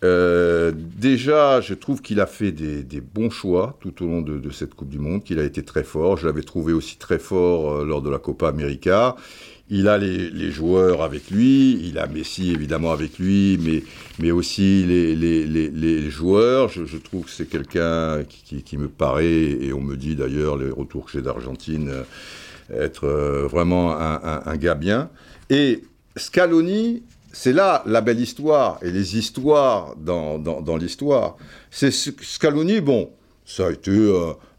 euh, 0.03 0.73
déjà, 0.75 1.61
je 1.61 1.75
trouve 1.75 2.01
qu'il 2.01 2.21
a 2.21 2.27
fait 2.27 2.53
des, 2.53 3.01
bons 3.01 3.31
choix 3.31 3.77
tout 3.81 4.03
au 4.03 4.07
long 4.07 4.23
de, 4.23 4.51
cette 4.51 4.75
Coupe 4.75 4.89
du 4.89 4.99
Monde, 4.99 5.23
qu'il 5.23 5.39
a 5.39 5.45
été 5.45 5.63
très 5.63 5.85
fort. 5.85 6.17
Je 6.17 6.27
l'avais 6.27 6.43
trouvé 6.43 6.73
aussi 6.73 6.97
très 6.97 7.19
fort 7.19 7.73
euh, 7.73 7.85
lors 7.85 8.03
de 8.03 8.11
la 8.11 8.19
Copa 8.19 8.49
América. 8.49 9.17
Il 9.73 9.87
a 9.87 9.99
les, 9.99 10.51
joueurs 10.51 11.03
avec 11.03 11.31
lui, 11.31 11.81
il 11.87 11.99
a 11.99 12.09
Messi 12.09 12.51
évidemment 12.51 12.91
avec 12.91 13.19
lui, 13.21 13.57
mais, 13.63 13.85
mais 14.19 14.33
aussi 14.33 14.85
les, 14.85 15.15
les 15.15 16.11
joueurs. 16.11 16.69
Je, 16.69 16.97
trouve 16.97 17.27
que 17.27 17.31
c'est 17.31 17.49
quelqu'un 17.49 18.25
qui, 18.25 18.77
me 18.77 18.89
paraît, 18.89 19.25
et 19.25 19.73
on 19.73 19.81
me 19.81 19.97
dit 19.97 20.17
d'ailleurs 20.17 20.57
les 20.57 20.71
retours 20.71 21.05
que 21.05 21.13
j'ai 21.13 21.23
d'Argentine, 21.23 21.89
euh, 21.89 22.85
être 22.85 23.07
vraiment 23.49 23.93
un, 23.93 24.43
un, 24.45 24.57
gars 24.57 24.75
bien. 24.75 25.09
Et 25.51 25.83
Scaloni, 26.17 27.05
c'est 27.33 27.53
là 27.53 27.83
la 27.87 28.01
belle 28.01 28.21
histoire 28.21 28.79
et 28.83 28.91
les 28.91 29.17
histoires 29.17 29.95
dans, 29.97 30.39
dans, 30.39 30.77
l'histoire. 30.77 31.37
C'est 31.71 31.93
Scaloni, 31.93 32.81
bon, 32.81 33.11
ça 33.45 33.69
a 33.69 33.71
été 33.71 33.91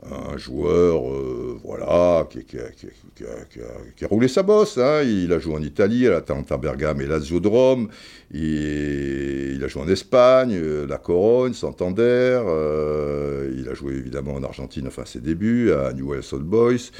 un 0.09 0.37
joueur, 0.37 1.11
euh, 1.11 1.59
voilà, 1.63 2.27
qui, 2.29 2.57
a, 2.57 4.07
roulé 4.07 4.27
sa 4.27 4.41
bosse. 4.41 4.77
Hein. 4.77 5.03
Il 5.03 5.31
a 5.31 5.39
joué 5.39 5.53
en 5.53 5.61
Italie, 5.61 6.07
à 6.07 6.11
l'Atalanta 6.11 6.57
Bergame 6.57 7.01
et 7.01 7.05
Lazio 7.05 7.39
de 7.39 7.47
Rome. 7.47 7.89
Il, 8.31 9.53
il, 9.55 9.63
a 9.63 9.67
joué 9.67 9.83
en 9.83 9.87
Espagne, 9.87 10.53
euh, 10.55 10.87
la 10.87 10.97
Corogne, 10.97 11.53
Santander. 11.53 12.01
Euh, 12.03 13.53
il 13.55 13.69
a 13.69 13.73
joué 13.73 13.93
évidemment 13.93 14.33
en 14.33 14.43
Argentine, 14.43 14.87
enfin 14.87 15.05
ses 15.05 15.19
débuts, 15.19 15.71
à 15.71 15.93
Newell's 15.93 16.33
Old 16.33 16.45
Boys. 16.45 16.91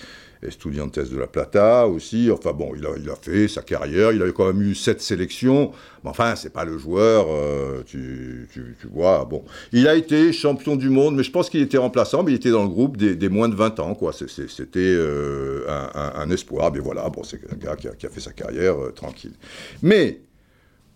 Estudiantes 0.43 0.97
de 0.97 1.17
la 1.17 1.27
Plata 1.27 1.87
aussi. 1.87 2.31
Enfin 2.31 2.51
bon, 2.51 2.73
il 2.75 2.85
a, 2.87 3.15
fait 3.15 3.47
sa 3.47 3.61
carrière. 3.61 4.11
Il 4.11 4.23
a 4.23 4.31
quand 4.31 4.47
même 4.47 4.61
eu 4.61 4.73
sept 4.73 4.99
sélections. 4.99 5.71
Mais 6.03 6.09
enfin, 6.09 6.35
c'est 6.35 6.51
pas 6.51 6.65
le 6.65 6.79
joueur, 6.79 7.27
euh, 7.29 7.83
tu, 7.85 8.47
vois. 8.91 9.25
Bon, 9.25 9.43
il 9.71 9.87
a 9.87 9.93
été 9.93 10.33
champion 10.33 10.75
du 10.75 10.89
monde, 10.89 11.15
mais 11.15 11.23
je 11.23 11.29
pense 11.29 11.49
qu'il 11.49 11.61
était 11.61 11.77
remplaçant, 11.77 12.23
mais 12.23 12.31
il 12.31 12.35
était 12.35 12.49
dans 12.49 12.63
le 12.63 12.69
groupe 12.69 12.97
des, 12.97 13.29
moins 13.29 13.49
de 13.49 13.55
20 13.55 13.79
ans. 13.81 13.95
C'était 14.27 14.79
euh, 14.79 15.63
un, 15.93 16.29
espoir. 16.31 16.71
Mais 16.73 16.79
voilà, 16.79 17.07
bon, 17.09 17.23
c'est 17.23 17.39
un 17.51 17.55
gars 17.55 17.75
qui 17.75 17.87
a, 17.87 18.09
fait 18.09 18.19
sa 18.19 18.31
carrière 18.31 18.81
euh, 18.81 18.91
tranquille. 18.91 19.33
Mais 19.83 20.21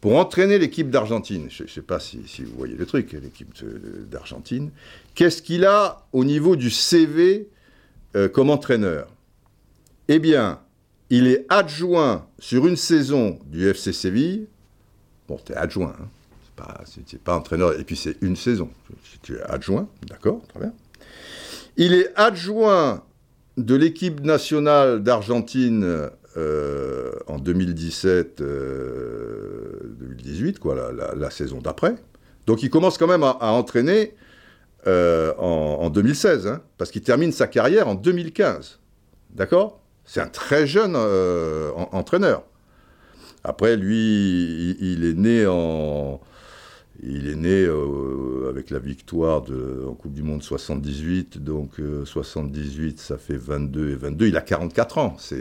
pour 0.01 0.17
entraîner 0.17 0.57
l'équipe 0.57 0.89
d'Argentine, 0.89 1.49
je 1.51 1.63
ne 1.63 1.67
sais 1.67 1.83
pas 1.83 1.99
si, 1.99 2.17
vous 2.39 2.57
voyez 2.57 2.75
le 2.75 2.85
truc, 2.87 3.11
l'équipe 3.11 3.53
d'Argentine, 4.09 4.71
qu'est-ce 5.13 5.43
qu'il 5.43 5.65
a 5.65 6.07
au 6.13 6.23
niveau 6.23 6.55
du 6.55 6.71
CV 6.71 7.47
comme 8.31 8.49
entraîneur? 8.49 9.14
Eh 10.07 10.19
bien, 10.19 10.59
il 11.09 11.27
est 11.27 11.45
adjoint 11.49 12.27
sur 12.39 12.67
une 12.67 12.75
saison 12.75 13.39
du 13.47 13.67
FC 13.67 13.93
Séville. 13.93 14.47
Bon, 15.27 15.39
tu 15.43 15.53
es 15.53 15.55
adjoint, 15.55 15.95
hein. 15.99 16.07
c'est 16.43 16.55
pas, 16.55 16.83
pas 17.23 17.37
entraîneur, 17.37 17.79
et 17.79 17.83
puis 17.83 17.95
c'est 17.95 18.17
une 18.21 18.35
saison. 18.35 18.69
Tu 19.21 19.35
es 19.35 19.41
adjoint, 19.41 19.87
d'accord, 20.07 20.41
très 20.47 20.59
bien. 20.59 20.73
Il 21.77 21.93
est 21.93 22.11
adjoint 22.15 23.03
de 23.57 23.75
l'équipe 23.75 24.21
nationale 24.21 25.01
d'Argentine 25.01 26.09
euh, 26.37 27.11
en 27.27 27.39
2017-2018, 27.39 28.41
euh, 28.41 31.13
la, 31.15 31.29
saison 31.29 31.59
d'après. 31.59 31.95
Donc 32.45 32.63
il 32.63 32.69
commence 32.69 32.97
quand 32.97 33.07
même 33.07 33.23
à, 33.23 33.37
entraîner 33.39 34.13
euh, 34.85 35.33
en, 35.37 35.89
2016, 35.89 36.47
hein, 36.47 36.61
parce 36.77 36.91
qu'il 36.91 37.03
termine 37.03 37.31
sa 37.31 37.47
carrière 37.47 37.87
en 37.87 37.95
2015. 37.95 38.79
D'accord? 39.29 39.79
C'est 40.05 40.21
un 40.21 40.27
très 40.27 40.67
jeune 40.67 40.93
euh, 40.95 41.71
entraîneur. 41.91 42.43
Après, 43.43 43.75
lui, 43.75 44.77
il, 44.79 45.03
est 45.03 45.13
né 45.13 45.43
euh, 47.65 48.49
avec 48.49 48.69
la 48.69 48.79
victoire 48.79 49.43
en 49.87 49.93
Coupe 49.93 50.13
du 50.13 50.23
Monde 50.23 50.41
78, 50.41 51.43
donc 51.43 51.73
78, 52.05 52.97
euh, 52.97 53.01
ça 53.01 53.17
fait 53.17 53.37
22 53.37 53.91
et 53.91 53.95
22. 53.95 54.27
Il 54.27 54.37
a 54.37 54.41
44 54.41 54.97
ans. 54.97 55.17
Il 55.31 55.37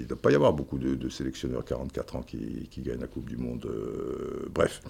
ne 0.00 0.04
doit 0.04 0.20
pas 0.20 0.32
y 0.32 0.34
avoir 0.34 0.52
beaucoup 0.52 0.78
de, 0.78 1.08
sélectionneurs 1.08 1.64
44 1.64 2.16
ans 2.16 2.22
qui, 2.22 2.68
gagnent 2.78 3.00
la 3.00 3.06
Coupe 3.06 3.28
du 3.28 3.36
Monde. 3.36 3.68
bref. 4.52 4.80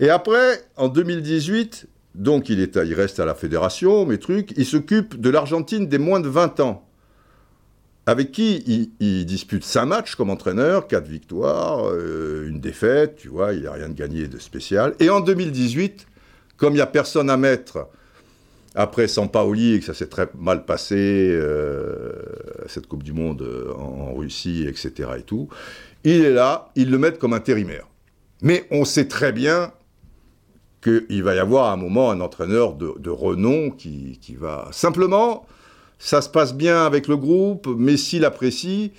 Et 0.00 0.08
après, 0.08 0.64
en 0.76 0.88
2018, 0.88 1.86
donc 2.14 2.48
il 2.48 2.94
reste 2.94 3.20
à 3.20 3.24
la 3.26 3.34
fédération, 3.34 4.06
mes 4.06 4.18
trucs, 4.18 4.52
il 4.56 4.64
s'occupe 4.64 5.20
de 5.20 5.28
l'Argentine 5.28 5.86
des 5.86 5.98
moins 5.98 6.20
de 6.20 6.28
20 6.28 6.60
ans 6.60 6.84
avec 8.06 8.32
qui 8.32 8.90
il, 9.00 9.24
dispute 9.24 9.64
5 9.64 9.86
matchs 9.86 10.14
comme 10.14 10.30
entraîneur, 10.30 10.86
4 10.86 11.06
victoires, 11.06 11.88
euh, 11.88 12.46
une 12.48 12.60
défaite, 12.60 13.16
tu 13.16 13.28
vois, 13.28 13.54
il 13.54 13.62
n'a 13.62 13.72
rien 13.72 13.88
de 13.88 13.94
gagné 13.94 14.28
de 14.28 14.38
spécial. 14.38 14.94
Et 15.00 15.08
en 15.08 15.20
2018, 15.20 16.06
comme 16.56 16.74
il 16.74 16.76
n'y 16.76 16.82
a 16.82 16.86
personne 16.86 17.30
à 17.30 17.36
mettre 17.36 17.88
après 18.74 19.08
Sampaoli 19.08 19.74
et 19.74 19.80
que 19.80 19.86
ça 19.86 19.94
s'est 19.94 20.08
très 20.08 20.28
mal 20.38 20.66
passé, 20.66 20.96
euh, 20.98 22.12
cette 22.66 22.88
Coupe 22.88 23.02
du 23.04 23.12
Monde 23.12 23.46
en, 23.78 24.14
Russie, 24.14 24.66
etc. 24.68 25.10
et 25.18 25.22
tout, 25.22 25.48
il 26.02 26.24
est 26.24 26.32
là, 26.32 26.70
ils 26.76 26.90
le 26.90 26.98
mettent 26.98 27.18
comme 27.18 27.32
intérimaire. 27.32 27.88
Mais 28.42 28.66
on 28.70 28.84
sait 28.84 29.08
très 29.08 29.32
bien 29.32 29.72
qu'il 30.82 31.22
va 31.22 31.34
y 31.34 31.38
avoir 31.38 31.66
à 31.66 31.72
un 31.72 31.76
moment 31.76 32.10
un 32.10 32.20
entraîneur 32.20 32.74
de, 32.74 33.08
renom 33.08 33.70
qui 33.70 34.36
va... 34.38 34.68
Simplement, 34.72 35.46
ça 36.04 36.20
se 36.20 36.28
passe 36.28 36.54
bien 36.54 36.84
avec 36.84 37.08
le 37.08 37.16
groupe, 37.16 37.66
Messi 37.66 38.18
l'apprécie. 38.18 38.92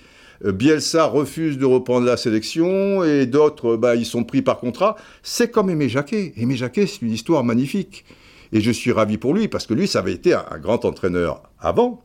Euh, 0.44 0.52
Bielsa 0.52 1.06
refuse 1.06 1.60
de 1.60 1.66
reprendre 1.66 2.08
la 2.08 2.18
sélection 2.18 3.04
et 3.04 3.28
d'autres, 3.28 3.78
bah, 3.78 3.96
ils 3.96 4.08
sont 4.08 4.24
pris 4.24 4.42
par 4.42 4.58
contrat. 4.58 4.96
C'est 5.22 5.52
comme 5.52 5.70
Aimé 5.70 5.88
Jacquet. 5.88 6.34
Aimé 6.36 6.58
Jacquet, 6.58 6.88
c'est 6.88 7.04
une 7.04 7.12
histoire 7.12 7.44
magnifique. 7.44 8.06
Et 8.52 8.60
je 8.60 8.72
suis 8.72 8.92
ravi 8.92 9.20
pour 9.20 9.36
lui 9.36 9.48
parce 9.48 9.68
que 9.68 9.76
lui, 9.76 9.88
ça 9.88 10.00
avait 10.00 10.14
été 10.14 10.34
un, 10.34 10.58
grand 10.60 10.84
entraîneur 10.84 11.44
avant, 11.60 12.02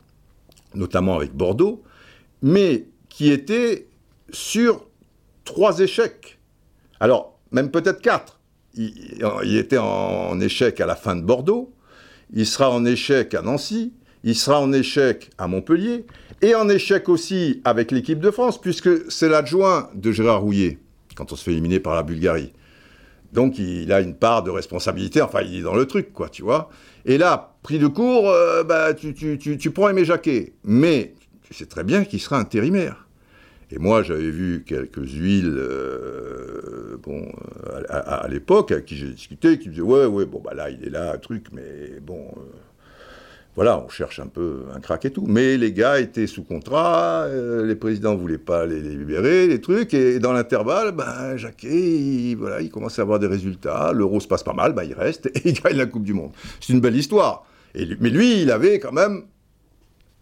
notamment 0.74 1.16
avec 1.16 1.32
Bordeaux, 1.32 1.82
mais 2.42 2.84
qui 3.08 3.30
était 3.30 3.86
sur 4.28 4.84
trois 5.46 5.78
échecs. 5.80 6.38
Alors, 7.00 7.38
même 7.52 7.70
peut-être 7.70 8.02
quatre. 8.02 8.38
Il, 8.74 9.56
était 9.56 9.78
en 9.78 10.38
échec 10.40 10.78
à 10.78 10.86
la 10.86 10.94
fin 10.94 11.16
de 11.16 11.22
Bordeaux, 11.22 11.72
il 12.34 12.46
sera 12.46 12.70
en 12.70 12.84
échec 12.84 13.32
à 13.34 13.40
Nancy, 13.40 13.94
il 14.24 14.34
sera 14.34 14.60
en 14.60 14.72
échec 14.72 15.30
à 15.38 15.46
Montpellier 15.46 16.04
et 16.42 16.54
en 16.54 16.68
échec 16.68 17.08
aussi 17.08 17.60
avec 17.64 17.90
l'équipe 17.90 18.20
de 18.20 18.30
France, 18.30 18.60
puisque 18.60 19.10
c'est 19.10 19.28
l'adjoint 19.28 19.90
de 19.94 20.12
Gérard 20.12 20.42
Rouillet 20.42 20.78
quand 21.14 21.32
on 21.32 21.36
se 21.36 21.44
fait 21.44 21.52
éliminer 21.52 21.80
par 21.80 21.94
la 21.94 22.02
Bulgarie. 22.02 22.52
Donc 23.32 23.58
il 23.58 23.92
a 23.92 24.00
une 24.00 24.14
part 24.14 24.42
de 24.42 24.50
responsabilité, 24.50 25.22
enfin 25.22 25.42
il 25.42 25.56
est 25.56 25.62
dans 25.62 25.74
le 25.74 25.86
truc, 25.86 26.12
quoi, 26.12 26.28
tu 26.28 26.42
vois. 26.42 26.70
Et 27.04 27.18
là, 27.18 27.54
pris 27.62 27.78
de 27.78 27.86
court, 27.86 28.28
euh, 28.28 28.64
bah, 28.64 28.94
tu, 28.94 29.14
tu, 29.14 29.38
tu, 29.38 29.70
prends 29.70 29.88
Aimé 29.88 30.04
Jacquet. 30.04 30.52
Mais 30.64 31.14
tu 31.42 31.54
sais 31.54 31.66
très 31.66 31.84
bien 31.84 32.04
qu'il 32.04 32.20
sera 32.20 32.38
intérimaire. 32.38 33.06
Et 33.72 33.78
moi, 33.78 34.02
j'avais 34.02 34.30
vu 34.30 34.64
quelques 34.66 35.08
huiles, 35.12 35.54
euh, 35.56 36.96
bon, 37.02 37.30
à, 37.88 38.26
l'époque, 38.28 38.72
avec 38.72 38.84
qui 38.84 38.96
j'ai 38.96 39.08
discuté, 39.08 39.58
qui 39.60 39.68
me 39.68 39.74
disaient, 39.74 39.86
ouais, 39.86 40.06
ouais, 40.06 40.26
bon, 40.26 40.40
bah 40.44 40.54
là, 40.54 40.70
il 40.70 40.84
est 40.84 40.90
là, 40.90 41.12
un 41.12 41.18
truc, 41.18 41.46
mais 41.52 42.00
bon, 42.00 42.18
euh, 42.36 42.40
voilà, 43.60 43.78
on 43.78 43.90
cherche 43.90 44.20
un 44.20 44.26
peu 44.26 44.62
un 44.74 44.80
crack 44.80 45.04
et 45.04 45.10
tout. 45.10 45.26
Mais 45.28 45.58
les 45.58 45.74
gars 45.74 46.00
étaient 46.00 46.26
sous 46.26 46.44
contrat, 46.44 47.24
euh, 47.24 47.66
les 47.66 47.74
présidents 47.74 48.16
voulaient 48.16 48.38
pas 48.38 48.64
les, 48.64 48.80
libérer, 48.80 49.46
les 49.48 49.60
trucs, 49.60 49.92
et 49.92 50.18
dans 50.18 50.32
l'intervalle, 50.32 50.92
ben, 50.92 51.36
Jacquet, 51.36 51.68
il, 51.68 52.36
voilà, 52.36 52.62
il 52.62 52.70
commence 52.70 52.98
à 52.98 53.02
avoir 53.02 53.18
des 53.18 53.26
résultats, 53.26 53.92
l'euro 53.92 54.18
se 54.18 54.26
passe 54.26 54.42
pas 54.42 54.54
mal, 54.54 54.72
ben, 54.72 54.84
il 54.84 54.94
reste, 54.94 55.26
et 55.34 55.50
il 55.50 55.52
gagne 55.52 55.76
la 55.76 55.84
Coupe 55.84 56.04
du 56.04 56.14
Monde. 56.14 56.30
C'est 56.58 56.72
une 56.72 56.80
belle 56.80 56.96
histoire. 56.96 57.44
Et, 57.74 57.86
mais 58.00 58.08
lui, 58.08 58.40
il 58.40 58.50
avait 58.50 58.78
quand 58.78 58.92
même, 58.92 59.24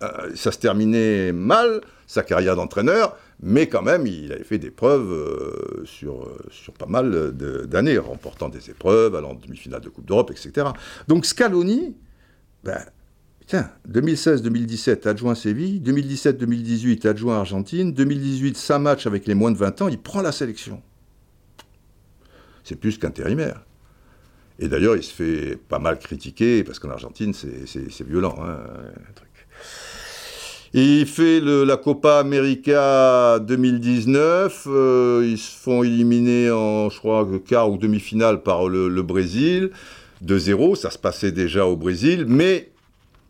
euh, 0.03 0.09
ça 0.35 0.51
se 0.51 0.59
terminait 0.59 1.31
mal, 1.31 1.83
sa 2.09 2.25
carrière 2.25 2.57
d'entraîneur, 2.57 3.17
mais 3.41 3.69
quand 3.69 3.83
même, 3.83 4.05
il 4.09 4.33
avait 4.33 4.43
fait 4.43 4.59
des 4.59 4.73
preuves 4.73 5.13
euh, 5.13 5.85
sur, 5.85 6.29
sur 6.51 6.73
pas 6.73 6.87
mal 6.87 7.31
d'années, 7.69 7.99
remportant 7.99 8.49
des 8.49 8.69
épreuves, 8.69 9.15
allant 9.15 9.31
en 9.31 9.35
demi-finale 9.35 9.83
de 9.83 9.91
Coupe 9.91 10.07
d'Europe, 10.07 10.33
etc. 10.33 10.67
Donc 11.07 11.25
Scaloni, 11.25 11.95
ben, 12.65 12.81
Tiens, 13.49 13.71
2016-2017, 13.91 15.09
adjoint 15.09 15.35
Séville, 15.35 15.81
2017-2018, 15.81 17.09
adjoint 17.09 17.39
Argentine, 17.39 17.95
2018, 17.95 18.59
5 18.59 18.79
matchs 18.79 19.07
avec 19.07 19.27
les 19.27 19.35
moins 19.35 19.51
de 19.51 19.57
20 19.57 19.81
ans, 19.81 19.89
il 19.89 19.97
prend 19.97 20.21
la 20.21 20.33
sélection. 20.33 20.83
C'est 22.63 22.77
plus 22.77 22.99
qu'intérimaire. 22.99 23.65
Et 24.59 24.69
d'ailleurs, 24.69 24.97
il 24.97 25.03
se 25.03 25.15
fait 25.15 25.57
pas 25.57 25.79
mal 25.79 25.99
critiquer, 25.99 26.63
parce 26.63 26.79
qu'en 26.79 26.91
Argentine, 26.91 27.33
c'est 27.33 28.07
violent. 28.07 28.37
Hein, 28.45 28.59
il 30.75 31.07
fait 31.07 31.41
la 31.41 31.79
Copa 31.79 32.19
América 32.19 33.39
2019. 33.39 34.67
Euh, 34.67 35.27
ils 35.27 35.39
se 35.39 35.57
font 35.57 35.83
éliminer 35.83 36.51
en, 36.51 36.91
je 36.91 36.99
crois, 36.99 37.27
quart 37.47 37.71
ou 37.71 37.79
demi-finale 37.79 38.43
par 38.43 38.69
le 38.69 39.03
Brésil. 39.03 39.71
2-0, 40.23 40.75
ça 40.75 40.91
se 40.91 40.99
passait 40.99 41.33
déjà 41.33 41.65
au 41.65 41.77
Brésil. 41.77 42.27
Mais 42.29 42.73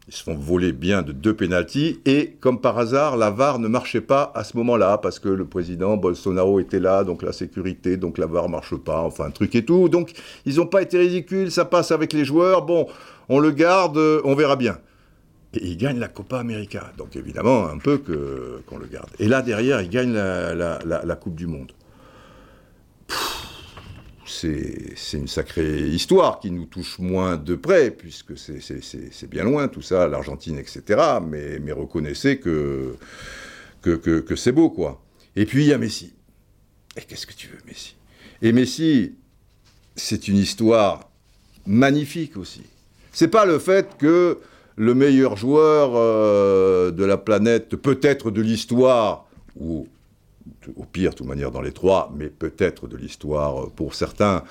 Ils 0.08 0.14
se 0.14 0.22
font 0.22 0.36
voler 0.36 0.72
bien 0.72 1.02
de 1.02 1.12
deux 1.12 1.34
pénalties 1.34 2.00
et 2.06 2.38
comme 2.40 2.62
par 2.62 2.78
hasard, 2.78 3.18
la 3.18 3.30
VAR 3.30 3.58
ne 3.58 3.68
marchait 3.68 4.00
pas 4.00 4.32
à 4.34 4.42
ce 4.42 4.56
moment-là 4.56 4.96
parce 4.96 5.18
que 5.18 5.28
le 5.28 5.44
président 5.44 5.98
Bolsonaro 5.98 6.60
était 6.60 6.80
là, 6.80 7.04
donc 7.04 7.22
la 7.22 7.32
sécurité, 7.32 7.98
donc 7.98 8.16
la 8.16 8.24
VAR 8.24 8.48
marche 8.48 8.74
pas, 8.74 9.02
enfin 9.02 9.26
un 9.26 9.30
truc 9.30 9.54
et 9.54 9.66
tout. 9.66 9.90
Donc 9.90 10.12
ils 10.46 10.56
n'ont 10.56 10.66
pas 10.66 10.80
été 10.80 10.96
ridicules, 10.96 11.50
ça 11.50 11.66
passe 11.66 11.92
avec 11.92 12.14
les 12.14 12.24
joueurs. 12.24 12.62
Bon, 12.62 12.86
on 13.28 13.38
le 13.38 13.50
garde, 13.50 13.98
on 14.24 14.34
verra 14.34 14.56
bien. 14.56 14.78
Et 15.52 15.66
il 15.66 15.76
gagne 15.76 15.98
la 15.98 16.08
Copa 16.08 16.38
América. 16.38 16.90
Donc 16.96 17.14
évidemment, 17.14 17.66
un 17.66 17.76
peu 17.76 17.98
qu'on 17.98 18.78
le 18.78 18.86
garde. 18.86 19.10
Et 19.18 19.28
là, 19.28 19.42
derrière, 19.42 19.82
il 19.82 19.90
gagne 19.90 20.14
la 20.14 21.16
Coupe 21.20 21.34
du 21.34 21.46
Monde 21.46 21.72
c'est 24.28 24.94
une 25.14 25.28
sacrée 25.28 25.88
histoire 25.88 26.40
qui 26.40 26.50
nous 26.50 26.66
touche 26.66 26.98
moins 26.98 27.36
de 27.36 27.54
près, 27.54 27.90
puisque 27.90 28.36
c'est 28.36 29.30
bien 29.30 29.44
loin 29.44 29.68
tout 29.68 29.82
ça, 29.82 30.06
l'Argentine, 30.08 30.58
etc. 30.58 30.82
Mais, 31.26 31.72
reconnaissez 31.72 32.38
que, 32.38 32.96
c'est 34.36 34.52
beau, 34.52 34.70
quoi. 34.70 35.02
Et 35.36 35.46
puis 35.46 35.64
il 35.64 35.68
y 35.68 35.72
a 35.72 35.78
Messi. 35.78 36.14
Et 36.96 37.02
qu'est-ce 37.02 37.26
que 37.26 37.32
tu 37.32 37.48
veux, 37.48 37.58
Messi? 37.66 37.96
Et 38.42 38.52
Messi, 38.52 39.14
c'est 39.94 40.28
une 40.28 40.36
histoire 40.36 41.08
magnifique 41.66 42.36
aussi. 42.36 42.62
C'est 43.12 43.28
pas 43.28 43.46
le 43.46 43.58
fait 43.58 43.96
que 43.98 44.38
le 44.76 44.94
meilleur 44.94 45.36
joueur 45.36 45.92
euh, 45.94 46.90
de 46.90 47.04
la 47.04 47.16
planète, 47.16 47.76
peut-être 47.76 48.30
de 48.30 48.40
l'histoire, 48.40 49.26
ou 49.56 49.88
au 50.76 50.84
pire, 50.84 51.10
de 51.10 51.16
toute 51.16 51.26
manière, 51.26 51.50
dans 51.50 51.60
les 51.60 51.72
trois, 51.72 52.12
mais 52.16 52.28
peut-être 52.28 52.86
de 52.86 52.96
l'histoire 52.96 53.70
pour 53.70 53.94
certains, 53.94 54.44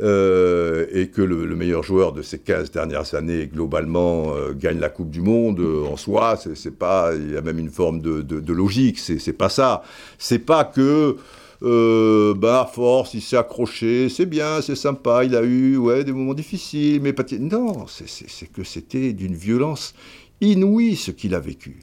euh, 0.00 0.86
et 0.92 1.08
que 1.08 1.22
le, 1.22 1.56
meilleur 1.56 1.82
joueur 1.82 2.12
de 2.12 2.22
ces 2.22 2.38
15 2.38 2.70
dernières 2.70 3.14
années, 3.14 3.46
globalement, 3.46 4.34
euh, 4.34 4.52
gagne 4.52 4.78
la 4.78 4.88
Coupe 4.88 5.10
du 5.10 5.20
Monde, 5.20 5.60
euh, 5.60 5.86
en 5.86 5.96
soi, 5.96 6.36
c'est 6.54 6.76
pas, 6.76 7.12
il 7.14 7.32
y 7.32 7.36
a 7.36 7.40
même 7.40 7.58
une 7.58 7.70
forme 7.70 8.00
de, 8.00 8.22
de, 8.22 8.52
logique, 8.52 8.98
c'est 8.98 9.32
pas 9.32 9.48
ça. 9.48 9.82
C'est 10.18 10.38
pas 10.38 10.64
que, 10.64 11.16
bah, 11.60 12.62
à 12.62 12.66
force, 12.66 13.14
il 13.14 13.22
s'est 13.22 13.36
accroché, 13.36 14.08
c'est 14.08 14.26
bien, 14.26 14.60
c'est 14.60 14.76
sympa, 14.76 15.24
il 15.24 15.34
a 15.34 15.42
eu, 15.42 15.76
ouais, 15.76 16.04
des 16.04 16.12
moments 16.12 16.34
difficiles, 16.34 17.00
mais 17.00 17.12
pas... 17.12 17.24
Non, 17.40 17.86
c'est 17.86 18.52
que 18.52 18.64
c'était 18.64 19.12
d'une 19.12 19.34
violence 19.34 19.94
inouïe 20.40 20.96
ce 20.96 21.10
qu'il 21.10 21.34
a 21.34 21.40
vécu. 21.40 21.80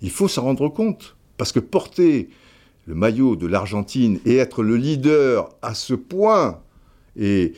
Il 0.00 0.10
faut 0.10 0.28
s'en 0.28 0.42
rendre 0.42 0.68
compte. 0.68 1.16
Parce 1.38 1.52
que 1.52 1.60
porter 1.60 2.28
le 2.88 2.94
maillot 2.94 3.36
de 3.36 3.46
l'Argentine 3.46 4.18
et 4.24 4.36
être 4.36 4.62
le 4.62 4.76
leader 4.76 5.50
à 5.60 5.74
ce 5.74 5.92
point, 5.92 6.62
et, 7.20 7.52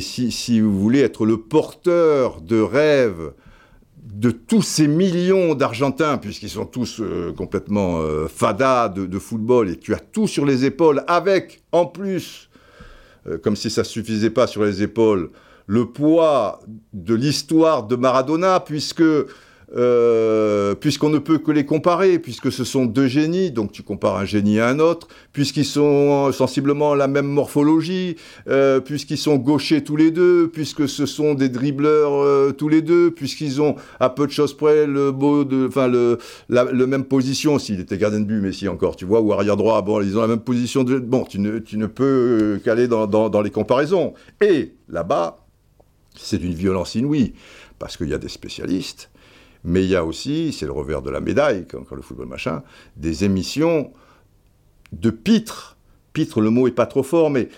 si, 0.00 0.60
vous 0.60 0.78
voulez 0.78 1.00
être 1.00 1.26
le 1.26 1.38
porteur 1.38 2.40
de 2.40 2.60
rêve 2.60 3.32
de 3.96 4.30
tous 4.30 4.62
ces 4.62 4.86
millions 4.86 5.56
d'Argentins, 5.56 6.18
puisqu'ils 6.18 6.50
sont 6.50 6.66
tous 6.66 7.00
euh, 7.00 7.32
complètement 7.32 8.00
euh, 8.00 8.28
fadas 8.28 8.88
de, 8.88 9.18
football, 9.18 9.70
et 9.70 9.76
tu 9.76 9.92
as 9.92 9.98
tout 9.98 10.28
sur 10.28 10.46
les 10.46 10.64
épaules, 10.64 11.02
avec 11.08 11.62
en 11.72 11.86
plus, 11.86 12.48
euh, 13.26 13.38
comme 13.38 13.56
si 13.56 13.70
ça 13.70 13.80
ne 13.80 13.86
suffisait 13.86 14.30
pas 14.30 14.46
sur 14.46 14.62
les 14.64 14.82
épaules, 14.82 15.30
le 15.66 15.86
poids 15.86 16.60
de 16.92 17.14
l'histoire 17.14 17.84
de 17.84 17.96
Maradona, 17.96 18.60
puisque 18.60 19.02
euh, 19.76 20.74
puisqu'on 20.74 21.10
ne 21.10 21.18
peut 21.18 21.38
que 21.38 21.52
les 21.52 21.64
comparer, 21.64 22.18
puisque 22.18 22.50
ce 22.50 22.64
sont 22.64 22.86
deux 22.86 23.06
génies, 23.06 23.52
donc 23.52 23.70
tu 23.70 23.82
compares 23.82 24.16
un 24.16 24.24
génie 24.24 24.58
à 24.58 24.66
un 24.66 24.80
autre, 24.80 25.06
puisqu'ils 25.32 25.64
sont 25.64 26.32
sensiblement 26.32 26.94
la 26.94 27.06
même 27.06 27.26
morphologie, 27.26 28.16
euh, 28.48 28.80
puisqu'ils 28.80 29.18
sont 29.18 29.36
gauchers 29.36 29.84
tous 29.84 29.96
les 29.96 30.10
deux, 30.10 30.48
puisque 30.48 30.88
ce 30.88 31.06
sont 31.06 31.34
des 31.34 31.48
dribbleurs 31.48 32.12
euh, 32.12 32.52
tous 32.52 32.68
les 32.68 32.82
deux, 32.82 33.12
puisqu'ils 33.12 33.62
ont 33.62 33.76
à 34.00 34.10
peu 34.10 34.26
de 34.26 34.32
choses 34.32 34.56
près 34.56 34.86
le 34.86 35.10
la, 36.48 36.64
même 36.86 37.04
position, 37.04 37.58
s'il 37.58 37.80
était 37.80 37.96
gardien 37.96 38.20
de 38.20 38.24
but, 38.24 38.40
mais 38.40 38.52
si 38.52 38.66
encore, 38.66 38.96
tu 38.96 39.04
vois, 39.04 39.20
ou 39.20 39.32
arrière 39.32 39.56
droit, 39.56 39.80
bon, 39.82 40.00
ils 40.00 40.18
ont 40.18 40.22
la 40.22 40.26
même 40.26 40.40
position, 40.40 40.82
de, 40.82 40.98
bon, 40.98 41.24
tu 41.24 41.38
ne, 41.38 41.86
peux 41.86 42.60
qu'aller 42.64 42.88
dans, 42.88 43.06
dans, 43.06 43.28
dans 43.28 43.42
les 43.42 43.50
comparaisons. 43.50 44.14
Et 44.40 44.72
là-bas, 44.88 45.46
c'est 46.16 46.38
d'une 46.38 46.54
violence 46.54 46.96
inouïe, 46.96 47.34
parce 47.78 47.96
qu'il 47.96 48.08
y 48.08 48.14
a 48.14 48.18
des 48.18 48.28
spécialistes 48.28 49.10
mais 49.64 49.84
il 49.84 49.90
y 49.90 49.96
a 49.96 50.04
aussi, 50.04 50.52
c'est 50.52 50.66
le 50.66 50.72
revers 50.72 51.02
de 51.02 51.10
la 51.10 51.20
médaille, 51.20 51.66
quand, 51.66 51.94
le 51.94 52.02
football 52.02 52.28
machin, 52.28 52.62
des 52.96 53.24
émissions 53.24 53.92
de 54.92 55.10
pitre. 55.10 55.76
Pitre, 56.12 56.40
le 56.40 56.50
mot 56.50 56.66
est 56.66 56.72
pas 56.72 56.86
trop 56.86 57.02
fort, 57.02 57.30
mais 57.30 57.48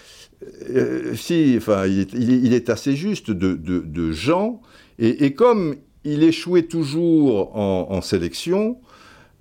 euh, 0.71 1.15
si, 1.15 1.55
enfin, 1.57 1.87
il 1.87 2.53
est, 2.53 2.69
assez 2.71 2.97
juste 2.97 3.31
de, 3.31 4.13
gens. 4.13 4.61
Et, 4.99 5.33
comme 5.35 5.77
il 6.05 6.23
échouait 6.25 6.65
toujours 6.65 7.57
en, 7.57 7.87
en 7.91 8.01
sélection, 8.03 8.79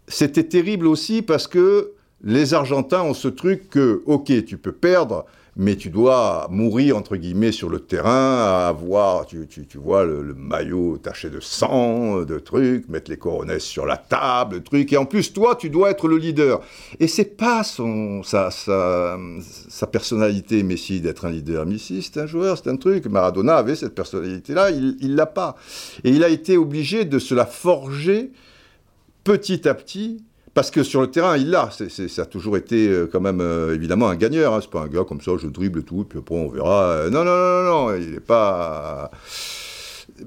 c'était 0.07 0.43
terrible 0.43 0.88
aussi 0.88 1.22
parce 1.22 1.47
que 1.47 1.93
les 2.24 2.53
Argentins 2.53 3.01
ont 3.01 3.14
ce 3.14 3.28
truc 3.28 3.70
que, 3.70 4.03
ok, 4.05 4.45
tu 4.45 4.57
peux 4.57 4.72
perdre, 4.72 5.26
mais 5.57 5.75
tu 5.75 5.89
dois 5.89 6.47
mourir, 6.49 6.95
entre 6.95 7.17
guillemets, 7.17 7.51
sur 7.51 7.69
le 7.69 7.79
terrain, 7.79 8.65
avoir, 8.67 9.25
tu, 9.25 9.47
vois, 9.75 10.05
le, 10.05 10.33
maillot 10.33 10.97
taché 10.97 11.29
de 11.29 11.41
sang, 11.41 12.21
de 12.21 12.39
trucs, 12.39 12.87
mettre 12.87 13.11
les 13.11 13.17
coronesses 13.17 13.65
sur 13.65 13.85
la 13.85 13.97
table, 13.97 14.55
de 14.55 14.59
trucs, 14.59 14.93
et 14.93 14.97
en 14.97 15.05
plus, 15.05 15.33
toi, 15.33 15.55
tu 15.55 15.69
dois 15.69 15.91
être 15.91 16.07
le 16.07 16.17
leader. 16.17 16.61
Et 17.01 17.07
c'est 17.07 17.35
pas 17.35 17.63
son, 17.63 18.23
sa, 18.23 18.49
sa, 18.49 19.17
sa 19.41 19.87
personnalité, 19.87 20.63
Messi, 20.63 21.01
d'être 21.01 21.25
un 21.25 21.31
leader. 21.31 21.65
Messi, 21.65 22.01
c'est 22.01 22.19
un 22.21 22.27
joueur, 22.27 22.57
c'est 22.57 22.69
un 22.69 22.77
truc. 22.77 23.05
Maradona 23.07 23.57
avait 23.57 23.75
cette 23.75 23.95
personnalité-là, 23.95 24.71
il 24.71 25.15
l'a 25.15 25.25
pas. 25.25 25.57
Et 26.05 26.11
il 26.11 26.23
a 26.23 26.29
été 26.29 26.55
obligé 26.55 27.03
de 27.03 27.19
se 27.19 27.35
la 27.35 27.45
forger 27.45 28.31
petit 29.23 29.67
à 29.67 29.73
petit 29.73 30.23
parce 30.53 30.69
que 30.69 30.83
sur 30.83 30.99
le 31.01 31.07
terrain, 31.07 31.37
il 31.37 31.49
l'a. 31.49 31.69
ça 31.71 32.21
a 32.21 32.25
toujours 32.25 32.57
été 32.57 32.89
euh, 32.89 33.07
quand 33.09 33.21
même 33.21 33.39
euh, 33.39 33.73
évidemment 33.73 34.09
un 34.09 34.15
gagneur. 34.15 34.53
Hein. 34.53 34.59
C'est 34.61 34.69
pas 34.69 34.81
un 34.81 34.87
gars 34.87 35.05
comme 35.07 35.21
ça, 35.21 35.31
je 35.41 35.47
dribble 35.47 35.83
tout, 35.83 36.03
puis 36.03 36.19
après 36.19 36.35
on 36.35 36.49
verra. 36.49 36.83
Euh, 36.83 37.09
non, 37.09 37.23
non, 37.23 37.37
non, 37.37 37.63
non, 37.63 37.95
il 37.95 38.11
n'est 38.11 38.19
pas. 38.19 39.11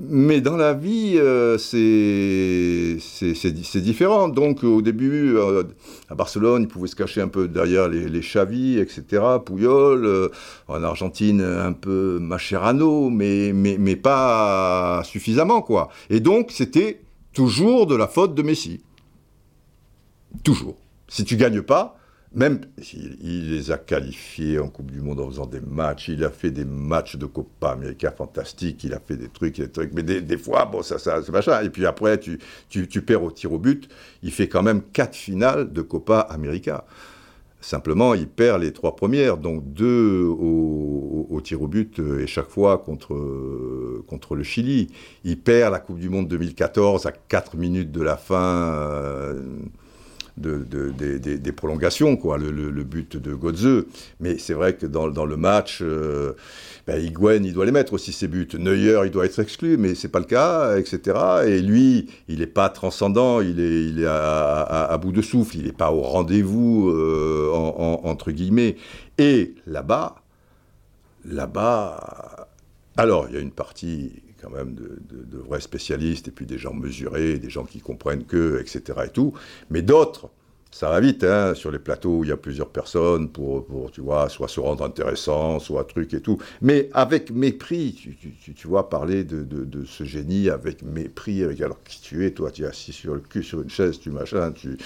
Mais 0.01 0.41
dans 0.41 0.57
la 0.57 0.73
vie, 0.73 1.21
c'est 1.59 2.97
différent. 3.81 4.29
Donc 4.29 4.65
au 4.65 4.81
début, 4.83 5.37
à 6.09 6.15
Barcelone, 6.15 6.63
il 6.63 6.69
pouvait 6.69 6.89
se 6.89 6.97
cacher 6.97 7.21
un 7.21 7.29
peu 7.29 7.47
derrière 7.47 7.89
les, 7.89 8.09
les 8.09 8.19
etc., 8.19 9.23
Puyol. 9.45 10.31
en 10.67 10.83
Argentine, 10.83 11.43
un 11.43 11.75
peu 11.75 12.19
Macherano, 12.19 13.09
mais, 13.11 13.53
mais, 13.55 13.77
mais 13.79 13.95
pas 13.95 15.03
suffisamment, 15.05 15.63
quoi. 15.63 15.91
Et 16.11 16.19
donc, 16.19 16.51
c'était 16.51 17.03
toujours 17.33 17.87
de 17.87 17.95
la 17.95 18.09
faute 18.09 18.35
de 18.35 18.43
Messi. 18.43 18.81
Toujours. 20.43 20.77
Si 21.09 21.25
tu 21.25 21.37
gagnes 21.37 21.63
pas, 21.63 21.99
même 22.35 22.61
il, 22.93 23.51
les 23.53 23.71
a 23.71 23.79
qualifiés 23.79 24.59
en 24.59 24.69
Coupe 24.69 24.91
du 24.91 25.01
Monde 25.01 25.21
en 25.21 25.31
faisant 25.31 25.47
des 25.47 25.61
matchs, 25.61 26.09
il 26.09 26.25
a 26.25 26.31
fait 26.31 26.51
des 26.51 26.65
matchs 26.65 27.17
de 27.17 27.27
Copa 27.27 27.71
América 27.71 28.11
fantastiques, 28.11 28.83
il 28.83 28.93
a 28.93 28.99
fait 28.99 29.17
des 29.17 29.29
trucs, 29.29 29.57
des 29.57 29.71
trucs, 29.71 29.93
mais 29.95 30.03
des, 30.03 30.39
fois, 30.39 30.65
bon, 30.65 30.83
ça, 30.83 30.99
ça, 30.99 31.23
c'est 31.23 31.31
machin. 31.31 31.63
Et 31.63 31.71
puis 31.71 31.87
après, 31.87 32.19
tu, 32.19 32.41
tu, 32.69 32.89
tu, 32.89 33.03
perds 33.03 33.23
au 33.23 33.31
tir 33.31 33.53
au 33.53 33.59
but. 33.59 33.89
Il 34.23 34.33
fait 34.33 34.49
quand 34.49 34.63
même 34.63 34.83
quatre 34.83 35.15
finales 35.15 35.73
de 35.73 35.83
Copa 35.83 36.21
América. 36.21 36.85
Simplement, 37.61 38.15
il 38.15 38.27
perd 38.27 38.61
les 38.61 38.73
trois 38.73 38.95
premières, 38.97 39.39
donc 39.39 39.73
deux 39.73 40.23
au, 40.23 41.41
tir 41.43 41.63
au 41.63 41.69
but 41.69 41.99
euh, 41.99 42.21
et 42.21 42.27
chaque 42.27 42.49
fois 42.49 42.79
contre, 42.79 44.03
contre 44.07 44.35
le 44.35 44.43
Chili. 44.43 44.89
Il 45.25 45.39
perd 45.39 45.73
la 45.73 45.79
Coupe 45.79 45.99
du 45.99 46.11
Monde 46.11 46.29
2014 46.29 47.07
à 47.07 47.13
4 47.13 47.57
minutes 47.57 47.93
de 47.93 48.03
la 48.03 48.17
fin. 48.17 48.73
Euh, 48.75 49.41
de, 50.37 50.65
des 51.37 51.53
prolongations, 51.53 52.17
quoi, 52.17 52.39
le, 52.39 52.85
but 52.85 53.17
de 53.17 53.35
Godze. 53.35 53.87
Mais 54.21 54.39
c'est 54.39 54.55
vrai 54.55 54.75
que 54.75 54.87
dans, 54.87 55.27
le 55.27 55.37
match, 55.37 55.81
euh, 55.83 56.33
ben, 56.87 56.99
il 56.99 57.13
doit 57.13 57.39
les 57.65 57.73
mettre 57.73 57.93
aussi, 57.93 58.13
ses 58.13 58.29
buts. 58.29 58.49
Neuer, 58.59 59.01
il 59.05 59.11
doit 59.11 59.27
être 59.27 59.39
exclu, 59.39 59.77
mais 59.77 59.95
c'est 59.95 60.09
pas 60.09 60.19
le 60.19 60.25
cas, 60.25 60.77
etc. 60.77 61.17
Et 61.47 61.61
lui, 61.61 62.11
il 62.29 62.41
n'est 62.41 62.47
pas 62.47 62.69
transcendant, 62.69 63.41
il 63.41 63.61
est, 63.61 63.85
il 63.85 64.03
est 64.03 64.07
à, 64.07 64.99
bout 65.01 65.13
de 65.13 65.23
souffle, 65.23 65.57
il 65.57 65.65
n'est 65.65 65.73
pas 65.73 65.93
au 65.93 66.03
rendez-vous, 66.03 66.91
euh, 66.91 67.51
entre 67.53 68.31
guillemets. 68.31 68.77
Et 69.19 69.55
là-bas, 69.67 70.17
là-bas, 71.25 72.49
alors, 72.97 73.27
il 73.29 73.35
y 73.35 73.39
a 73.39 73.41
une 73.41 73.51
partie 73.51 74.24
quand 74.45 74.51
même 74.51 74.75
de, 74.75 75.39
vrais 75.39 75.61
spécialistes, 75.61 76.29
et 76.29 76.31
puis 76.31 76.47
des 76.47 76.59
gens 76.59 76.75
mesurés, 76.75 77.39
des 77.39 77.51
gens 77.51 77.65
qui 77.65 77.81
comprennent 77.81 78.25
que, 78.25 78.61
etc. 78.61 79.01
et 79.07 79.09
tout. 79.09 79.33
Mais 79.71 79.83
d'autres 79.83 80.29
ça 80.75 80.89
va 80.89 80.99
vite, 80.99 81.23
hein, 81.23 81.55
sur 81.55 81.71
les 81.71 81.79
plateaux 81.79 82.19
où 82.19 82.25
il 82.25 82.31
y 82.31 82.33
a 82.33 82.37
plusieurs 82.37 82.69
personnes 82.69 83.29
pour, 83.29 83.65
pour, 83.65 83.93
tu 83.93 84.01
vois, 84.01 84.29
soit 84.29 84.49
se 84.49 84.59
rendre 84.59 84.83
intéressant, 84.83 85.61
soit 85.61 85.85
truc 85.85 86.13
et 86.15 86.21
tout. 86.21 86.37
Mais 86.63 86.91
avec 86.95 87.31
mépris, 87.31 87.95
tu, 87.95 88.17
tu, 88.17 88.55
tu 88.55 88.67
vois, 88.67 88.91
parler 88.91 89.23
de, 89.23 89.45
de, 89.45 89.65
de, 89.65 89.85
ce 89.85 90.03
génie 90.03 90.51
avec 90.51 90.83
mépris, 90.83 91.45
avec 91.45 91.61
alors 91.61 91.81
qui 91.85 92.01
tu 92.01 92.27
es, 92.27 92.33
toi, 92.33 92.51
tu 92.51 92.65
es 92.65 92.67
assis 92.67 92.93
sur 92.93 93.15
le 93.15 93.21
cul, 93.21 93.45
sur 93.45 93.63
une 93.63 93.71
chaise, 93.71 94.01
tu 94.01 94.11
machin, 94.11 94.51
tu, 94.51 94.77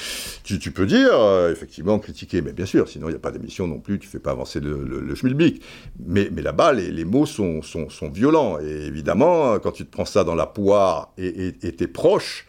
tu, 0.45 0.59
tu 0.59 0.73
peux 0.73 0.85
dire, 0.85 1.15
euh, 1.15 1.51
effectivement, 1.53 1.99
critiquer, 1.99 2.43
mais 2.43 2.53
bien 2.53 2.67
sûr, 2.67 2.87
sinon 2.87 3.09
il 3.09 3.13
n'y 3.13 3.17
a 3.17 3.21
pas 3.21 3.31
d'émission 3.31 3.67
non 3.67 3.79
plus, 3.79 3.99
tu 3.99 4.09
fais 4.09 4.19
pas 4.19 4.33
avancer 4.33 4.61
le, 4.61 4.85
le, 4.85 5.15
schmilblick. 5.15 5.63
Mais, 6.05 6.29
mais 6.31 6.43
là-bas, 6.43 6.75
les, 6.75 6.91
les, 6.91 7.07
mots 7.07 7.25
sont, 7.25 7.63
sont, 7.63 7.89
sont, 7.89 8.11
violents, 8.11 8.61
et 8.61 8.85
évidemment, 8.85 9.59
quand 9.59 9.73
tu 9.73 9.87
te 9.87 9.91
prends 9.91 10.05
ça 10.05 10.23
dans 10.23 10.35
la 10.35 10.47
poire 10.47 11.15
et 11.17 11.55
tes 11.55 11.87
proches, 11.87 12.47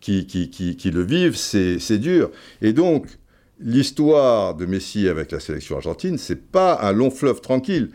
qui, 0.00 0.90
le 0.92 1.02
vivent, 1.02 1.36
c'est 1.36 1.98
dur. 1.98 2.30
Et 2.62 2.72
donc, 2.72 3.06
l'histoire 3.60 4.54
de 4.54 4.66
Messi 4.66 5.08
avec 5.08 5.32
la 5.32 5.40
sélection 5.40 5.76
argentine, 5.76 6.18
c'est 6.18 6.50
pas 6.50 6.78
un 6.82 6.92
long 6.92 7.10
fleuve 7.10 7.40
tranquille. 7.40 7.90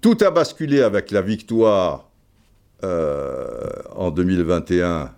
Tout 0.00 0.18
a 0.20 0.30
basculé 0.30 0.82
avec 0.82 1.10
la 1.10 1.22
victoire 1.22 2.10
euh, 2.84 3.70
en 3.94 4.10
2021 4.10 5.10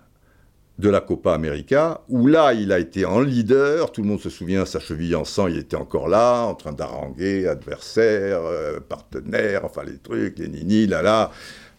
de 0.77 0.89
la 0.89 1.01
Copa 1.01 1.33
América, 1.33 2.01
où 2.07 2.25
là, 2.25 2.53
il 2.53 2.71
a 2.71 2.79
été 2.79 3.03
en 3.03 3.19
leader, 3.19 3.91
tout 3.91 4.01
le 4.01 4.07
monde 4.07 4.21
se 4.21 4.29
souvient, 4.29 4.65
sa 4.65 4.79
cheville 4.79 5.13
en 5.13 5.25
sang, 5.25 5.47
il 5.47 5.57
était 5.57 5.75
encore 5.75 6.07
là, 6.07 6.43
en 6.43 6.55
train 6.55 6.71
d'haranguer 6.71 7.49
adversaires, 7.49 8.39
euh, 8.45 8.79
partenaires, 8.79 9.65
enfin 9.65 9.83
les 9.83 9.97
trucs, 9.97 10.39
les 10.39 10.47
nini, 10.47 10.87
là, 10.87 11.01
là 11.01 11.31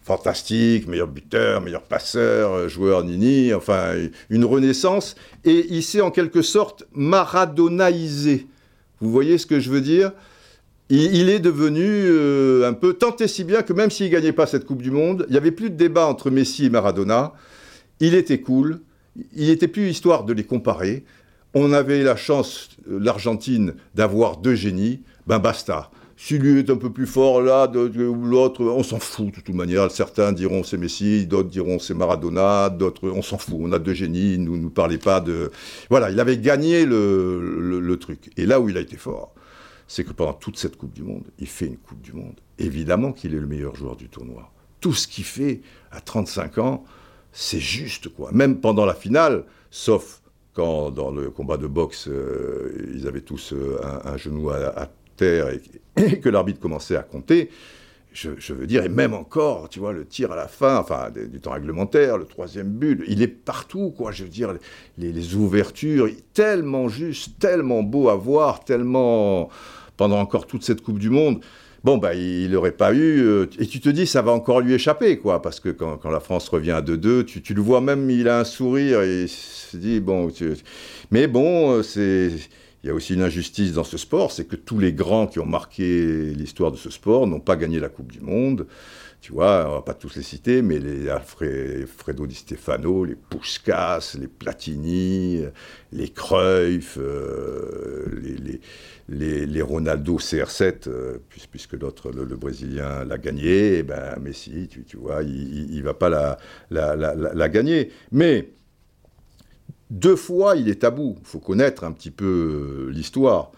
fantastique, 0.03 0.87
meilleur 0.87 1.07
buteur, 1.07 1.61
meilleur 1.61 1.83
passeur, 1.83 2.53
euh, 2.53 2.67
joueur 2.67 3.03
Nini, 3.03 3.53
enfin 3.53 3.93
une 4.29 4.45
renaissance, 4.45 5.15
et 5.45 5.67
il 5.69 5.83
s'est 5.83 6.01
en 6.01 6.11
quelque 6.11 6.41
sorte 6.41 6.85
maradonaïsé. 6.93 8.47
Vous 8.99 9.11
voyez 9.11 9.37
ce 9.37 9.45
que 9.45 9.59
je 9.59 9.69
veux 9.69 9.81
dire? 9.81 10.11
Il, 10.89 11.15
il, 11.15 11.29
est 11.29 11.39
devenu 11.39 11.85
euh, 11.85 12.67
un 12.67 12.73
peu, 12.73 12.93
tant 12.93 13.15
et 13.17 13.27
si 13.27 13.43
bien 13.43 13.61
que 13.61 13.73
même 13.73 13.89
s'il 13.89 14.07
ne 14.07 14.11
gagnait 14.11 14.33
pas 14.33 14.45
cette 14.45 14.65
Coupe 14.65 14.81
du 14.81 14.91
Monde, 14.91 15.25
il 15.29 15.31
n'y 15.31 15.37
avait 15.37 15.51
plus 15.51 15.69
de 15.69 15.75
débat 15.75 16.05
entre 16.05 16.29
Messi 16.29 16.65
et 16.65 16.69
Maradona, 16.69 17.33
il 17.99 18.13
était 18.13 18.41
cool, 18.41 18.81
il 19.35 19.47
n'était 19.47 19.67
plus 19.67 19.89
histoire 19.89 20.25
de 20.25 20.33
les 20.33 20.43
comparer, 20.43 21.05
on 21.53 21.73
avait 21.73 22.03
la 22.03 22.15
chance, 22.15 22.69
euh, 22.89 22.99
l'Argentine, 22.99 23.75
d'avoir 23.95 24.37
deux 24.37 24.55
génies, 24.55 25.01
ben 25.27 25.39
basta. 25.39 25.91
Si 26.23 26.37
lui 26.37 26.59
est 26.59 26.69
un 26.69 26.77
peu 26.77 26.91
plus 26.91 27.07
fort 27.07 27.41
là, 27.41 27.67
ou 27.67 28.25
l'autre, 28.25 28.63
on 28.63 28.83
s'en 28.83 28.99
fout 28.99 29.33
de 29.33 29.41
toute 29.41 29.55
manière. 29.55 29.89
Certains 29.89 30.31
diront 30.31 30.63
c'est 30.63 30.77
Messi, 30.77 31.25
d'autres 31.25 31.49
diront 31.49 31.79
c'est 31.79 31.95
Maradona, 31.95 32.69
d'autres, 32.69 33.09
on 33.09 33.23
s'en 33.23 33.39
fout. 33.39 33.55
On 33.59 33.71
a 33.71 33.79
deux 33.79 33.95
génies, 33.95 34.37
ne 34.37 34.45
nous, 34.45 34.57
nous 34.57 34.69
parlez 34.69 34.99
pas 34.99 35.19
de. 35.19 35.49
Voilà, 35.89 36.11
il 36.11 36.19
avait 36.19 36.37
gagné 36.37 36.85
le, 36.85 37.79
le, 37.79 37.97
truc. 37.97 38.29
Et 38.37 38.45
là 38.45 38.59
où 38.59 38.69
il 38.69 38.77
a 38.77 38.81
été 38.81 38.97
fort, 38.97 39.33
c'est 39.87 40.03
que 40.03 40.13
pendant 40.13 40.33
toute 40.33 40.59
cette 40.59 40.77
Coupe 40.77 40.93
du 40.93 41.01
Monde, 41.01 41.23
il 41.39 41.47
fait 41.47 41.65
une 41.65 41.77
Coupe 41.77 42.01
du 42.01 42.13
Monde. 42.13 42.39
Évidemment 42.59 43.13
qu'il 43.13 43.33
est 43.33 43.39
le 43.39 43.47
meilleur 43.47 43.75
joueur 43.75 43.95
du 43.95 44.07
tournoi. 44.07 44.51
Tout 44.79 44.93
ce 44.93 45.07
qu'il 45.07 45.23
fait 45.23 45.61
à 45.89 46.01
35 46.01 46.59
ans, 46.59 46.83
c'est 47.31 47.59
juste 47.59 48.09
quoi. 48.09 48.31
Même 48.31 48.61
pendant 48.61 48.85
la 48.85 48.93
finale, 48.93 49.43
sauf 49.71 50.21
quand 50.53 50.91
dans 50.91 51.09
le 51.09 51.31
combat 51.31 51.57
de 51.57 51.65
boxe, 51.65 52.07
euh, 52.09 52.91
ils 52.93 53.07
avaient 53.07 53.21
tous 53.21 53.53
euh, 53.53 53.79
un, 53.83 54.11
un, 54.11 54.17
genou 54.17 54.51
à, 54.51 54.57
à 54.79 54.87
terre 55.17 55.49
et, 55.49 55.61
et 55.97 56.19
que 56.19 56.29
l'arbitre 56.29 56.59
commençait 56.59 56.95
à 56.95 57.03
compter, 57.03 57.49
je, 58.13 58.53
veux 58.53 58.67
dire, 58.67 58.83
et 58.83 58.89
même 58.89 59.13
encore, 59.13 59.69
tu 59.69 59.79
vois, 59.79 59.93
le 59.93 60.05
tir 60.05 60.31
à 60.31 60.35
la 60.35 60.47
fin, 60.47 60.77
enfin, 60.77 61.09
du 61.11 61.39
temps 61.39 61.51
réglementaire, 61.51 62.17
le 62.17 62.25
troisième 62.25 62.67
but, 62.67 63.03
il 63.07 63.21
est 63.21 63.27
partout, 63.27 63.93
quoi, 63.95 64.11
je 64.11 64.23
veux 64.23 64.29
dire, 64.29 64.53
les, 64.97 65.35
ouvertures, 65.35 66.09
tellement 66.33 66.89
juste, 66.89 67.39
tellement 67.39 67.83
beau 67.83 68.09
à 68.09 68.15
voir, 68.15 68.65
tellement, 68.65 69.49
pendant 69.95 70.19
encore 70.19 70.45
toute 70.45 70.63
cette 70.63 70.81
Coupe 70.81 70.99
du 70.99 71.09
Monde, 71.09 71.39
bon, 71.85 71.97
bah, 71.97 72.13
il 72.13 72.51
n'aurait 72.51 72.73
pas 72.73 72.93
eu, 72.93 73.21
euh, 73.21 73.45
et 73.59 73.65
tu 73.65 73.79
te 73.79 73.87
dis, 73.87 74.05
ça 74.05 74.21
va 74.21 74.33
encore 74.33 74.59
lui 74.59 74.73
échapper, 74.73 75.17
quoi, 75.17 75.41
parce 75.41 75.61
que 75.61 75.69
quand, 75.69 76.03
la 76.09 76.19
France 76.19 76.49
revient 76.49 76.71
à 76.71 76.81
2-2, 76.81 77.23
tu, 77.23 77.53
le 77.53 77.61
vois 77.61 77.79
même, 77.79 78.09
il 78.09 78.27
a 78.27 78.39
un 78.39 78.43
sourire, 78.43 79.01
et 79.03 79.23
il 79.23 79.29
se 79.29 79.77
dit, 79.77 80.01
bon, 80.01 80.29
mais 81.11 81.27
bon, 81.27 81.77
euh, 81.77 81.81
c'est 81.81 82.31
il 82.83 82.87
y 82.87 82.89
a 82.89 82.93
aussi 82.93 83.13
une 83.13 83.21
injustice 83.21 83.73
dans 83.73 83.83
ce 83.83 83.97
sport, 83.97 84.31
c'est 84.31 84.45
que 84.45 84.55
tous 84.55 84.79
les 84.79 84.91
grands 84.91 85.27
qui 85.27 85.39
ont 85.39 85.45
marqué 85.45 86.33
l'histoire 86.33 86.71
de 86.71 86.77
ce 86.77 86.89
sport 86.89 87.27
n'ont 87.27 87.39
pas 87.39 87.55
gagné 87.55 87.79
la 87.79 87.89
Coupe 87.89 88.11
du 88.11 88.21
Monde. 88.21 88.65
Tu 89.21 89.33
vois, 89.33 89.67
on 89.69 89.73
va 89.75 89.81
pas 89.83 89.93
tous 89.93 90.15
les 90.15 90.23
citer, 90.23 90.63
mais 90.63 90.79
les 90.79 91.07
Alfredo 91.07 92.25
Di 92.25 92.33
Stefano, 92.33 93.05
les 93.05 93.13
Puskas, 93.13 94.17
les 94.19 94.27
Platini, 94.27 95.43
les 95.91 96.09
Cruyff, 96.09 96.97
euh, 96.99 98.19
les, 98.19 98.59
les, 99.09 99.45
les, 99.45 99.61
Ronaldo 99.61 100.17
CR7, 100.17 100.87
euh, 100.87 101.19
puisque 101.51 101.73
l'autre, 101.73 102.11
le, 102.11 102.25
le, 102.25 102.35
Brésilien, 102.35 103.05
l'a 103.05 103.19
gagné, 103.19 103.77
eh 103.77 103.83
ben 103.83 104.17
Messi, 104.19 104.67
tu, 104.67 104.85
tu 104.85 104.97
vois, 104.97 105.21
il 105.21 105.77
ne 105.77 105.83
va 105.83 105.93
pas 105.93 106.09
la, 106.09 106.39
la, 106.71 106.95
la, 106.95 107.13
la 107.13 107.49
gagner. 107.49 107.91
Mais 108.11 108.49
deux 109.91 110.15
fois, 110.15 110.55
il 110.55 110.69
est 110.69 110.85
bout. 110.89 111.17
Il 111.19 111.27
faut 111.27 111.39
connaître 111.39 111.83
un 111.83 111.91
petit 111.91 112.11
peu 112.11 112.87
euh, 112.87 112.91
l'histoire. 112.91 113.51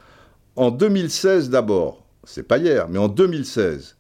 En 0.56 0.72
2016 0.72 1.50
d'abord, 1.50 2.06
c'est 2.26 2.44
pas 2.44 2.58
hier, 2.58 2.88
mais 2.90 2.98
en 3.00 3.08
2016, 3.08 3.96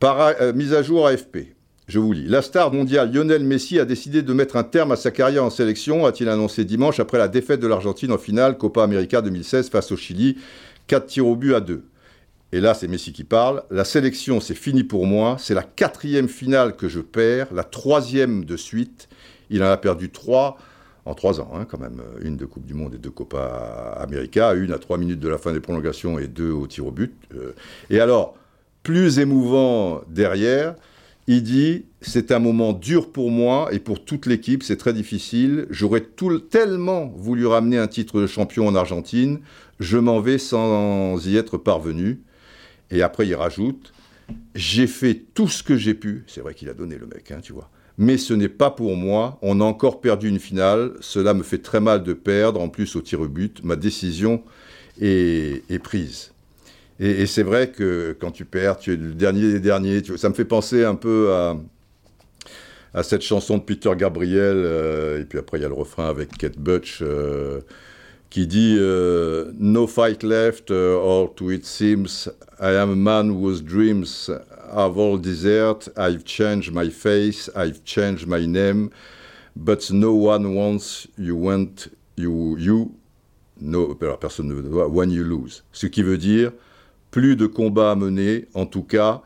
par 0.00 0.20
euh, 0.20 0.52
mise 0.52 0.74
à 0.74 0.82
jour 0.82 1.06
AFP, 1.06 1.54
je 1.86 1.98
vous 1.98 2.12
lis. 2.12 2.26
La 2.26 2.42
star 2.42 2.72
mondiale 2.72 3.12
Lionel 3.12 3.44
Messi 3.44 3.78
a 3.78 3.84
décidé 3.84 4.22
de 4.22 4.32
mettre 4.32 4.56
un 4.56 4.64
terme 4.64 4.92
à 4.92 4.96
sa 4.96 5.10
carrière 5.10 5.44
en 5.44 5.50
sélection, 5.50 6.04
a-t-il 6.04 6.28
annoncé 6.28 6.64
dimanche 6.64 6.98
après 6.98 7.18
la 7.18 7.28
défaite 7.28 7.60
de 7.60 7.66
l'Argentine 7.68 8.12
en 8.12 8.18
finale 8.18 8.58
Copa 8.58 8.82
América 8.82 9.22
2016 9.22 9.70
face 9.70 9.92
au 9.92 9.96
Chili, 9.96 10.38
4 10.88 11.06
tirs 11.06 11.26
au 11.26 11.36
but 11.36 11.54
à 11.54 11.60
2. 11.60 11.84
Et 12.52 12.60
là, 12.60 12.74
c'est 12.74 12.88
Messi 12.88 13.12
qui 13.12 13.24
parle. 13.24 13.62
La 13.70 13.84
sélection, 13.84 14.40
c'est 14.40 14.54
fini 14.54 14.84
pour 14.84 15.06
moi. 15.06 15.36
C'est 15.40 15.54
la 15.54 15.64
quatrième 15.64 16.28
finale 16.28 16.76
que 16.76 16.88
je 16.88 17.00
perds, 17.00 17.48
la 17.52 17.64
troisième 17.64 18.44
de 18.44 18.56
suite. 18.56 19.08
Il 19.50 19.62
en 19.62 19.70
a 19.70 19.76
perdu 19.76 20.10
trois 20.10 20.56
en 21.06 21.14
trois 21.14 21.40
ans, 21.40 21.50
hein, 21.54 21.66
quand 21.68 21.78
même. 21.78 22.02
Une 22.22 22.36
de 22.36 22.46
Coupe 22.46 22.64
du 22.64 22.74
Monde 22.74 22.94
et 22.94 22.98
deux 22.98 23.10
Copa 23.10 23.96
América, 24.00 24.54
une 24.54 24.72
à 24.72 24.78
trois 24.78 24.98
minutes 24.98 25.20
de 25.20 25.28
la 25.28 25.38
fin 25.38 25.52
des 25.52 25.60
prolongations 25.60 26.18
et 26.18 26.26
deux 26.26 26.50
au 26.50 26.66
tir 26.66 26.86
au 26.86 26.90
but. 26.90 27.14
Euh. 27.34 27.52
Et 27.90 28.00
alors, 28.00 28.36
plus 28.82 29.18
émouvant 29.18 30.02
derrière, 30.08 30.74
il 31.26 31.42
dit 31.42 31.84
c'est 32.00 32.32
un 32.32 32.38
moment 32.38 32.72
dur 32.72 33.10
pour 33.12 33.30
moi 33.30 33.68
et 33.72 33.78
pour 33.78 34.04
toute 34.04 34.26
l'équipe, 34.26 34.62
c'est 34.62 34.76
très 34.76 34.92
difficile. 34.92 35.66
J'aurais 35.70 36.02
tellement 36.50 37.12
voulu 37.16 37.46
ramener 37.46 37.78
un 37.78 37.88
titre 37.88 38.20
de 38.20 38.26
champion 38.26 38.66
en 38.66 38.74
Argentine, 38.74 39.40
je 39.80 39.98
m'en 39.98 40.20
vais 40.20 40.38
sans 40.38 41.26
y 41.26 41.36
être 41.36 41.58
parvenu. 41.58 42.20
Et 42.90 43.02
après, 43.02 43.26
il 43.26 43.34
rajoute 43.34 43.92
j'ai 44.54 44.86
fait 44.86 45.14
tout 45.34 45.48
ce 45.48 45.62
que 45.62 45.76
j'ai 45.76 45.94
pu. 45.94 46.24
C'est 46.26 46.40
vrai 46.40 46.54
qu'il 46.54 46.68
a 46.68 46.74
donné 46.74 46.96
le 46.96 47.06
mec, 47.06 47.30
hein, 47.30 47.40
tu 47.42 47.52
vois 47.52 47.70
mais 47.98 48.18
ce 48.18 48.34
n'est 48.34 48.48
pas 48.48 48.70
pour 48.70 48.96
moi. 48.96 49.38
On 49.42 49.60
a 49.60 49.64
encore 49.64 50.00
perdu 50.00 50.28
une 50.28 50.40
finale. 50.40 50.92
Cela 51.00 51.34
me 51.34 51.42
fait 51.42 51.58
très 51.58 51.80
mal 51.80 52.02
de 52.02 52.12
perdre. 52.12 52.60
En 52.60 52.68
plus, 52.68 52.96
au 52.96 53.00
tir 53.00 53.20
au 53.20 53.28
but, 53.28 53.62
ma 53.62 53.76
décision 53.76 54.42
est, 55.00 55.82
prise. 55.82 56.32
Et, 56.98 57.26
c'est 57.26 57.42
vrai 57.42 57.70
que 57.70 58.16
quand 58.18 58.30
tu 58.30 58.44
perds, 58.44 58.78
tu 58.78 58.92
es 58.92 58.96
le 58.96 59.14
dernier 59.14 59.52
des 59.52 59.60
derniers. 59.60 60.02
Ça 60.16 60.28
me 60.28 60.34
fait 60.34 60.44
penser 60.44 60.84
un 60.84 60.96
peu 60.96 61.32
à, 61.32 63.02
cette 63.02 63.22
chanson 63.22 63.58
de 63.58 63.62
Peter 63.62 63.90
Gabriel. 63.96 64.56
Euh, 64.56 65.20
et 65.20 65.24
puis 65.24 65.38
après, 65.38 65.58
il 65.58 65.62
y 65.62 65.64
a 65.64 65.68
le 65.68 65.74
refrain 65.74 66.08
avec 66.08 66.36
Kate 66.36 66.58
Butch. 66.58 67.00
Euh, 67.02 67.60
qui 68.30 68.48
dit 68.48 68.74
uh, 68.76 69.52
No 69.60 69.86
fight 69.86 70.24
left, 70.24 70.70
uh, 70.70 70.96
or 70.96 71.32
to 71.36 71.52
it 71.52 71.64
seems, 71.64 72.28
I 72.58 72.70
am 72.70 72.90
a 72.90 72.96
man 72.96 73.30
whose 73.30 73.62
dreams 73.62 74.28
have 74.72 74.98
all 74.98 75.18
desert. 75.18 75.88
I've 75.96 76.24
changed 76.24 76.72
my 76.72 76.90
face, 76.90 77.50
I've 77.56 77.84
changed 77.84 78.26
my 78.26 78.46
name, 78.46 78.90
but 79.56 79.90
no 79.90 80.12
one 80.14 80.54
wants 80.54 81.08
you 81.16 81.36
you 82.16 82.56
you. 82.58 82.94
No, 83.60 83.94
personne 83.94 84.48
ne 84.48 84.54
veut 84.54 84.88
when 84.88 85.10
you 85.10 85.24
lose. 85.24 85.62
Ce 85.72 85.86
qui 85.86 86.02
veut 86.02 86.18
dire 86.18 86.52
plus 87.10 87.36
de 87.36 87.46
combats 87.46 87.92
à 87.92 87.94
mener. 87.94 88.48
En 88.54 88.66
tout 88.66 88.82
cas, 88.82 89.22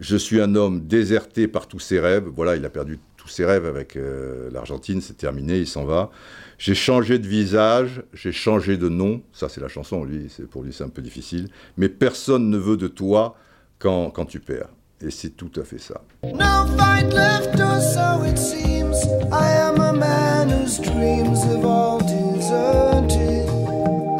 je 0.00 0.16
suis 0.16 0.40
un 0.40 0.56
homme 0.56 0.80
déserté 0.88 1.46
par 1.46 1.68
tous 1.68 1.78
ses 1.78 2.00
rêves. 2.00 2.24
Voilà, 2.34 2.56
il 2.56 2.64
a 2.64 2.70
perdu 2.70 2.98
tous 3.16 3.28
ses 3.28 3.44
rêves 3.44 3.66
avec 3.66 3.94
euh, 3.94 4.50
l'Argentine, 4.50 5.00
c'est 5.00 5.16
terminé, 5.16 5.58
il 5.58 5.68
s'en 5.68 5.84
va. 5.84 6.10
J'ai 6.58 6.74
changé 6.74 7.20
de 7.20 7.28
visage, 7.28 8.02
j'ai 8.14 8.32
changé 8.32 8.76
de 8.78 8.88
nom, 8.88 9.22
ça 9.32 9.48
c'est 9.48 9.60
la 9.60 9.68
chanson, 9.68 10.02
lui, 10.04 10.26
pour 10.50 10.64
lui 10.64 10.72
c'est 10.72 10.84
un 10.84 10.88
peu 10.88 11.02
difficile, 11.02 11.48
mais 11.76 11.88
personne 11.88 12.50
ne 12.50 12.58
veut 12.58 12.76
de 12.76 12.88
toi 12.88 13.36
quand, 13.80 14.10
quand 14.10 14.26
tu 14.26 14.38
perds. 14.38 14.68
Et 15.02 15.10
c'est 15.10 15.30
tout 15.30 15.50
à 15.56 15.64
fait 15.64 15.78
ça. 15.78 16.00
No 16.22 16.66
fight 16.76 17.12
left 17.12 17.58
or 17.58 17.80
so 17.80 18.22
it 18.24 18.38
seems. 18.38 18.94
I 19.32 19.50
am 19.56 19.80
a 19.80 19.92
man 19.92 20.50
whose 20.50 20.78
dreams 20.78 21.42
have 21.44 21.64
all 21.64 21.98
deserted. 22.00 23.48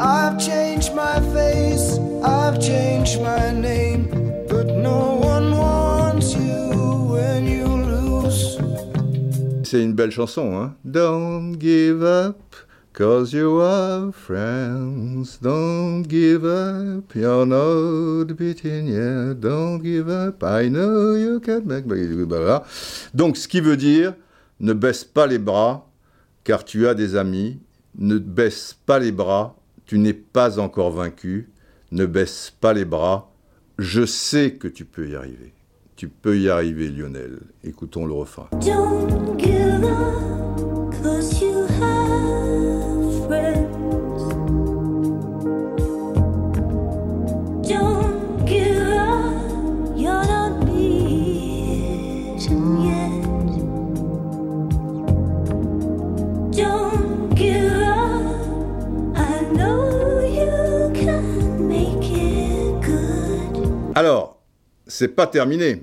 I've 0.01 0.39
changed 0.39 0.95
my 0.95 1.21
face, 1.31 1.99
I've 2.23 2.59
changed 2.59 3.21
my 3.21 3.51
name, 3.51 4.07
but 4.49 4.65
no 4.75 5.19
one 5.21 5.55
wants 5.55 6.33
you 6.33 7.11
when 7.11 7.45
you 7.45 7.67
lose. 7.67 8.57
C'est 9.63 9.83
une 9.83 9.93
belle 9.93 10.11
chanson, 10.11 10.51
hein? 10.59 10.73
Don't 10.83 11.57
give 11.59 12.01
up. 12.01 12.50
Cause 13.01 13.33
you 13.33 13.59
are 13.59 14.11
friends, 14.11 15.39
don't 15.41 16.03
give 16.03 16.45
up, 16.45 17.15
you're 17.15 17.47
not 17.47 18.37
beaten 18.37 18.85
yet, 18.85 19.39
don't 19.39 19.81
give 19.81 20.07
up, 20.07 20.43
I 20.43 20.69
know 20.69 21.15
you 21.15 21.39
can 21.39 21.61
make... 21.65 21.85
Donc 23.15 23.37
ce 23.37 23.47
qui 23.47 23.59
veut 23.59 23.75
dire, 23.75 24.13
ne 24.59 24.73
baisse 24.73 25.03
pas 25.03 25.25
les 25.25 25.39
bras, 25.39 25.89
car 26.43 26.63
tu 26.63 26.87
as 26.87 26.93
des 26.93 27.15
amis, 27.15 27.59
ne 27.97 28.19
baisse 28.19 28.77
pas 28.85 28.99
les 28.99 29.11
bras, 29.11 29.55
tu 29.87 29.97
n'es 29.97 30.13
pas 30.13 30.59
encore 30.59 30.91
vaincu, 30.91 31.49
ne 31.91 32.05
baisse 32.05 32.53
pas 32.61 32.73
les 32.73 32.85
bras, 32.85 33.31
je 33.79 34.05
sais 34.05 34.51
que 34.51 34.67
tu 34.67 34.85
peux 34.85 35.09
y 35.09 35.15
arriver. 35.15 35.53
Tu 35.95 36.07
peux 36.07 36.37
y 36.37 36.51
arriver, 36.51 36.89
Lionel. 36.89 37.39
Écoutons 37.63 38.05
le 38.05 38.13
refrain. 38.13 38.47
Don't 38.63 39.39
give 39.39 39.85
up, 39.85 40.40
c'est 65.01 65.15
pas 65.15 65.25
terminé 65.25 65.81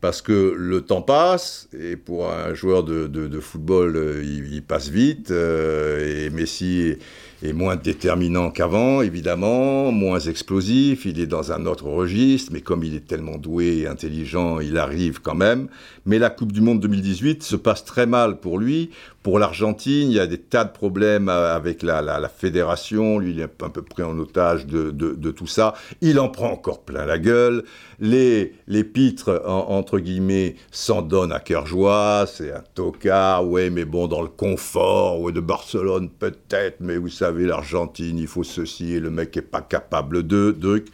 parce 0.00 0.22
que 0.22 0.54
le 0.56 0.82
temps 0.82 1.02
passe, 1.02 1.68
et 1.76 1.96
pour 1.96 2.30
un 2.30 2.54
joueur 2.54 2.84
de, 2.84 3.40
football, 3.40 3.96
euh, 3.96 4.22
il, 4.22 4.62
passe 4.62 4.90
vite, 4.90 5.32
euh, 5.32 6.26
et 6.26 6.30
Messi 6.30 6.94
est 7.42 7.52
moins 7.52 7.74
déterminant 7.74 8.50
qu'avant, 8.50 9.02
évidemment, 9.02 9.90
moins 9.90 10.20
explosif, 10.20 11.04
il 11.04 11.18
est 11.18 11.26
dans 11.26 11.50
un 11.50 11.66
autre 11.66 11.88
registre, 11.88 12.52
mais 12.52 12.60
comme 12.60 12.84
il 12.84 12.94
est 12.94 13.08
tellement 13.08 13.38
doué 13.38 13.78
et 13.78 13.86
intelligent, 13.88 14.60
il 14.60 14.78
arrive 14.78 15.20
quand 15.20 15.34
même. 15.34 15.66
Mais 16.06 16.20
la 16.20 16.30
Coupe 16.30 16.52
du 16.52 16.60
Monde 16.60 16.78
2018 16.78 17.42
se 17.42 17.56
passe 17.56 17.84
très 17.84 18.06
mal 18.06 18.38
pour 18.38 18.60
lui. 18.60 18.90
Pour 19.28 19.38
l'Argentine, 19.38 20.10
il 20.10 20.16
y 20.16 20.20
a 20.20 20.26
des 20.26 20.38
tas 20.38 20.64
de 20.64 20.72
problèmes 20.72 21.28
avec 21.28 21.82
la, 21.82 22.30
fédération, 22.34 23.18
lui 23.18 23.32
il 23.32 23.40
est 23.40 23.62
un 23.62 23.68
peu 23.68 23.82
pris 23.82 24.02
en 24.02 24.18
otage 24.18 24.66
de, 24.66 25.30
tout 25.32 25.46
ça. 25.46 25.74
Il 26.00 26.18
en 26.18 26.30
prend 26.30 26.50
encore 26.50 26.80
plein 26.80 27.04
la 27.04 27.18
gueule. 27.18 27.64
Les, 28.00 28.54
les 28.68 28.84
pitres, 28.84 29.42
entre 29.44 29.98
guillemets, 29.98 30.56
s'en 30.70 31.02
donnent 31.02 31.32
à 31.32 31.40
cœur 31.40 31.66
joie, 31.66 32.24
c'est 32.26 32.54
un 32.54 32.64
tocard, 32.74 33.46
ouais, 33.46 33.68
mais 33.68 33.84
bon, 33.84 34.06
dans 34.06 34.22
le 34.22 34.28
confort, 34.28 35.20
ouais, 35.20 35.32
de 35.32 35.40
Barcelone 35.40 36.08
peut-être, 36.08 36.76
mais 36.80 36.96
vous 36.96 37.10
savez, 37.10 37.18
savez, 37.18 37.46
l'Argentine, 37.46 38.16
il 38.18 38.28
faut 38.28 38.44
ceci, 38.44 38.94
et 38.94 38.98
le 38.98 39.10
mec 39.10 39.36
n'est 39.36 39.42
pas 39.42 39.60
capable 39.60 40.26
de, 40.26 40.56
truc. 40.58 40.86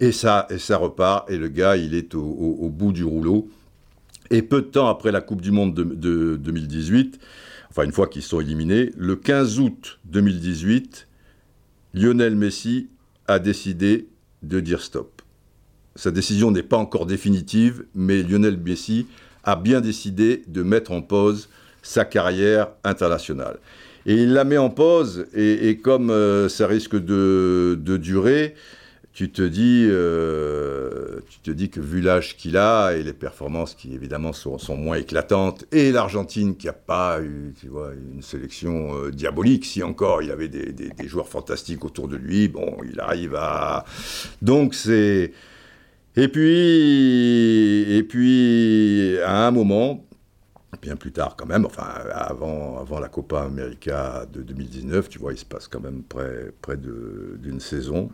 Et 0.00 0.10
ça, 0.10 0.46
et 0.48 0.56
ça 0.56 0.78
repart, 0.78 1.30
et 1.30 1.36
le 1.36 1.48
gars, 1.48 1.76
il 1.76 1.94
est 1.94 2.14
au, 2.14 2.70
bout 2.72 2.92
du 2.92 3.04
rouleau. 3.04 3.46
Et 4.30 4.40
peu 4.40 4.62
de 4.62 4.68
temps 4.68 4.88
après 4.88 5.12
la 5.12 5.20
Coupe 5.20 5.42
du 5.42 5.50
Monde 5.50 5.74
de, 5.74 6.36
2018, 6.36 7.20
enfin 7.74 7.84
une 7.84 7.92
fois 7.92 8.06
qu'ils 8.06 8.22
sont 8.22 8.40
éliminés, 8.40 8.92
le 8.96 9.16
15 9.16 9.58
août 9.58 9.98
2018, 10.04 11.08
Lionel 11.92 12.36
Messi 12.36 12.88
a 13.26 13.40
décidé 13.40 14.06
de 14.44 14.60
dire 14.60 14.80
stop. 14.80 15.22
Sa 15.96 16.12
décision 16.12 16.52
n'est 16.52 16.62
pas 16.62 16.76
encore 16.76 17.04
définitive, 17.04 17.84
mais 17.92 18.22
Lionel 18.22 18.58
Messi 18.58 19.08
a 19.42 19.56
bien 19.56 19.80
décidé 19.80 20.44
de 20.46 20.62
mettre 20.62 20.92
en 20.92 21.02
pause 21.02 21.48
sa 21.82 22.04
carrière 22.04 22.68
internationale. 22.84 23.58
Et 24.06 24.14
il 24.14 24.34
la 24.34 24.44
met 24.44 24.58
en 24.58 24.70
pause, 24.70 25.26
et, 25.34 25.78
comme 25.82 26.10
euh, 26.10 26.48
ça 26.48 26.68
risque 26.68 26.96
de, 26.96 27.76
durer, 28.00 28.54
tu 29.14 29.30
te 29.30 29.42
dis, 29.42 29.86
euh, 29.88 31.20
tu 31.30 31.38
te 31.38 31.52
dis 31.52 31.70
que 31.70 31.78
vu 31.78 32.00
l'âge 32.00 32.36
qu'il 32.36 32.56
a 32.56 32.94
et 32.94 33.04
les 33.04 33.12
performances 33.12 33.76
qui 33.76 33.94
évidemment 33.94 34.32
sont, 34.32 34.58
moins 34.76 34.96
éclatantes, 34.96 35.64
et 35.70 35.92
l'Argentine 35.92 36.56
qui 36.56 36.66
n'a 36.66 36.72
pas 36.72 37.22
eu, 37.22 37.54
tu 37.60 37.68
vois, 37.68 37.92
une 37.94 38.22
sélection 38.22 38.96
euh, 38.96 39.10
diabolique, 39.12 39.66
si 39.66 39.84
encore 39.84 40.20
il 40.20 40.32
avait 40.32 40.48
des, 40.48 40.92
joueurs 41.06 41.28
fantastiques 41.28 41.84
autour 41.84 42.08
de 42.08 42.16
lui, 42.16 42.48
bon, 42.48 42.76
il 42.90 42.98
arrive 42.98 43.36
à, 43.36 43.84
donc 44.42 44.74
c'est, 44.74 45.32
et 46.16 46.28
puis, 46.28 47.96
et 47.96 48.02
puis 48.02 49.16
à 49.24 49.46
un 49.46 49.52
moment, 49.52 50.04
bien 50.82 50.96
plus 50.96 51.12
tard 51.12 51.36
quand 51.36 51.46
même, 51.46 51.66
enfin 51.66 51.86
avant, 52.12 52.80
avant 52.80 52.98
la 52.98 53.08
Copa 53.08 53.42
América 53.42 54.26
de 54.32 54.42
2019, 54.42 55.08
tu 55.08 55.20
vois, 55.20 55.32
il 55.32 55.38
se 55.38 55.44
passe 55.44 55.68
quand 55.68 55.80
même 55.80 56.02
près, 56.02 56.52
près 56.60 56.76
d'une 56.76 57.60
saison. 57.60 58.10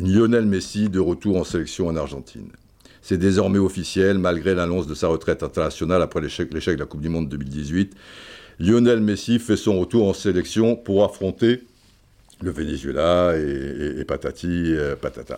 Lionel 0.00 0.46
Messi 0.46 0.88
de 0.88 1.00
retour 1.00 1.36
en 1.36 1.44
sélection 1.44 1.88
en 1.88 1.96
Argentine. 1.96 2.48
C'est 3.02 3.18
désormais 3.18 3.58
officiel, 3.58 4.18
malgré 4.18 4.54
l'annonce 4.54 4.86
de 4.86 4.94
sa 4.94 5.08
retraite 5.08 5.42
internationale 5.42 6.02
après 6.02 6.20
l'échec 6.20 6.50
de 6.50 6.78
la 6.78 6.86
Coupe 6.86 7.00
du 7.00 7.08
Monde 7.08 7.28
2018. 7.28 7.94
Lionel 8.60 9.00
Messi 9.00 9.38
fait 9.38 9.56
son 9.56 9.78
retour 9.80 10.08
en 10.08 10.14
sélection 10.14 10.76
pour 10.76 11.04
affronter 11.04 11.64
le 12.42 12.50
Venezuela 12.50 13.34
et, 13.36 14.04
patati 14.04 14.74
euh, 14.74 14.94
patata. 14.96 15.36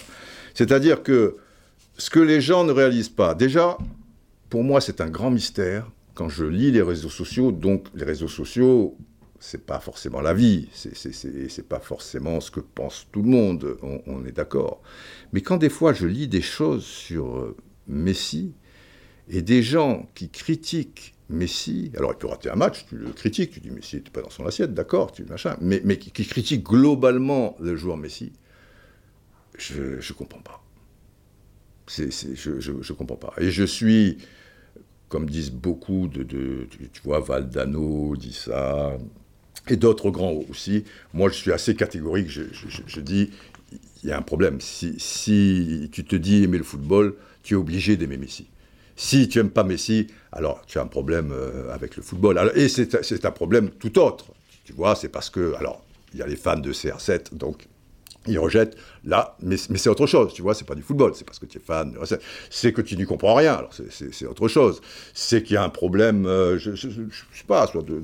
C'est-à-dire 0.55 1.02
que 1.02 1.36
ce 1.96 2.11
que 2.11 2.20
les 2.20 2.40
gens 2.40 2.64
ne 2.64 2.72
réalisent 2.72 3.09
pas, 3.09 3.34
déjà, 3.34 3.78
pour 4.50 4.64
moi, 4.64 4.80
c'est 4.80 5.00
un 5.00 5.09
grand 5.09 5.30
mystère 5.30 5.90
quand 6.14 6.28
je 6.28 6.44
lis 6.44 6.70
les 6.70 6.82
réseaux 6.82 7.09
sociaux, 7.09 7.50
donc 7.52 7.86
les 7.94 8.05
réseaux 8.05 8.28
sociaux, 8.28 8.96
c'est 9.41 9.66
pas 9.66 9.80
forcément 9.80 10.20
la 10.20 10.35
vie, 10.35 10.68
c'est 10.72 11.68
pas 11.68 11.80
forcément 11.80 12.41
ce 12.41 12.51
que 12.51 12.61
pense 12.61 13.07
tout 13.12 13.22
le 13.22 13.28
monde, 13.28 13.76
on, 14.07 14.24
est 14.24 14.32
d'accord. 14.32 14.80
Mais 15.32 15.41
quand 15.41 15.57
des 15.57 15.68
fois 15.68 15.93
je 15.93 16.07
lis 16.07 16.28
des 16.28 16.41
choses 16.41 16.85
sur 16.85 17.37
euh, 17.37 17.57
Messi 17.87 18.55
et 19.28 19.43
des 19.43 19.62
gens 19.62 20.09
qui 20.14 20.30
critiquent 20.30 21.14
Messi, 21.28 21.91
alors 21.97 22.12
il 22.12 22.18
peut 22.18 22.26
rater 22.26 22.51
un 22.51 22.57
match, 22.57 22.87
tu 22.87 22.97
le 22.97 23.11
critiques, 23.11 23.51
tu 23.51 23.61
dis 23.61 23.70
Messi 23.70 23.97
n'était 23.97 24.11
pas 24.11 24.22
dans 24.22 24.30
son 24.30 24.47
assiette, 24.47 24.72
d'accord, 24.72 25.12
tu 25.12 25.24
machin, 25.24 25.57
mais, 25.61 25.80
mais 25.85 25.99
qui, 25.99 26.11
critiquent 26.11 26.64
globalement 26.64 27.57
le 27.61 27.76
joueur 27.76 27.97
Messi, 27.97 28.32
je 29.59 29.97
ne 29.97 30.12
comprends 30.16 30.43
pas. 30.43 30.62
je, 31.87 32.61
je, 32.61 32.93
comprends 32.93 33.16
pas. 33.16 33.35
Et 33.39 33.51
je 33.51 33.64
suis 33.64 34.18
comme 35.14 35.30
disent 35.30 35.53
beaucoup 35.53 36.09
de, 36.09 36.24
tu 36.70 37.03
vois, 37.05 37.20
Valdano 37.20 38.16
dit 38.16 38.32
ça, 38.32 38.99
et 39.68 39.76
d'autres 39.76 40.10
grands 40.10 40.40
aussi. 40.50 40.84
Moi, 41.12 41.30
je 41.30 41.34
suis 41.34 41.52
assez 41.52 41.74
catégorique, 41.74 42.28
je, 42.28 43.00
dis, 43.00 43.30
il 44.02 44.10
y 44.10 44.12
a 44.12 44.18
un 44.18 44.22
problème. 44.22 44.60
Si, 44.60 45.88
tu 45.92 46.04
te 46.04 46.16
dis 46.16 46.44
aimer 46.44 46.58
le 46.58 46.64
football, 46.64 47.14
tu 47.42 47.54
es 47.54 47.56
obligé 47.56 47.96
d'aimer 47.96 48.16
Messi. 48.16 48.46
Si 48.96 49.28
tu 49.28 49.38
n'aimes 49.38 49.50
pas 49.50 49.64
Messi, 49.64 50.06
alors 50.32 50.62
tu 50.66 50.78
as 50.78 50.82
un 50.82 50.86
problème 50.86 51.32
euh, 51.32 51.72
avec 51.74 51.96
le 51.96 52.02
football. 52.02 52.52
et 52.54 52.68
c'est 52.68 53.24
un 53.24 53.30
problème 53.30 53.70
tout 53.70 53.98
autre. 53.98 54.26
Tu 54.64 54.72
vois, 54.72 54.94
c'est 54.94 55.08
parce 55.08 55.30
que, 55.30 55.54
alors, 55.54 55.84
il 56.12 56.20
y 56.20 56.22
a 56.22 56.26
les 56.26 56.36
fans 56.36 56.56
de 56.56 56.72
CR7, 56.72 57.34
donc 57.36 57.66
il 58.27 58.39
rejette. 58.39 58.77
Là, 59.05 59.37
mais, 59.43 59.57
c'est 59.57 59.89
autre 59.89 60.07
chose, 60.07 60.33
tu 60.33 60.43
vois, 60.43 60.55
c'est 60.55 60.66
pas 60.66 60.75
du 60.75 60.83
football, 60.83 61.12
c'est 61.14 61.25
parce 61.25 61.39
que 61.39 61.47
tu 61.47 61.59
es 61.59 61.61
fan, 61.61 61.95
c'est 62.51 62.72
que 62.72 62.81
tu 62.81 62.97
n'y 62.97 63.05
comprends 63.05 63.35
rien, 63.35 63.55
alors 63.55 63.70
c'est 63.91 64.27
autre 64.27 64.49
chose. 64.49 64.81
C'est 65.12 65.43
qu'il 65.43 65.55
y 65.55 65.57
a 65.57 65.64
un 65.64 65.68
problème, 65.68 66.27
euh, 66.27 66.59
je, 66.59 66.75
sais 66.75 67.45
pas, 67.47 67.66
soit 67.66 67.83
de, 67.83 68.03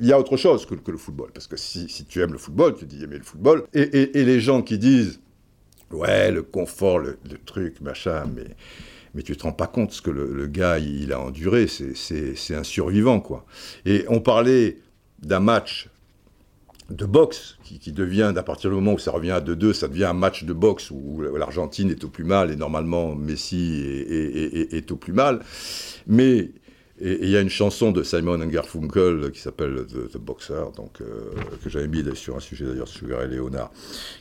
il 0.00 0.06
y 0.06 0.12
a 0.12 0.18
autre 0.18 0.36
chose 0.36 0.66
que, 0.66 0.74
le 0.90 0.98
football, 0.98 1.30
parce 1.32 1.46
que 1.46 1.56
si, 1.56 1.86
tu 2.08 2.20
aimes 2.20 2.32
le 2.32 2.38
football, 2.38 2.74
tu 2.74 2.84
dis 2.84 3.02
aimer 3.02 3.18
le 3.18 3.24
football, 3.24 3.64
et, 3.72 4.10
les 4.12 4.40
gens 4.40 4.62
qui 4.62 4.78
disent, 4.78 5.20
ouais, 5.90 6.30
le 6.30 6.42
confort, 6.42 6.98
le, 6.98 7.16
truc, 7.46 7.80
machin, 7.80 8.24
mais, 8.34 8.56
mais 9.14 9.22
tu 9.22 9.36
te 9.36 9.42
rends 9.42 9.52
pas 9.52 9.66
compte 9.66 9.92
ce 9.92 10.02
que 10.02 10.10
le, 10.10 10.46
gars, 10.46 10.78
il 10.78 11.12
a 11.12 11.20
enduré, 11.20 11.66
c'est 11.68 12.54
un 12.54 12.64
survivant, 12.64 13.20
quoi. 13.20 13.44
Et 13.86 14.04
on 14.08 14.20
parlait 14.20 14.78
d'un 15.22 15.40
match 15.40 15.89
de 16.90 17.06
boxe 17.06 17.56
qui, 17.62 17.92
devient, 17.92 18.32
à 18.36 18.42
partir 18.42 18.70
du 18.70 18.76
moment 18.76 18.94
où 18.94 18.98
ça 18.98 19.12
revient 19.12 19.30
à 19.30 19.40
2-2, 19.40 19.72
ça 19.72 19.88
devient 19.88 20.04
un 20.04 20.12
match 20.12 20.44
de 20.44 20.52
boxe 20.52 20.90
où, 20.90 21.22
l'Argentine 21.36 21.90
est 21.90 22.04
au 22.04 22.08
plus 22.08 22.24
mal 22.24 22.50
et 22.50 22.56
normalement 22.56 23.14
Messi 23.14 23.80
est, 23.80 24.90
au 24.90 24.96
plus 24.96 25.12
mal. 25.12 25.40
Mais 26.06 26.50
il 27.00 27.28
y 27.28 27.36
a 27.36 27.40
une 27.40 27.48
chanson 27.48 27.92
de 27.92 28.02
Simon 28.02 28.38
Garfunkel 28.46 29.30
qui 29.30 29.40
s'appelle 29.40 29.86
The, 29.86 30.18
Boxer, 30.18 30.72
donc, 30.76 31.00
euh, 31.00 31.30
que 31.62 31.70
j'avais 31.70 31.88
mis 31.88 32.04
sur 32.14 32.36
un 32.36 32.40
sujet 32.40 32.66
d'ailleurs 32.66 32.88
sur 32.88 33.08
et 33.22 33.28
Léonard, 33.28 33.70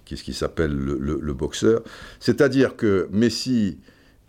qui, 0.06 0.16
qui 0.16 0.34
s'appelle 0.34 0.72
le, 0.72 0.98
le 0.98 1.34
Boxeur. 1.34 1.82
C'est-à-dire 2.20 2.76
que 2.76 3.10
Messi 3.12 3.80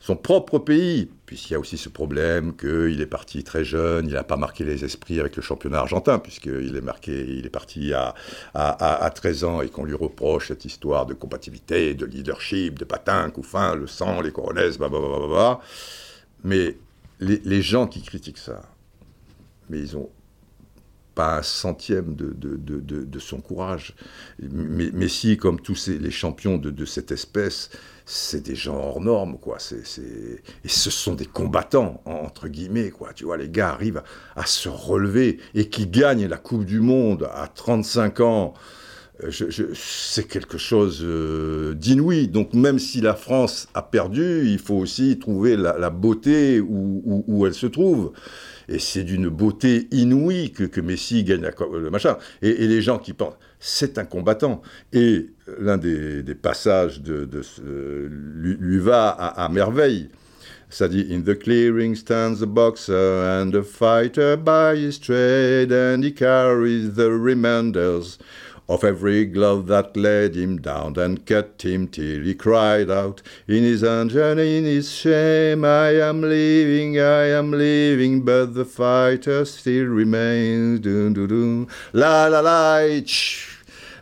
son 0.01 0.17
propre 0.17 0.59
pays, 0.59 1.11
puisqu'il 1.27 1.53
y 1.53 1.57
a 1.57 1.61
aussi 1.61 1.77
ce 1.77 1.91
problème 1.91 2.57
qu'il 2.57 3.01
est 3.01 3.07
parti 3.07 3.45
très 3.45 3.65
jeune, 3.65 4.09
il 4.09 4.15
n'a 4.15 4.25
pas 4.25 4.39
marqué 4.39 4.65
les 4.65 4.83
esprits 4.83 5.21
avec 5.21 5.37
le 5.37 5.43
championnat 5.43 5.81
argentin, 5.81 6.19
puisqu'il 6.19 6.75
est, 6.75 6.81
marqué, 6.81 7.13
il 7.13 7.45
est 7.45 7.51
parti 7.51 7.93
à, 7.93 8.15
à, 8.55 9.11
13 9.11 9.45
ans 9.45 9.61
et 9.61 9.69
qu'on 9.69 9.85
lui 9.85 9.95
reproche 9.95 10.49
cette 10.49 10.65
histoire 10.65 11.05
de 11.05 11.13
compatibilité, 11.13 11.93
de 11.93 12.07
leadership, 12.07 12.79
de 12.79 12.85
patin, 12.87 13.29
couffin, 13.29 13.75
le 13.75 13.87
sang, 13.87 14.23
les 14.23 14.33
coronaises, 14.33 14.79
blablabla. 14.79 15.61
Mais 16.45 16.79
les, 17.21 17.63
gens 17.63 17.87
qui 17.87 18.01
critiquent 18.01 18.39
ça, 18.39 18.63
mais 19.69 19.79
ils 19.79 19.99
ont 19.99 20.09
pas 21.15 21.39
un 21.39 21.43
centième 21.43 22.15
de, 22.15 22.33
de, 22.33 23.19
son 23.19 23.41
courage. 23.41 23.95
Messi, 24.39 25.37
comme 25.37 25.61
tous 25.61 25.89
les 25.89 26.11
champions 26.11 26.57
de, 26.57 26.85
cette 26.87 27.13
espèce, 27.13 27.71
c'est 28.13 28.43
des 28.43 28.57
gens 28.57 28.77
hors 28.77 29.01
normes, 29.01 29.39
quoi. 29.39 29.59
Et 30.65 30.69
ce 30.69 30.91
sont 30.91 31.15
des 31.15 31.27
combattants, 31.27 32.03
entre 32.05 32.49
guillemets, 32.49 32.91
quoi. 32.91 33.13
Tu 33.15 33.25
vois, 33.25 33.37
les 33.37 33.49
gars 33.49 33.71
arrivent 33.71 34.03
à, 34.35 34.47
se 34.47 34.69
relever 34.69 35.39
et 35.55 35.69
qui 35.69 35.87
gagnent 35.87 36.27
la 36.27 36.37
Coupe 36.37 36.65
du 36.65 36.81
Monde 36.81 37.29
à 37.33 37.47
35 37.47 38.21
ans. 38.21 38.55
Euh, 39.23 39.31
c'est 39.75 40.27
quelque 40.27 40.59
chose 40.59 41.03
euh, 41.05 41.75
d'inouï. 41.75 42.27
Donc 42.27 42.53
même 42.53 42.81
si 42.81 43.01
la 43.01 43.15
France 43.15 43.69
a 43.75 43.83
perdu, 43.83 44.45
il 44.45 44.59
faut 44.59 44.77
aussi 44.77 45.19
trouver 45.21 45.57
la, 45.57 45.91
beauté 45.91 46.61
où, 46.61 47.47
elle 47.47 47.55
se 47.55 47.67
trouve. 47.67 48.13
Et 48.69 48.81
c'est 48.81 49.05
d'une 49.05 49.29
beauté 49.29 49.87
inouïe 49.93 50.51
que, 50.51 50.81
Messi 50.81 51.23
gagne 51.23 51.49
le 51.73 51.91
machin. 51.91 52.17
Et, 52.43 52.67
les 52.67 52.83
gens 52.83 52.99
qui 52.99 53.13
pensent, 53.13 53.35
c'est 53.61 53.99
un 53.99 54.05
combattant. 54.05 54.63
Et 54.93 55.27
l'un 55.61 55.77
des, 55.77 56.25
passages 56.35 57.01
de, 57.01 57.29
lui, 58.09 58.79
va 58.79 59.11
à, 59.11 59.49
merveille. 59.49 60.09
Ça 60.71 60.89
dit 60.89 61.09
In 61.11 61.23
the 61.23 61.37
clearing 61.37 61.97
stands 61.97 62.39
the 62.39 62.47
boxer 62.47 62.95
and 62.95 63.51
the 63.51 63.63
fighter 63.63 64.37
by 64.37 64.77
his 64.77 65.01
trade, 65.01 65.73
and 65.73 66.05
he 66.05 66.13
carries 66.13 66.95
the 66.95 67.11
reminders 67.11 68.19
of 68.71 68.85
every 68.85 69.25
glove 69.25 69.67
that 69.67 69.97
laid 69.97 70.37
him 70.37 70.61
down 70.61 70.97
and 70.97 71.27
cut 71.27 71.61
him 71.61 71.89
till 71.89 72.23
he 72.23 72.33
cried 72.37 72.89
out 72.89 73.21
in 73.49 73.65
his 73.65 73.83
anger 73.83 74.31
and 74.31 74.39
in 74.39 74.65
his 74.65 74.93
shame, 74.93 75.65
I 75.65 76.01
am 76.01 76.23
leaving, 76.23 76.97
I 77.01 77.31
am 77.31 77.51
leaving, 77.51 78.25
but 78.25 78.55
the 78.55 78.65
fighter 78.65 79.45
still 79.45 79.87
remains. 79.87 80.79
Dun, 80.79 81.15
dun, 81.15 81.27
dun. 81.27 81.69
La 81.93 82.29
la 82.29 82.39
la, 82.39 82.79
la 82.79 83.50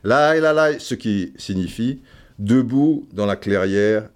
la 0.08 0.78
ce 0.78 0.94
qui 0.94 1.32
signifie 1.36 2.00
debout 2.38 3.06
dans 3.12 3.26
la 3.26 3.36
clairière, 3.36 4.08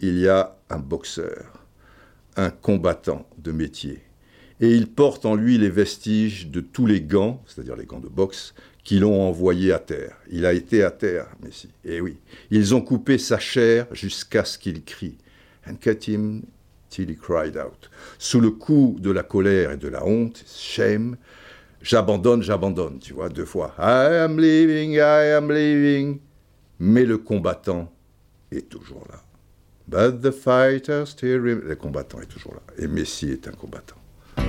il 0.00 0.18
y 0.18 0.28
a 0.28 0.56
un 0.70 0.78
boxeur, 0.78 1.66
un 2.36 2.50
combattant 2.50 3.28
de 3.38 3.52
métier. 3.52 4.00
Et 4.60 4.70
il 4.70 4.86
porte 4.86 5.26
en 5.26 5.34
lui 5.34 5.58
les 5.58 5.68
vestiges 5.68 6.48
de 6.48 6.60
tous 6.60 6.86
les 6.86 7.00
gants, 7.00 7.42
c'est-à-dire 7.46 7.76
les 7.76 7.86
gants 7.86 8.00
de 8.00 8.08
boxe, 8.08 8.54
qui 8.84 8.98
l'ont 8.98 9.22
envoyé 9.22 9.72
à 9.72 9.78
terre. 9.78 10.16
Il 10.30 10.46
a 10.46 10.52
été 10.52 10.82
à 10.82 10.90
terre, 10.90 11.26
Messi. 11.42 11.68
Et 11.84 11.96
eh 11.96 12.00
oui, 12.00 12.18
ils 12.50 12.74
ont 12.74 12.80
coupé 12.80 13.18
sa 13.18 13.38
chair 13.38 13.86
jusqu'à 13.92 14.44
ce 14.44 14.58
qu'il 14.58 14.84
crie. 14.84 15.16
And 15.66 15.76
cut 15.80 16.06
him 16.06 16.42
till 16.90 17.10
he 17.10 17.16
cried 17.16 17.56
out. 17.56 17.90
Sous 18.18 18.40
le 18.40 18.50
coup 18.50 18.96
de 19.00 19.10
la 19.10 19.22
colère 19.22 19.72
et 19.72 19.76
de 19.76 19.88
la 19.88 20.04
honte, 20.06 20.44
shame, 20.46 21.16
j'abandonne, 21.84 22.42
j'abandonne, 22.42 22.98
tu 22.98 23.12
vois, 23.12 23.28
deux 23.28 23.44
fois. 23.44 23.74
I 23.78 24.24
am 24.24 24.38
leaving, 24.38 24.94
I 24.94 25.32
am 25.36 25.52
leaving. 25.52 26.20
Mais 26.80 27.04
le 27.04 27.18
combattant 27.18 27.92
est 28.50 28.68
toujours 28.68 29.04
là. 29.08 29.20
But 29.86 30.22
the 30.22 30.32
fighter 30.32 31.04
still 31.06 31.40
remains. 31.40 31.68
Le 31.68 31.76
combattant 31.76 32.20
est 32.20 32.26
toujours 32.26 32.54
là. 32.54 32.62
Et 32.78 32.88
Messi 32.88 33.30
est 33.30 33.46
un 33.46 33.52
combattant. 33.52 33.96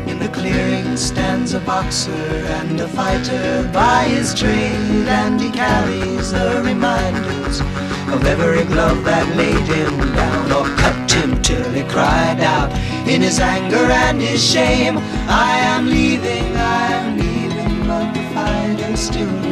In 0.08 0.18
the 0.20 0.30
clearing 0.30 0.96
stands 0.98 1.54
a 1.54 1.60
boxer 1.60 2.12
and 2.12 2.80
a 2.80 2.88
fighter 2.88 3.70
by 3.72 4.06
his 4.08 4.34
trade, 4.34 5.08
and 5.08 5.40
he 5.40 5.52
carries 5.52 6.32
the 6.32 6.62
reminders 6.64 7.62
of 8.12 8.26
every 8.26 8.64
glove 8.66 9.04
that 9.04 9.28
laid 9.36 9.66
him 9.68 10.16
down 10.16 10.52
or 10.52 10.66
cut 10.78 11.12
him 11.12 11.42
till 11.42 11.72
he 11.72 11.84
cried 11.84 12.40
out 12.40 12.72
in 13.08 13.22
his 13.22 13.40
anger 13.40 13.92
and 13.92 14.22
his 14.22 14.44
shame. 14.44 14.98
I 15.28 15.58
am 15.60 15.88
leaving, 15.88 16.56
I 16.56 16.85
still. 18.96 19.46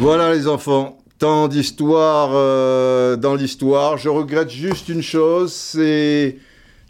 Voilà 0.00 0.32
les 0.32 0.46
enfants, 0.46 0.96
tant 1.18 1.48
d'histoire 1.48 2.30
euh, 2.32 3.16
dans 3.16 3.34
l'histoire. 3.34 3.98
Je 3.98 4.08
regrette 4.08 4.48
juste 4.48 4.88
une 4.88 5.02
chose, 5.02 5.52
c'est 5.52 6.38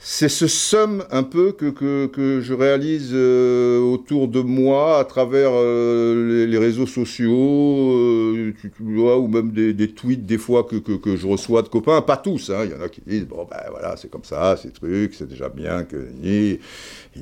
c'est 0.00 0.28
ce 0.28 0.46
somme 0.46 1.04
un 1.10 1.24
peu 1.24 1.52
que, 1.52 1.70
que, 2.06 2.40
je 2.40 2.54
réalise 2.54 3.10
euh, 3.12 3.80
autour 3.80 4.28
de 4.28 4.40
moi 4.40 5.00
à 5.00 5.04
travers 5.04 5.50
euh, 5.52 6.46
les, 6.46 6.58
réseaux 6.58 6.86
sociaux, 6.86 8.34
tu, 8.60 8.72
vois, 8.78 9.18
ou 9.18 9.26
même 9.26 9.50
des, 9.50 9.88
tweets 9.88 10.24
des 10.24 10.38
fois 10.38 10.62
que, 10.64 10.76
que, 10.76 11.16
je 11.16 11.26
reçois 11.26 11.62
de 11.62 11.68
copains, 11.68 12.00
pas 12.00 12.16
tous, 12.16 12.50
hein. 12.50 12.64
il 12.64 12.70
y 12.70 12.74
en 12.74 12.80
a 12.80 12.88
qui 12.88 13.02
disent, 13.06 13.26
bon 13.26 13.46
ben 13.50 13.58
voilà, 13.70 13.96
c'est 13.96 14.08
comme 14.10 14.24
ça, 14.24 14.56
ces 14.56 14.70
trucs, 14.70 15.14
c'est 15.14 15.28
déjà 15.28 15.48
bien, 15.48 15.82
que 15.82 16.08
ils 16.22 16.58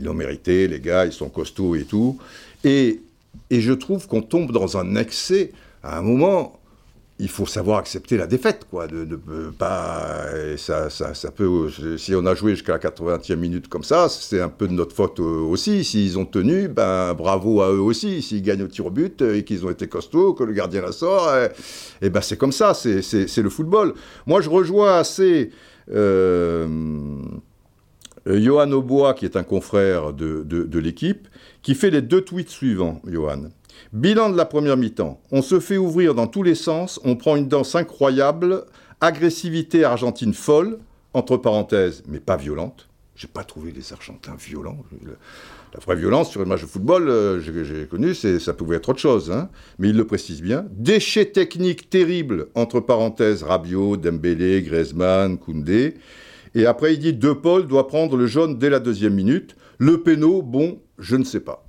l'ont 0.02 0.14
mérité, 0.14 0.68
les 0.68 0.80
gars, 0.80 1.06
ils 1.06 1.12
sont 1.12 1.30
costauds 1.30 1.76
et 1.76 1.84
tout. 1.84 2.18
Et, 2.62 3.00
et 3.50 3.60
je 3.62 3.72
trouve 3.72 4.06
qu'on 4.06 4.22
tombe 4.22 4.52
dans 4.52 4.76
un 4.76 4.96
excès 4.96 5.52
à 5.82 5.98
un 5.98 6.02
moment, 6.02 6.55
il 7.18 7.30
faut 7.30 7.46
savoir 7.46 7.78
accepter 7.78 8.18
la 8.18 8.26
défaite, 8.26 8.66
quoi. 8.70 8.86
De, 8.86 9.06
pas, 9.58 10.26
ça, 10.58 10.90
ça, 10.90 11.14
ça, 11.14 11.30
peut, 11.30 11.70
si 11.96 12.14
on 12.14 12.26
a 12.26 12.34
joué 12.34 12.52
jusqu'à 12.52 12.72
la 12.72 12.78
80e 12.78 13.36
minute 13.36 13.68
comme 13.68 13.84
ça, 13.84 14.08
c'est 14.10 14.40
un 14.40 14.50
peu 14.50 14.68
de 14.68 14.74
notre 14.74 14.94
faute 14.94 15.18
aussi. 15.20 15.82
S'ils 15.82 16.18
ont 16.18 16.26
tenu, 16.26 16.68
ben 16.68 17.14
bravo 17.14 17.62
à 17.62 17.72
eux 17.72 17.80
aussi. 17.80 18.20
S'ils 18.20 18.42
gagnent 18.42 18.64
au 18.64 18.68
tir 18.68 18.86
au 18.86 18.90
but 18.90 19.22
et 19.22 19.44
qu'ils 19.44 19.64
ont 19.64 19.70
été 19.70 19.88
costauds, 19.88 20.34
que 20.34 20.44
le 20.44 20.52
gardien 20.52 20.82
la 20.82 20.92
sort, 20.92 21.30
et, 22.02 22.10
ben 22.10 22.20
c'est 22.20 22.36
comme 22.36 22.52
ça. 22.52 22.74
C'est 22.74 23.42
le 23.42 23.50
football. 23.50 23.94
Moi, 24.26 24.42
je 24.42 24.50
rejoins 24.50 24.98
assez. 24.98 25.50
Euh, 25.90 26.66
Johan 28.26 28.72
Aubois, 28.72 29.14
qui 29.14 29.24
est 29.24 29.36
un 29.36 29.44
confrère 29.44 30.12
de, 30.12 30.42
de 30.42 30.78
l'équipe, 30.80 31.28
qui 31.62 31.74
fait 31.74 31.90
les 31.90 32.02
deux 32.02 32.20
tweets 32.22 32.50
suivants, 32.50 33.00
Johan. 33.06 33.44
Bilan 33.92 34.30
de 34.30 34.36
la 34.36 34.44
première 34.44 34.76
mi-temps. 34.76 35.20
On 35.30 35.42
se 35.42 35.60
fait 35.60 35.76
ouvrir 35.76 36.14
dans 36.14 36.26
tous 36.26 36.42
les 36.42 36.54
sens, 36.54 37.00
on 37.04 37.16
prend 37.16 37.36
une 37.36 37.48
danse 37.48 37.74
incroyable, 37.74 38.64
agressivité 39.00 39.84
argentine 39.84 40.34
folle, 40.34 40.78
entre 41.14 41.36
parenthèses, 41.36 42.02
mais 42.08 42.20
pas 42.20 42.36
violente. 42.36 42.88
J'ai 43.16 43.28
pas 43.28 43.44
trouvé 43.44 43.72
les 43.72 43.94
Argentins 43.94 44.36
violents. 44.38 44.84
La 45.72 45.80
vraie 45.80 45.96
violence 45.96 46.30
sur 46.30 46.40
le 46.40 46.46
match 46.46 46.60
de 46.60 46.66
football, 46.66 47.08
euh, 47.08 47.40
j'ai 47.40 47.86
connu, 47.86 48.14
ça 48.14 48.52
pouvait 48.52 48.76
être 48.76 48.90
autre 48.90 48.98
chose. 48.98 49.30
Hein. 49.30 49.48
Mais 49.78 49.88
il 49.88 49.96
le 49.96 50.06
précise 50.06 50.42
bien. 50.42 50.66
Déchets 50.72 51.24
techniques 51.24 51.88
terribles, 51.88 52.48
entre 52.54 52.80
parenthèses, 52.80 53.42
Rabiot, 53.42 53.96
Dembélé, 53.96 54.62
Griezmann, 54.62 55.38
Koundé. 55.38 55.94
Et 56.54 56.66
après, 56.66 56.92
il 56.92 56.98
dit 56.98 57.14
De 57.14 57.32
Paul 57.32 57.66
doit 57.66 57.88
prendre 57.88 58.18
le 58.18 58.26
jaune 58.26 58.58
dès 58.58 58.68
la 58.68 58.80
deuxième 58.80 59.14
minute. 59.14 59.56
Le 59.78 60.02
péno, 60.02 60.42
bon, 60.42 60.80
je 60.98 61.16
ne 61.16 61.24
sais 61.24 61.40
pas. 61.40 61.65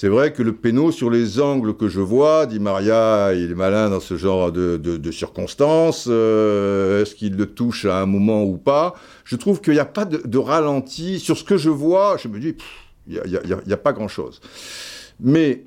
C'est 0.00 0.08
vrai 0.08 0.32
que 0.32 0.44
le 0.44 0.54
péno, 0.54 0.92
sur 0.92 1.10
les 1.10 1.40
angles 1.40 1.76
que 1.76 1.88
je 1.88 2.00
vois, 2.00 2.46
dit 2.46 2.60
Maria, 2.60 3.34
il 3.34 3.50
est 3.50 3.54
malin 3.56 3.90
dans 3.90 3.98
ce 3.98 4.16
genre 4.16 4.52
de, 4.52 5.10
circonstances. 5.10 6.06
Euh, 6.08 7.02
est-ce 7.02 7.16
qu'il 7.16 7.34
le 7.34 7.46
touche 7.46 7.84
à 7.84 8.00
un 8.00 8.06
moment 8.06 8.44
ou 8.44 8.58
pas? 8.58 8.94
Je 9.24 9.34
trouve 9.34 9.60
qu'il 9.60 9.72
n'y 9.72 9.80
a 9.80 9.84
pas 9.84 10.04
de, 10.04 10.38
ralenti. 10.38 11.18
Sur 11.18 11.36
ce 11.36 11.42
que 11.42 11.56
je 11.56 11.68
vois, 11.68 12.16
je 12.16 12.28
me 12.28 12.38
dis, 12.38 12.54
il 13.08 13.20
n'y 13.24 13.72
a, 13.72 13.76
pas 13.76 13.92
grand-chose. 13.92 14.40
Mais 15.18 15.64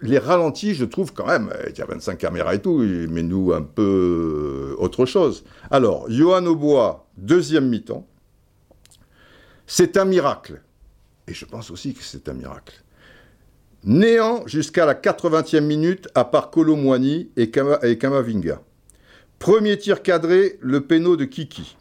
les 0.00 0.18
ralentis, 0.18 0.74
je 0.74 0.84
trouve 0.84 1.12
quand 1.12 1.28
même, 1.28 1.52
il 1.68 1.78
y 1.78 1.80
a 1.80 1.86
25 1.86 2.18
caméras 2.18 2.56
et 2.56 2.60
tout, 2.60 2.78
mais 2.78 3.22
nous 3.22 3.52
un 3.52 3.62
peu 3.62 4.74
euh, 4.74 4.82
autre 4.82 5.06
chose. 5.06 5.44
Alors, 5.70 6.10
Johan 6.10 6.44
Aubois, 6.44 7.06
deuxième 7.16 7.68
mi-temps, 7.68 8.04
c'est 9.68 9.96
un 9.96 10.06
miracle. 10.06 10.60
Et 11.28 11.34
je 11.34 11.44
pense 11.44 11.70
aussi 11.70 11.94
que 11.94 12.02
c'est 12.02 12.28
un 12.28 12.34
miracle. 12.34 12.82
Néant 13.84 14.46
jusqu'à 14.46 14.84
la 14.84 14.94
80e 14.94 15.60
minute, 15.60 16.08
à 16.14 16.24
part 16.24 16.50
Colomwani 16.50 17.30
et, 17.36 17.50
Kamavinga. 17.50 18.60
Premier 19.38 19.78
tir 19.78 20.02
cadré, 20.02 20.58
le 20.60 20.82
péno 20.82 21.16
de 21.16 21.24
Kiki. 21.24 21.76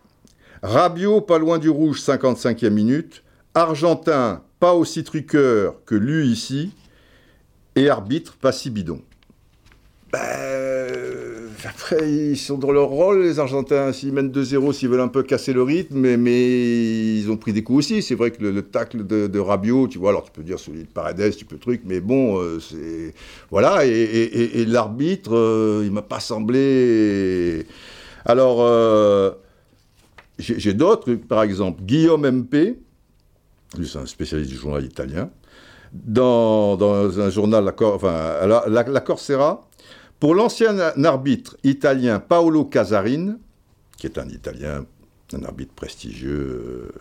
Rabiot, 0.63 1.21
pas 1.21 1.39
loin 1.39 1.57
du 1.57 1.69
rouge, 1.69 2.01
55e 2.01 2.69
minute. 2.69 3.23
Argentin, 3.53 4.43
pas 4.61 4.73
aussi 4.73 5.03
truqueur 5.03 5.83
que 5.85 5.95
lui 5.95 6.27
ici. 6.27 6.71
Et 7.75 7.89
arbitre, 7.89 8.37
pas 8.37 8.53
si 8.53 8.69
bidon. 8.69 9.01
Ben, 10.11 11.38
après, 11.65 12.11
ils 12.11 12.37
sont 12.37 12.57
dans 12.57 12.71
leur 12.71 12.87
rôle, 12.87 13.23
les 13.23 13.39
Argentins. 13.39 13.91
S'ils 13.91 14.13
mènent 14.13 14.31
2-0, 14.31 14.73
s'ils 14.73 14.89
veulent 14.89 15.01
un 15.01 15.07
peu 15.07 15.23
casser 15.23 15.53
le 15.53 15.63
rythme, 15.63 16.15
mais, 16.15 17.17
ils 17.17 17.29
ont 17.31 17.37
pris 17.37 17.53
des 17.53 17.63
coups 17.63 17.79
aussi. 17.79 18.01
C'est 18.01 18.15
vrai 18.15 18.31
que 18.31 18.43
le, 18.43 18.61
tacle 18.61 19.05
de, 19.05 19.39
Rabiot, 19.39 19.87
tu 19.87 19.97
vois, 19.97 20.09
alors 20.09 20.25
tu 20.25 20.31
peux 20.31 20.43
dire 20.43 20.59
celui 20.59 20.83
de 20.83 20.87
Paredes, 20.87 21.35
tu 21.35 21.45
peux 21.45 21.57
truc, 21.57 21.81
mais 21.85 21.99
bon, 21.99 22.39
euh, 22.39 22.59
c'est. 22.59 23.13
Voilà, 23.49 23.85
et, 23.85 24.65
l'arbitre, 24.65 25.35
euh, 25.35 25.83
il 25.85 25.91
m'a 25.91 26.01
pas 26.01 26.19
semblé. 26.19 27.65
Alors, 28.25 28.59
euh, 28.61 29.31
j'ai 30.37 30.73
d'autres, 30.73 31.13
par 31.15 31.43
exemple, 31.43 31.83
Guillaume 31.83 32.25
MP, 32.25 32.79
c'est 33.83 33.97
un 33.97 34.05
spécialiste 34.05 34.51
du 34.51 34.57
journal 34.57 34.83
italien, 34.83 35.29
dans, 35.93 36.77
un 37.19 37.29
journal, 37.29 37.65
la, 37.65 37.73
enfin, 37.87 38.47
la, 38.67 39.01
Corsera, 39.01 39.68
pour 40.19 40.35
l'ancien 40.35 40.77
arbitre 41.03 41.57
italien 41.63 42.19
Paolo 42.19 42.65
Casarin, 42.65 43.37
qui 43.97 44.07
est 44.07 44.17
un 44.17 44.27
Italien, 44.29 44.85
un 45.33 45.43
arbitre 45.43 45.73
prestigieux, 45.73 46.91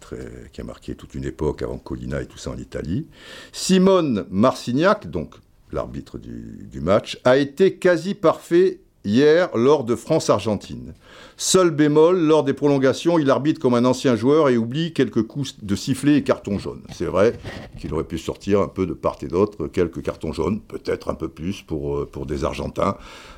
très, 0.00 0.50
qui 0.52 0.60
a 0.60 0.64
marqué 0.64 0.94
toute 0.94 1.14
une 1.14 1.24
époque 1.24 1.62
avant 1.62 1.78
Colina 1.78 2.22
et 2.22 2.26
tout 2.26 2.38
ça 2.38 2.50
en 2.50 2.56
Italie, 2.56 3.06
Simone 3.52 4.26
Marcignac, 4.30 5.10
donc 5.10 5.34
l'arbitre 5.72 6.18
du 6.18 6.80
match, 6.80 7.18
a 7.24 7.36
été 7.36 7.76
quasi 7.76 8.14
parfait 8.14 8.80
hier 9.04 9.48
lors 9.54 9.84
de 9.84 9.94
France-Argentine. 9.94 10.94
Seul 11.36 11.70
bémol, 11.70 12.18
lors 12.18 12.44
des 12.44 12.52
prolongations, 12.52 13.18
il 13.18 13.28
arbitre 13.28 13.60
comme 13.60 13.74
un 13.74 13.84
ancien 13.84 14.14
joueur 14.14 14.48
et 14.48 14.56
oublie 14.56 14.92
quelques 14.92 15.24
coups 15.24 15.56
de 15.62 15.74
sifflet 15.74 16.16
et 16.16 16.22
carton 16.22 16.58
jaune. 16.58 16.82
C'est 16.92 17.06
vrai 17.06 17.38
qu'il 17.78 17.92
aurait 17.92 18.04
pu 18.04 18.18
sortir 18.18 18.60
un 18.60 18.68
peu 18.68 18.86
de 18.86 18.92
part 18.92 19.16
et 19.22 19.26
d'autre 19.26 19.66
quelques 19.66 20.02
cartons 20.02 20.32
jaunes, 20.32 20.60
peut-être 20.60 21.10
un 21.10 21.14
peu 21.14 21.28
plus 21.28 21.62
pour, 21.62 21.98
euh, 21.98 22.08
pour 22.10 22.26
des 22.26 22.44
Argentins. 22.44 22.96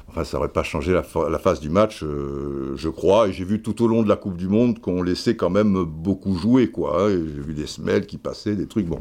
Enfin, 0.08 0.24
ça 0.24 0.36
n'aurait 0.36 0.50
pas 0.50 0.62
changé 0.62 0.92
la, 0.92 1.04
la, 1.28 1.38
phase 1.38 1.60
du 1.60 1.70
match, 1.70 2.02
euh, 2.04 2.74
je 2.76 2.88
crois. 2.88 3.28
Et 3.28 3.32
j'ai 3.32 3.44
vu 3.44 3.62
tout 3.62 3.82
au 3.82 3.88
long 3.88 4.02
de 4.02 4.08
la 4.08 4.16
Coupe 4.16 4.36
du 4.36 4.48
Monde 4.48 4.78
qu'on 4.78 5.02
laissait 5.02 5.36
quand 5.36 5.50
même 5.50 5.84
beaucoup 5.84 6.36
jouer, 6.36 6.68
quoi. 6.68 7.08
J'ai 7.10 7.16
vu 7.16 7.54
des 7.54 7.66
semelles 7.66 8.06
qui 8.06 8.18
passaient, 8.18 8.54
des 8.54 8.66
trucs. 8.66 8.86
Bon. 8.86 9.00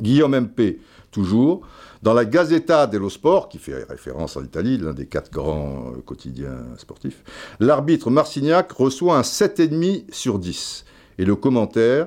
Guillaume 0.00 0.34
MP, 0.38 0.78
toujours. 1.10 1.62
Dans 2.06 2.14
la 2.14 2.24
Gazzetta 2.24 2.86
dello 2.86 3.10
Sport, 3.10 3.48
qui 3.48 3.58
fait 3.58 3.82
référence 3.82 4.36
en 4.36 4.44
Italie, 4.44 4.78
l'un 4.78 4.94
des 4.94 5.06
quatre 5.06 5.32
grands 5.32 5.86
euh, 5.88 6.00
quotidiens 6.02 6.58
sportifs, 6.78 7.24
l'arbitre 7.58 8.10
Marcignac 8.10 8.70
reçoit 8.70 9.18
un 9.18 9.22
7,5 9.22 10.04
sur 10.12 10.38
10. 10.38 10.84
Et 11.18 11.24
le 11.24 11.34
commentaire, 11.34 12.06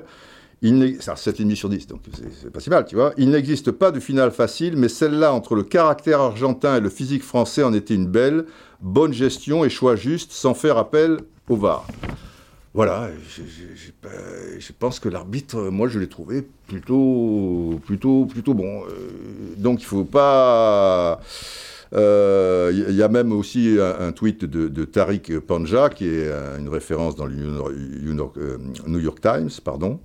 il 0.62 0.82
un 0.82 0.86
7,5 0.86 1.54
sur 1.54 1.68
10, 1.68 1.86
donc 1.88 2.00
c'est 2.40 2.50
pas 2.50 2.60
si 2.60 2.70
mal, 2.70 2.86
tu 2.86 2.94
vois. 2.94 3.12
Il 3.18 3.28
n'existe 3.28 3.72
pas 3.72 3.90
de 3.90 4.00
finale 4.00 4.30
facile, 4.30 4.74
mais 4.74 4.88
celle-là, 4.88 5.34
entre 5.34 5.54
le 5.54 5.64
caractère 5.64 6.22
argentin 6.22 6.78
et 6.78 6.80
le 6.80 6.88
physique 6.88 7.22
français, 7.22 7.62
en 7.62 7.74
était 7.74 7.94
une 7.94 8.06
belle. 8.06 8.46
Bonne 8.80 9.12
gestion 9.12 9.66
et 9.66 9.68
choix 9.68 9.96
juste, 9.96 10.32
sans 10.32 10.54
faire 10.54 10.78
appel 10.78 11.18
au 11.50 11.56
VAR. 11.56 11.86
Voilà, 12.72 13.10
je, 13.28 14.72
pense 14.78 15.00
que 15.00 15.08
l'arbitre, 15.08 15.70
moi 15.70 15.88
je 15.88 15.98
l'ai 15.98 16.08
trouvé 16.08 16.46
plutôt, 16.68 17.80
plutôt, 17.84 18.54
bon. 18.54 18.84
Euh, 18.84 19.10
donc 19.56 19.82
il 19.82 19.86
faut 19.86 20.04
pas. 20.04 21.20
Il 21.92 21.98
euh, 21.98 22.72
y 22.90 23.02
a 23.02 23.08
même 23.08 23.32
aussi 23.32 23.76
un, 23.80 24.12
tweet 24.12 24.44
de, 24.44 24.84
Tariq 24.84 25.40
Panja, 25.40 25.88
qui 25.88 26.06
est 26.06 26.30
une 26.60 26.68
référence 26.68 27.16
dans 27.16 27.26
le 27.26 27.34
New 27.34 29.00
York 29.00 29.20
Times, 29.20 29.50
pardon. 29.64 29.98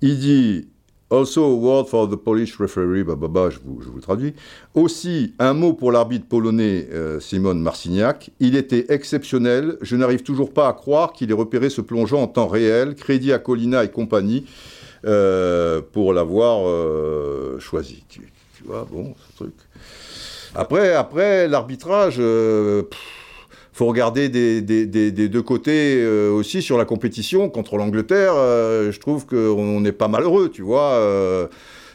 Il 0.00 0.18
dit 0.18 0.68
Also 1.10 1.44
a 1.44 1.54
word 1.54 1.86
for 1.86 2.08
the 2.08 2.16
Polish 2.16 2.56
referee, 2.56 3.04
bah, 3.04 3.50
je, 3.50 3.58
vous, 3.64 3.82
je 3.82 3.88
vous 3.88 4.00
traduis. 4.00 4.34
Aussi, 4.74 5.34
un 5.38 5.52
mot 5.52 5.74
pour 5.74 5.92
l'arbitre 5.92 6.26
polonais 6.26 6.88
euh, 6.92 7.20
Simon 7.20 7.54
Marcignac. 7.54 8.30
Il 8.40 8.56
était 8.56 8.86
exceptionnel. 8.88 9.76
Je 9.82 9.96
n'arrive 9.96 10.22
toujours 10.22 10.52
pas 10.52 10.66
à 10.66 10.72
croire 10.72 11.12
qu'il 11.12 11.30
ait 11.30 11.34
repéré 11.34 11.68
ce 11.68 11.82
plongeon 11.82 12.22
en 12.22 12.26
temps 12.26 12.48
réel. 12.48 12.94
Crédit 12.94 13.32
à 13.32 13.38
Colina 13.38 13.84
et 13.84 13.90
compagnie 13.90 14.46
euh, 15.04 15.82
pour 15.92 16.14
l'avoir 16.14 16.66
euh, 16.66 17.58
choisi. 17.60 18.04
Tu, 18.08 18.22
vois, 18.64 18.88
bon, 18.90 19.14
ce 19.30 19.36
truc. 19.36 19.54
Après, 20.54 20.94
après 20.94 21.48
l'arbitrage 21.48 22.18
faut 23.74 23.86
regarder 23.86 24.28
des, 24.28 25.28
deux 25.28 25.42
côtés 25.42 25.96
euh, 25.96 26.30
aussi 26.30 26.62
sur 26.62 26.78
la 26.78 26.84
compétition 26.84 27.50
contre 27.50 27.76
l'Angleterre. 27.76 28.34
Euh, 28.36 28.92
je 28.92 29.00
trouve 29.00 29.26
qu'on 29.26 29.80
n'est 29.80 29.92
pas 29.92 30.06
malheureux, 30.06 30.48
tu 30.48 30.62
vois. 30.62 30.92
Euh, 30.92 31.48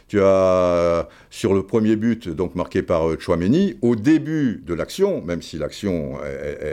tu 0.10 0.20
as 0.22 1.08
sur 1.30 1.54
le 1.54 1.64
premier 1.64 1.96
but, 1.96 2.28
donc 2.28 2.56
marqué 2.56 2.82
par 2.82 3.04
Chouameni, 3.20 3.76
au 3.84 3.96
début 3.96 4.62
de 4.66 4.74
l'action, 4.74 5.22
même 5.22 5.44
si 5.44 5.60
l'action 5.60 6.16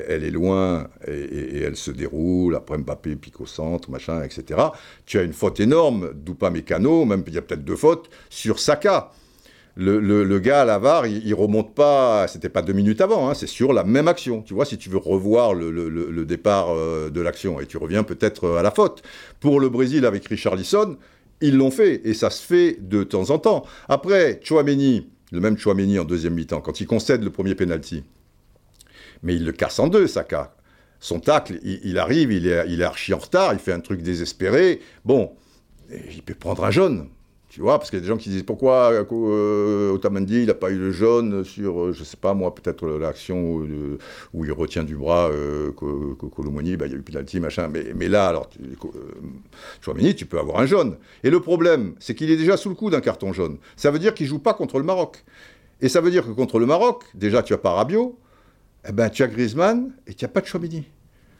elle, 0.08 0.24
est 0.24 0.30
loin 0.30 0.88
et, 1.06 1.60
elle 1.60 1.76
se 1.76 1.90
déroule, 1.90 2.56
après 2.56 2.78
Mbappé 2.78 3.14
pique 3.14 3.38
au 3.42 3.46
centre, 3.46 3.90
machin, 3.90 4.22
etc. 4.22 4.58
Tu 5.04 5.18
as 5.18 5.22
une 5.22 5.34
faute 5.34 5.60
énorme 5.60 6.14
d'Upamecano, 6.14 7.04
même 7.04 7.22
il 7.26 7.34
y 7.34 7.38
a 7.38 7.42
peut-être 7.42 7.62
deux 7.62 7.76
fautes 7.76 8.08
sur 8.30 8.58
Saka 8.58 9.12
le, 9.76 10.38
gars 10.38 10.62
à 10.62 10.64
la 10.64 11.06
il, 11.06 11.34
remonte 11.34 11.74
pas, 11.74 12.26
c'était 12.28 12.48
pas 12.48 12.62
deux 12.62 12.72
minutes 12.72 13.00
avant, 13.00 13.28
hein, 13.28 13.34
c'est 13.34 13.46
sur 13.46 13.72
la 13.72 13.84
même 13.84 14.08
action. 14.08 14.42
Tu 14.42 14.54
vois, 14.54 14.64
si 14.64 14.78
tu 14.78 14.88
veux 14.88 14.96
revoir 14.96 15.54
le, 15.54 16.24
départ 16.24 16.70
euh, 16.70 17.10
de 17.10 17.20
l'action, 17.20 17.60
et 17.60 17.66
tu 17.66 17.76
reviens 17.76 18.02
peut-être 18.02 18.44
euh, 18.44 18.58
à 18.58 18.62
la 18.62 18.70
faute. 18.70 19.02
Pour 19.40 19.60
le 19.60 19.68
Brésil 19.68 20.06
avec 20.06 20.26
Richarlison, 20.26 20.96
ils 21.42 21.56
l'ont 21.56 21.70
fait, 21.70 22.00
et 22.04 22.14
ça 22.14 22.30
se 22.30 22.42
fait 22.42 22.78
de 22.80 23.02
temps 23.02 23.30
en 23.30 23.38
temps. 23.38 23.64
Après, 23.88 24.40
Chouameni, 24.42 25.08
le 25.30 25.40
même 25.40 25.58
Chouameni 25.58 25.98
en 25.98 26.04
deuxième 26.04 26.34
mi-temps, 26.34 26.62
quand 26.62 26.80
il 26.80 26.86
concède 26.86 27.22
le 27.22 27.30
premier 27.30 27.54
penalty, 27.54 28.02
mais 29.22 29.34
il 29.34 29.44
le 29.44 29.52
casse 29.52 29.78
en 29.78 29.88
deux, 29.88 30.06
Saka. 30.06 30.54
Son 30.98 31.20
tacle, 31.20 31.58
il, 31.62 31.98
arrive, 31.98 32.32
il 32.32 32.46
est, 32.46 32.64
il 32.68 32.80
est 32.80 32.84
archi 32.84 33.12
en 33.12 33.18
retard, 33.18 33.52
il 33.52 33.58
fait 33.58 33.72
un 33.72 33.80
truc 33.80 34.00
désespéré. 34.00 34.80
Bon, 35.04 35.32
il 35.90 36.22
peut 36.22 36.34
prendre 36.34 36.64
un 36.64 36.70
jaune. 36.70 37.10
Tu 37.56 37.62
vois, 37.62 37.78
parce 37.78 37.88
qu'il 37.88 37.98
y 37.98 38.00
a 38.00 38.02
des 38.02 38.08
gens 38.08 38.18
qui 38.18 38.28
disent 38.28 38.42
pourquoi 38.42 38.92
euh, 38.92 39.90
Otamendi 39.92 40.42
il 40.42 40.48
n'a 40.48 40.52
pas 40.52 40.70
eu 40.70 40.76
le 40.76 40.92
jaune 40.92 41.42
sur, 41.42 41.86
euh, 41.86 41.92
je 41.94 42.04
sais 42.04 42.18
pas 42.18 42.34
moi, 42.34 42.54
peut-être 42.54 42.86
l'action 42.86 43.66
où, 44.34 44.44
il 44.44 44.52
retient 44.52 44.84
du 44.84 44.94
bras 44.94 45.30
euh, 45.30 45.72
Colomoni, 45.72 46.76
bah, 46.76 46.84
il 46.84 46.92
y 46.92 46.94
a 46.94 46.98
eu 46.98 47.02
penalty, 47.02 47.40
machin. 47.40 47.70
Mais, 47.72 48.08
là, 48.08 48.28
alors, 48.28 48.50
Chouamini, 49.80 50.14
tu 50.14 50.26
peux 50.26 50.38
avoir 50.38 50.60
un 50.60 50.66
jaune. 50.66 50.98
Et 51.24 51.30
le 51.30 51.40
problème, 51.40 51.94
c'est 51.98 52.14
qu'il 52.14 52.30
est 52.30 52.36
déjà 52.36 52.58
sous 52.58 52.68
le 52.68 52.74
coup 52.74 52.90
d'un 52.90 53.00
carton 53.00 53.32
jaune. 53.32 53.56
Ça 53.74 53.90
veut 53.90 54.00
dire 54.00 54.12
qu'il 54.12 54.26
joue 54.26 54.38
pas 54.38 54.52
contre 54.52 54.76
le 54.76 54.84
Maroc. 54.84 55.24
Et 55.80 55.88
ça 55.88 56.02
veut 56.02 56.10
dire 56.10 56.26
que 56.26 56.32
contre 56.32 56.58
le 56.58 56.66
Maroc, 56.66 57.04
déjà 57.14 57.42
tu 57.42 57.54
as 57.54 57.58
pas 57.58 57.70
Rabiot, 57.70 58.18
eh 58.86 58.92
ben, 58.92 59.08
tu 59.08 59.22
as 59.22 59.28
Griezmann 59.28 59.94
et 60.06 60.12
tu 60.12 60.26
n'as 60.26 60.28
pas 60.28 60.42
de 60.42 60.46
Chouamini. 60.46 60.84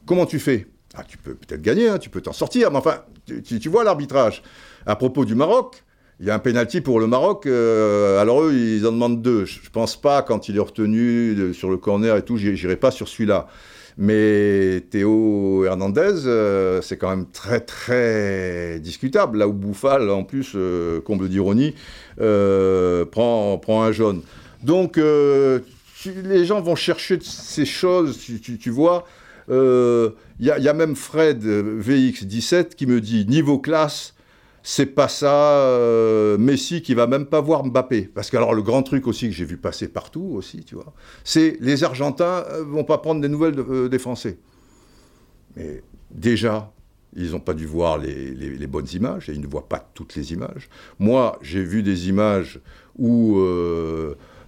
Comment 0.06 0.24
tu 0.24 0.38
fais? 0.38 0.66
Ah, 0.94 1.04
Tu 1.06 1.18
peux 1.18 1.34
peut-être 1.34 1.60
gagner, 1.60 1.88
hein, 1.88 1.98
tu 1.98 2.08
peux 2.08 2.22
t'en 2.22 2.32
sortir, 2.32 2.70
mais 2.70 2.78
enfin, 2.78 3.02
tu, 3.26 3.42
tu 3.42 3.68
vois 3.68 3.84
l'arbitrage. 3.84 4.42
À 4.86 4.96
propos 4.96 5.26
du 5.26 5.34
Maroc, 5.34 5.82
il 6.18 6.26
y 6.26 6.30
a 6.30 6.34
un 6.34 6.38
pénalty 6.38 6.80
pour 6.80 6.98
le 6.98 7.06
Maroc. 7.06 7.46
Euh, 7.46 8.20
alors 8.20 8.42
eux, 8.42 8.54
ils 8.54 8.86
en 8.86 8.92
demandent 8.92 9.20
deux. 9.20 9.44
Je, 9.44 9.68
pense 9.70 10.00
pas 10.00 10.22
quand 10.22 10.48
il 10.48 10.56
est 10.56 10.60
retenu 10.60 11.52
sur 11.52 11.70
le 11.70 11.76
corner 11.76 12.16
et 12.16 12.22
tout. 12.22 12.36
J'irai 12.38 12.76
pas 12.76 12.90
sur 12.90 13.08
celui-là. 13.08 13.48
Mais 13.98 14.84
Théo 14.90 15.64
Hernandez, 15.64 16.26
euh, 16.26 16.82
c'est 16.82 16.98
quand 16.98 17.10
même 17.10 17.26
très 17.30 17.60
très 17.60 18.78
discutable. 18.80 19.38
Là 19.38 19.48
où 19.48 19.52
Bouffal, 19.52 20.08
en 20.10 20.24
plus, 20.24 20.52
euh, 20.54 21.00
comble 21.00 21.28
d'ironie, 21.28 21.74
prend, 22.16 23.58
prend 23.58 23.82
un 23.82 23.92
jaune. 23.92 24.22
Donc 24.62 24.96
les 24.96 26.44
gens 26.44 26.62
vont 26.62 26.76
chercher 26.76 27.18
ces 27.20 27.66
choses, 27.66 28.18
tu, 28.18 28.70
vois. 28.70 29.04
Il 29.48 30.12
y, 30.40 30.50
a 30.50 30.72
même 30.72 30.96
Fred 30.96 31.44
VX17 31.44 32.74
qui 32.74 32.86
me 32.86 33.02
dit 33.02 33.26
niveau 33.26 33.58
classe, 33.58 34.14
c'est 34.68 34.86
pas 34.86 35.06
ça 35.06 35.60
euh, 35.60 36.36
Messi 36.38 36.82
qui 36.82 36.94
va 36.94 37.06
même 37.06 37.26
pas 37.26 37.40
voir 37.40 37.62
Mbappé. 37.62 38.10
Parce 38.12 38.30
que 38.30 38.36
alors 38.36 38.52
le 38.52 38.62
grand 38.62 38.82
truc 38.82 39.06
aussi 39.06 39.28
que 39.28 39.32
j'ai 39.32 39.44
vu 39.44 39.58
passer 39.58 39.86
partout 39.86 40.32
aussi, 40.34 40.64
tu 40.64 40.74
vois, 40.74 40.92
c'est 41.22 41.56
les 41.60 41.84
Argentins 41.84 42.44
euh, 42.50 42.64
vont 42.64 42.82
pas 42.82 42.98
prendre 42.98 43.20
des 43.20 43.28
nouvelles 43.28 43.60
euh, 43.60 43.88
des 43.88 44.00
Français. 44.00 44.38
Mais 45.54 45.84
déjà, 46.10 46.72
ils 47.14 47.30
n'ont 47.30 47.40
pas 47.40 47.54
dû 47.54 47.64
voir 47.64 47.96
les, 47.96 48.34
les, 48.34 48.66
bonnes 48.66 48.88
images 48.92 49.28
et 49.28 49.34
ils 49.34 49.40
ne 49.40 49.46
voient 49.46 49.68
pas 49.68 49.88
toutes 49.94 50.16
les 50.16 50.32
images. 50.32 50.68
Moi, 50.98 51.38
j'ai 51.42 51.62
vu 51.62 51.84
des 51.84 52.08
images 52.08 52.58
où 52.98 53.38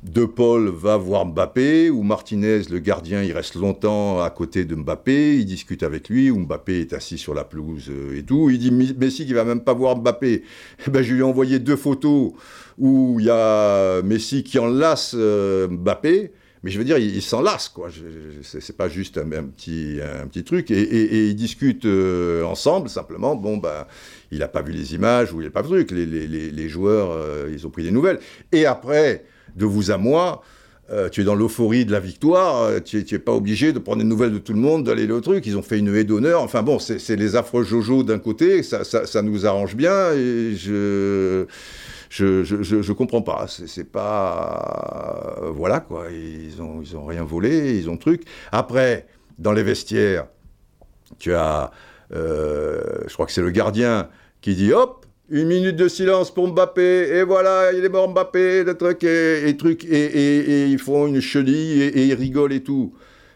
de 0.05 0.25
Paul 0.25 0.69
va 0.69 0.97
voir 0.97 1.27
Mbappé, 1.27 1.91
ou 1.91 2.03
Martinez, 2.03 2.63
le 2.71 2.79
gardien, 2.79 3.23
il 3.23 3.33
reste 3.33 3.57
longtemps 3.57 4.21
à 4.21 4.31
côté 4.31 4.65
de 4.65 4.75
Mbappé, 4.75 5.39
il 5.39 5.45
discute 5.45 5.83
avec 5.83 6.09
lui, 6.09 6.31
ou 6.31 6.39
Mbappé 6.39 6.81
est 6.81 6.93
assis 6.93 7.19
sur 7.19 7.35
la 7.35 7.45
pelouse 7.45 7.91
euh, 7.91 8.17
et 8.17 8.23
tout. 8.23 8.49
Il 8.51 8.59
dit 8.59 8.71
Messi 8.71 9.27
qui 9.27 9.33
va 9.33 9.45
même 9.45 9.61
pas 9.61 9.75
voir 9.75 9.97
Mbappé. 9.97 10.45
Eh 10.87 10.91
ben, 10.91 11.03
je 11.03 11.13
lui 11.13 11.21
ai 11.21 11.25
envoyé 11.25 11.59
deux 11.59 11.77
photos 11.77 12.33
où 12.79 13.17
il 13.19 13.27
y 13.27 13.31
a 13.31 14.01
Messi 14.03 14.45
qui 14.45 14.59
enlace 14.59 15.15
euh, 15.19 15.67
Mbappé. 15.69 16.33
Mais 16.63 16.71
je 16.71 16.79
veux 16.79 16.85
dire, 16.85 16.99
il, 16.99 17.23
s'enlace, 17.23 17.69
quoi. 17.69 17.89
C'est 18.43 18.77
pas 18.77 18.89
juste 18.89 19.19
un, 19.19 19.45
petit, 19.45 20.45
truc. 20.45 20.73
Et, 20.73 21.29
ils 21.29 21.37
discutent 21.37 21.85
euh, 21.85 22.43
ensemble, 22.43 22.89
simplement. 22.89 23.37
Bon, 23.37 23.59
ben, 23.59 23.87
il 24.33 24.41
n'a 24.41 24.49
pas 24.49 24.63
vu 24.63 24.73
les 24.73 24.95
images 24.95 25.33
ou 25.33 25.41
il 25.41 25.45
n'a 25.45 25.51
pas 25.51 25.63
vu 25.63 25.77
le 25.77 25.87
truc. 25.87 25.97
Les, 25.97 26.69
joueurs, 26.69 27.17
ils 27.49 27.65
ont 27.65 27.71
pris 27.71 27.85
des 27.85 27.93
nouvelles. 27.93 28.19
Et 28.51 28.67
après, 28.67 29.25
de 29.57 29.65
vous 29.65 29.91
à 29.91 29.99
moi. 29.99 30.43
Euh, 30.91 31.11
tu 31.11 31.21
es 31.21 31.25
dans 31.25 31.35
l'euphorie 31.35 31.85
de 31.85 31.93
la 31.93 32.01
victoire, 32.01 32.63
euh, 32.63 32.81
tu 32.81 33.05
n'es 33.11 33.19
pas 33.19 33.33
obligé 33.33 33.75
de 33.75 33.79
prendre 33.79 33.99
des 33.99 34.09
nouvelles 34.09 34.33
de 34.33 34.39
tout 34.39 34.55
le 34.55 34.59
monde, 34.59 34.85
d'aller 34.85 35.07
le 35.07 35.21
truc. 35.21 35.45
Ils 35.45 35.59
ont 35.59 35.63
fait 35.63 35.79
une 35.79 35.95
haie 35.95 36.05
d'honneur. 36.05 36.43
Enfin 36.43 36.63
bon, 36.63 36.79
c'est 36.79 37.17
les 37.17 37.37
affreux 37.37 37.63
Jojo 37.63 38.03
d'un 38.05 38.19
côté, 38.19 38.63
ça, 38.63 39.23
nous 39.23 39.47
arrange 39.47 39.77
bien 39.77 40.13
et 40.13 40.55
je. 40.57 41.47
Je, 42.11 42.43
je, 42.43 42.63
je, 42.63 42.93
comprends 42.95 43.21
pas. 43.21 43.45
C'est 43.49 43.85
pas. 43.85 45.43
voilà 45.53 45.81
quoi. 45.81 46.07
Ils 46.11 46.63
ont, 46.63 46.81
ils 46.81 46.97
ont 46.97 47.05
rien 47.05 47.23
volé, 47.23 47.79
ils 47.79 47.91
ont 47.91 47.99
truc. 47.99 48.23
Après, 48.51 49.07
dans 49.39 49.53
les 49.53 49.63
vestiaires, 49.63 50.27
tu 51.19 51.35
as. 51.35 51.71
Euh, 52.15 52.81
je 53.07 53.13
crois 53.13 53.27
que 53.27 53.33
c'est 53.33 53.43
le 53.43 53.51
gardien 53.51 54.09
qui 54.41 54.55
dit 54.55 54.73
hop, 54.73 54.98
une 55.31 55.49
minute 55.49 55.77
de 55.77 55.89
silence 55.89 56.33
pour 56.33 56.49
Mbappé, 56.49 57.09
et 57.19 57.23
voilà, 57.23 57.73
il 57.73 57.85
est 57.85 57.89
mort 57.89 58.09
Mbappé, 58.09 58.65
des 58.65 58.77
trucs, 58.77 59.05
et, 59.05 59.57
trucs, 59.59 59.85
et, 59.85 60.67
ils 60.67 60.79
font 60.79 61.07
une 61.07 61.21
chenille, 61.21 61.83
et, 61.83 62.07
ils 62.07 62.15
rigolent 62.15 62.53
et 62.53 62.63
tout. 62.63 62.95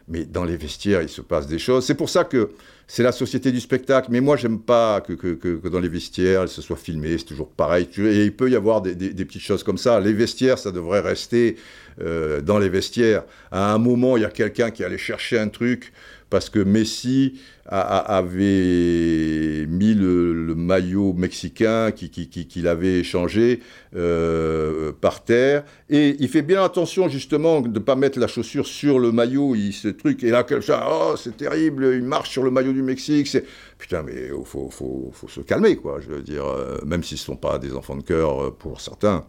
Mais 0.09 0.25
dans 0.25 0.45
les 0.45 0.57
vestiaires, 0.57 1.03
il 1.03 1.09
se 1.09 1.21
passe 1.21 1.47
des 1.47 1.59
choses. 1.59 1.85
C'est 1.85 1.95
pour 1.95 2.09
ça 2.09 2.25
que 2.25 2.51
c'est 2.87 3.03
la 3.03 3.13
société 3.13 3.53
du 3.53 3.61
spectacle. 3.61 4.09
Mais 4.11 4.21
moi, 4.21 4.37
j'aime 4.37 4.59
pas 4.59 5.01
que, 5.01 5.13
que, 5.13 5.35
que, 5.35 5.69
dans 5.69 5.79
les 5.81 5.89
vestiaires, 5.89 6.49
ce 6.49 6.61
soit 6.61 6.77
filmé, 6.77 7.17
c'est 7.17 7.25
toujours 7.25 7.49
pareil. 7.49 7.89
Et 7.99 8.25
il 8.25 8.35
peut 8.35 8.51
y 8.51 8.57
avoir 8.57 8.83
des, 8.83 8.95
des, 8.95 9.25
petites 9.25 9.43
choses 9.43 9.63
comme 9.63 9.79
ça. 9.79 10.01
Les 10.01 10.13
vestiaires, 10.13 10.59
ça 10.59 10.73
devrait 10.73 11.01
rester 11.01 11.57
euh, 12.01 12.41
dans 12.41 12.59
les 12.59 12.69
vestiaires. 12.69 13.25
À 13.51 13.73
un 13.73 13.79
moment, 13.79 14.17
il 14.17 14.23
y 14.23 14.27
a 14.27 14.31
quelqu'un 14.31 14.71
qui 14.71 14.85
allait 14.85 14.99
chercher 14.99 15.39
un 15.39 15.49
truc 15.49 15.93
parce 16.33 16.49
que 16.49 16.61
Messi 16.61 17.39
avait 17.67 19.67
mis 19.69 19.95
le, 19.95 20.55
maillot 20.55 21.13
mexicain 21.13 21.93
qu'il 21.93 22.11
qui, 22.11 22.67
avait 22.67 23.01
échangé 23.01 23.61
euh, 23.95 24.93
par 24.99 25.25
terre. 25.25 25.65
Et 25.91 26.17
il 26.21 26.29
fait 26.29 26.41
bien 26.41 26.65
attention 26.65 27.11
justement 27.11 27.61
de 27.61 27.69
ne 27.69 27.79
pas 27.79 27.97
mettre 27.97 28.19
la 28.19 28.29
chaussure 28.29 28.67
sur 28.67 28.99
le 28.99 29.13
maillot, 29.13 29.55
il, 29.55 29.75
ce 29.75 29.89
truc. 29.89 30.25
Et 30.25 30.31
là, 30.31 30.43
quelqu'un, 30.43 30.81
oh, 30.91 31.17
c'est 31.19 31.37
terrible, 31.37 31.91
il 31.93 32.03
marche 32.03 32.31
sur 32.31 32.45
le 32.45 32.51
maillot 32.51 32.73
du 32.73 32.83
Mexique. 32.83 33.37
Putain, 33.77 34.03
mais 34.03 34.29
il 34.29 34.47
faut, 34.47 34.71
faut, 34.71 35.11
faut, 35.13 35.29
se 35.29 35.43
calmer, 35.43 35.77
quoi. 35.77 36.01
Je 36.01 36.09
veux 36.09 36.23
dire, 36.23 36.47
euh, 36.47 36.79
même 36.87 37.03
s'ils 37.03 37.17
ne 37.17 37.21
sont 37.21 37.37
pas 37.37 37.59
des 37.59 37.75
enfants 37.75 37.97
de 37.97 38.03
cœur 38.03 38.43
euh, 38.43 38.51
pour 38.51 38.81
certains. 38.81 39.27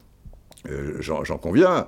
Euh, 0.69 1.01
j'en 1.01 1.37
conviens, 1.37 1.87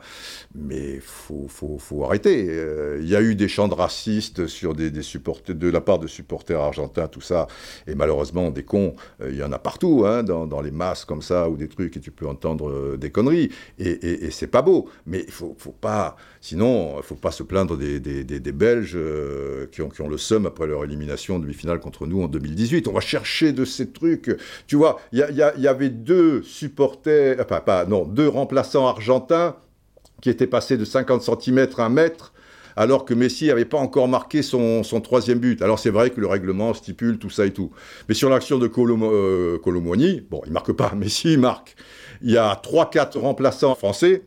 mais 0.53 0.99
faut, 0.99 1.47
faut, 1.47 1.77
faut 1.77 2.03
arrêter. 2.03 2.47
Euh, 2.49 2.99
il 3.01 3.07
y 3.07 3.15
a 3.15 3.21
eu 3.21 3.35
des 3.35 3.47
chants 3.47 3.69
racistes 3.69 4.47
sur 4.47 4.73
des, 4.73 5.01
supporters, 5.01 5.55
de 5.55 5.69
la 5.69 5.81
part 5.81 5.99
de 5.99 6.07
supporters 6.07 6.59
argentins, 6.59 7.07
tout 7.07 7.21
ça, 7.21 7.47
et 7.87 7.95
malheureusement 7.95 8.51
des 8.51 8.63
cons, 8.63 8.95
euh, 9.21 9.29
il 9.31 9.37
y 9.37 9.43
en 9.43 9.51
a 9.51 9.59
partout, 9.59 10.03
hein, 10.05 10.23
dans, 10.23 10.45
dans, 10.45 10.61
les 10.61 10.71
masses 10.71 11.05
comme 11.05 11.21
ça 11.21 11.49
ou 11.49 11.57
des 11.57 11.67
trucs 11.67 11.95
et 11.95 11.99
tu 11.99 12.11
peux 12.11 12.27
entendre 12.27 12.97
des 12.97 13.11
conneries. 13.11 13.49
Et 13.79 14.31
c'est 14.31 14.47
pas 14.47 14.61
beau, 14.61 14.89
mais 15.05 15.23
il 15.25 15.31
faut, 15.31 15.55
faut 15.57 15.71
pas. 15.71 16.15
Sinon, 16.45 16.97
il 16.97 17.03
faut 17.03 17.15
pas 17.15 17.31
se 17.31 17.41
plaindre 17.41 17.75
des, 17.75 17.99
Belges 18.51 18.99
qui 19.71 19.81
ont, 19.81 19.89
qui, 19.89 20.01
ont, 20.03 20.07
le 20.07 20.19
seum 20.19 20.45
après 20.45 20.67
leur 20.67 20.83
élimination 20.83 21.39
demi-finale 21.39 21.79
contre 21.79 22.05
nous 22.05 22.21
en 22.21 22.27
2018. 22.27 22.87
On 22.87 22.91
va 22.93 22.99
chercher 22.99 23.51
de 23.51 23.65
ces 23.65 23.89
trucs. 23.89 24.29
Tu 24.67 24.75
vois, 24.75 24.99
il 25.11 25.17
y, 25.17 25.67
avait 25.67 25.89
deux 25.89 26.43
supporters, 26.43 27.37
enfin 27.39 27.61
pas 27.61 27.87
non, 27.87 28.05
deux 28.05 28.27
remplaçants 28.27 28.85
argentin 28.85 29.55
qui 30.21 30.29
était 30.29 30.45
passé 30.45 30.77
de 30.77 30.85
50 30.85 31.23
cm 31.23 31.67
à 31.79 31.85
1 31.85 31.89
mètre 31.89 32.31
alors 32.75 33.05
que 33.05 33.15
Messi 33.15 33.47
n'avait 33.47 33.65
pas 33.65 33.79
encore 33.79 34.07
marqué 34.07 34.43
son, 34.43 34.83
troisième 35.03 35.39
but. 35.39 35.63
Alors 35.63 35.79
c'est 35.79 35.89
vrai 35.89 36.11
que 36.11 36.21
le 36.21 36.27
règlement 36.27 36.75
stipule 36.75 37.17
tout 37.17 37.31
ça 37.31 37.47
et 37.47 37.53
tout. 37.53 37.71
Mais 38.07 38.13
sur 38.13 38.29
l'action 38.29 38.59
de 38.59 38.69
euh, 38.77 39.57
Colomoni, 39.57 40.21
bon, 40.29 40.43
il 40.45 40.51
marque 40.51 40.73
pas, 40.73 40.93
Messi 40.95 41.37
marque. 41.37 41.75
Il 42.21 42.29
y 42.29 42.37
a 42.37 42.53
3-4 42.53 43.17
remplaçants 43.17 43.73
français 43.73 44.21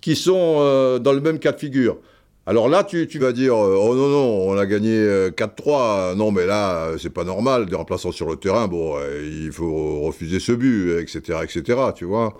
qui 0.00 0.16
sont 0.16 0.56
euh, 0.58 0.98
dans 0.98 1.12
le 1.12 1.20
même 1.20 1.38
cas 1.38 1.52
de 1.52 1.58
figure. 1.58 1.98
Alors 2.46 2.68
là, 2.68 2.84
tu, 2.84 3.06
vas 3.18 3.32
dire, 3.32 3.54
euh, 3.54 3.76
oh 3.78 3.94
non, 3.94 4.08
non, 4.08 4.48
on 4.48 4.58
a 4.58 4.66
gagné 4.66 4.98
4-3. 5.30 6.16
Non, 6.16 6.32
mais 6.32 6.46
là, 6.46 6.92
c'est 6.98 7.10
pas 7.10 7.24
normal, 7.24 7.66
des 7.66 7.76
remplaçants 7.76 8.12
sur 8.12 8.28
le 8.28 8.36
terrain, 8.36 8.66
bon, 8.66 8.96
il 9.22 9.52
faut 9.52 10.00
refuser 10.00 10.40
ce 10.40 10.52
but, 10.52 10.98
etc., 10.98 11.38
etc., 11.44 11.78
tu 11.94 12.06
vois 12.06 12.36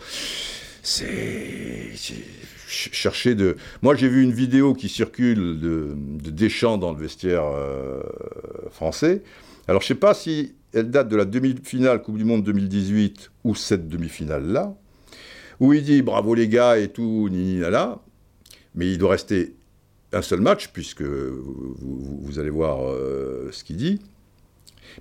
c'est 0.83 1.93
chercher 2.67 3.35
de. 3.35 3.57
Moi, 3.83 3.95
j'ai 3.97 4.09
vu 4.09 4.23
une 4.23 4.33
vidéo 4.33 4.75
qui 4.75 4.89
circule 4.89 5.59
de, 5.61 5.95
Deschamps 6.31 6.79
dans 6.79 6.93
le 6.93 6.99
vestiaire 6.99 7.45
euh, 7.45 8.01
français. 8.71 9.23
Alors, 9.67 9.83
je 9.83 9.89
sais 9.89 9.95
pas 9.95 10.15
si 10.15 10.55
elle 10.73 10.91
date 10.91 11.09
de 11.09 11.17
la 11.17 11.25
demi-finale 11.25 12.01
Coupe 12.03 12.17
du 12.17 12.25
Monde 12.25 12.45
2018 12.45 13.31
ou 13.45 13.55
cette 13.55 13.89
demi-finale-là, 13.89 14.75
où 15.61 15.73
il 15.73 15.83
dit 15.83 16.03
bravo 16.03 16.35
les 16.35 16.49
gars 16.49 16.79
et 16.79 16.89
tout, 16.89 17.29
ni 17.31 17.59
là, 17.59 18.01
mais 18.75 18.91
il 18.91 18.99
doit 18.99 19.13
rester 19.13 19.55
un 20.13 20.23
seul 20.23 20.41
match, 20.41 20.71
puisque 20.73 21.03
vous, 21.03 22.39
allez 22.39 22.51
voir 22.51 22.81
euh, 22.83 23.49
ce 23.53 23.63
qu'il 23.63 23.77
dit. 23.77 24.01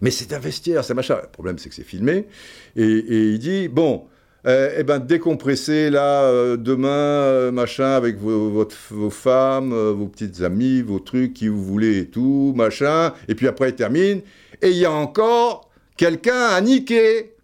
Mais 0.01 0.11
c'est 0.11 0.33
un 0.33 0.39
vestiaire, 0.39 0.83
c'est 0.83 0.93
machin. 0.93 1.17
Le 1.21 1.29
problème, 1.29 1.57
c'est 1.57 1.69
que 1.69 1.75
c'est 1.75 1.83
filmé. 1.83 2.27
et, 2.75 2.85
il 2.85 3.39
dit 3.39 3.67
bon, 3.69 4.05
euh, 4.47 4.73
eh 4.77 4.83
ben 4.83 4.99
décompressez 4.99 5.89
là 5.89 6.23
euh, 6.23 6.55
demain 6.55 7.51
machin 7.51 7.91
avec 7.91 8.17
vos, 8.17 8.65
vos 8.91 9.09
femmes, 9.09 9.73
vos 9.73 10.07
petites 10.07 10.41
amies, 10.41 10.81
vos 10.81 10.99
trucs 10.99 11.33
qui 11.33 11.49
vous 11.49 11.61
voulez 11.61 11.99
et 11.99 12.05
tout 12.07 12.53
machin 12.55 13.13
et 13.27 13.35
puis 13.35 13.47
après 13.47 13.71
il 13.71 13.75
termine 13.75 14.21
et 14.61 14.69
il 14.69 14.77
y 14.77 14.85
a 14.85 14.93
encore 14.93 15.69
quelqu'un 15.97 16.47
à 16.51 16.61
niquer. 16.61 17.35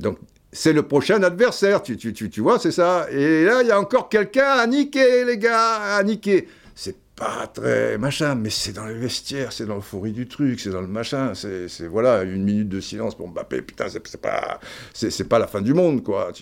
Donc 0.00 0.18
c'est 0.54 0.72
le 0.72 0.84
prochain 0.84 1.22
adversaire, 1.22 1.82
tu, 1.82 1.96
tu, 1.96 2.12
tu, 2.12 2.30
tu 2.30 2.40
vois, 2.40 2.60
c'est 2.60 2.70
ça. 2.70 3.08
Et 3.10 3.44
là, 3.44 3.62
il 3.62 3.68
y 3.68 3.72
a 3.72 3.78
encore 3.78 4.08
quelqu'un 4.08 4.52
à 4.52 4.66
niquer, 4.68 5.24
les 5.24 5.36
gars, 5.36 5.96
à 5.96 6.02
niquer. 6.04 6.48
C'est 6.76 6.96
pas 7.16 7.48
très 7.52 7.98
machin, 7.98 8.36
mais 8.36 8.50
c'est 8.50 8.72
dans 8.72 8.86
le 8.86 8.94
vestiaire, 8.94 9.52
c'est 9.52 9.66
dans 9.66 9.74
l'euphorie 9.74 10.12
du 10.12 10.28
truc, 10.28 10.60
c'est 10.60 10.70
dans 10.70 10.80
le 10.80 10.86
machin, 10.86 11.32
c'est 11.34 11.86
voilà, 11.86 12.22
une 12.22 12.44
minute 12.44 12.68
de 12.68 12.80
silence 12.80 13.16
pour 13.16 13.28
Mbappé, 13.28 13.62
putain, 13.62 13.86
c'est 13.88 14.20
pas, 14.20 14.60
c'est 14.92 15.28
pas 15.28 15.38
la 15.38 15.46
fin 15.46 15.60
du 15.60 15.74
monde, 15.74 16.02
quoi, 16.02 16.32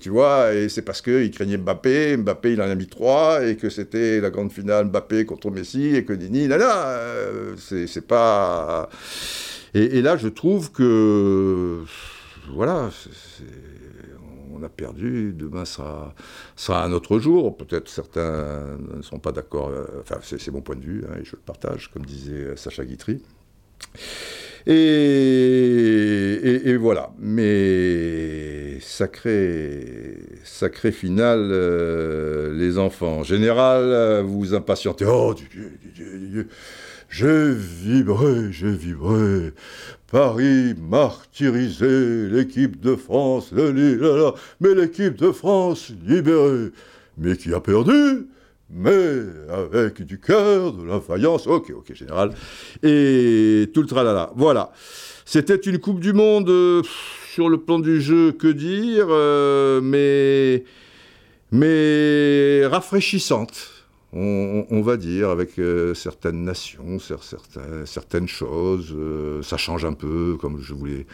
tu, 0.00 0.10
vois, 0.10 0.52
et 0.52 0.68
c'est 0.68 0.82
parce 0.82 1.02
qu'il 1.02 1.30
craignait 1.32 1.56
Mbappé, 1.56 2.16
Mbappé 2.16 2.52
il 2.52 2.62
en 2.62 2.70
a 2.70 2.74
mis 2.76 2.86
trois, 2.86 3.44
et 3.44 3.56
que 3.56 3.70
c'était 3.70 4.20
la 4.20 4.30
grande 4.30 4.52
finale 4.52 4.86
Mbappé 4.86 5.26
contre 5.26 5.50
Messi, 5.50 5.96
et 5.96 6.04
que 6.04 6.12
Dini, 6.12 6.46
là 6.46 6.58
là, 6.58 7.00
c'est 7.56 8.06
pas... 8.06 8.88
Et, 9.74 9.98
et, 9.98 10.02
là, 10.02 10.16
je 10.16 10.26
trouve 10.26 10.72
que, 10.72 11.84
voilà, 12.54 12.90
on 14.52 14.62
a 14.62 14.68
perdu, 14.68 15.34
demain 15.36 15.64
sera, 15.64 16.14
sera 16.56 16.84
un 16.84 16.92
autre 16.92 17.18
jour. 17.18 17.56
Peut-être 17.56 17.88
certains 17.88 18.78
ne 18.94 19.02
sont 19.02 19.18
pas 19.18 19.32
d'accord, 19.32 19.68
euh, 19.68 19.86
enfin 20.00 20.18
c'est 20.22 20.50
mon 20.50 20.60
point 20.60 20.76
de 20.76 20.84
vue, 20.84 21.04
hein, 21.08 21.16
et 21.20 21.24
je 21.24 21.32
le 21.32 21.42
partage, 21.44 21.90
comme 21.92 22.04
disait 22.04 22.56
Sacha 22.56 22.84
Guitry. 22.84 23.22
Et, 24.66 26.76
voilà. 26.78 27.10
Mais 27.18 28.78
sacré, 28.80 30.18
sacré 30.44 30.92
final, 30.92 31.48
euh, 31.50 32.54
les 32.54 32.78
enfants. 32.78 33.18
En 33.18 33.22
général, 33.22 34.22
vous 34.22 34.54
impatientez. 34.54 35.04
Oh, 35.06 35.34
Dieu, 35.34 35.48
Dieu, 35.94 35.96
Dieu. 36.18 36.48
J'ai 37.10 37.52
vibré, 37.52 38.52
j'ai 38.52 38.70
vibré. 38.70 39.52
Paris 40.12 40.74
martyrisé, 40.80 42.28
l'équipe 42.28 42.80
de 42.80 42.94
France, 42.94 43.50
le, 43.52 44.32
mais 44.60 44.74
l'équipe 44.74 45.16
de 45.16 45.32
France 45.32 45.92
libérée. 46.06 46.70
Mais 47.18 47.36
qui 47.36 47.52
a 47.52 47.58
perdu? 47.60 48.28
Mais 48.72 49.24
avec 49.48 50.02
du 50.02 50.20
cœur, 50.20 50.72
de 50.72 50.84
la 50.84 51.00
faïence, 51.00 51.48
ok, 51.48 51.72
ok, 51.76 51.92
général, 51.94 52.30
et 52.84 53.68
tout 53.74 53.80
le 53.80 53.88
tralala. 53.88 54.30
Voilà. 54.36 54.70
C'était 55.24 55.56
une 55.56 55.78
Coupe 55.78 55.98
du 55.98 56.12
Monde 56.12 56.84
sur 57.34 57.48
le 57.48 57.58
plan 57.58 57.80
du 57.80 58.00
jeu, 58.00 58.30
que 58.30 58.46
dire, 58.46 59.06
euh, 59.10 59.80
mais, 59.80 60.62
mais 61.50 62.64
rafraîchissante 62.66 63.79
on, 64.12 64.80
va 64.82 64.96
dire, 64.96 65.30
avec 65.30 65.58
euh, 65.58 65.94
certaines 65.94 66.42
nations, 66.42 66.98
certaines 67.84 68.28
choses. 68.28 68.94
Euh, 68.96 69.42
ça 69.42 69.56
change 69.56 69.84
un 69.84 69.92
peu, 69.92 70.36
comme 70.40 70.60
je, 70.60 70.74
voulais, 70.74 71.06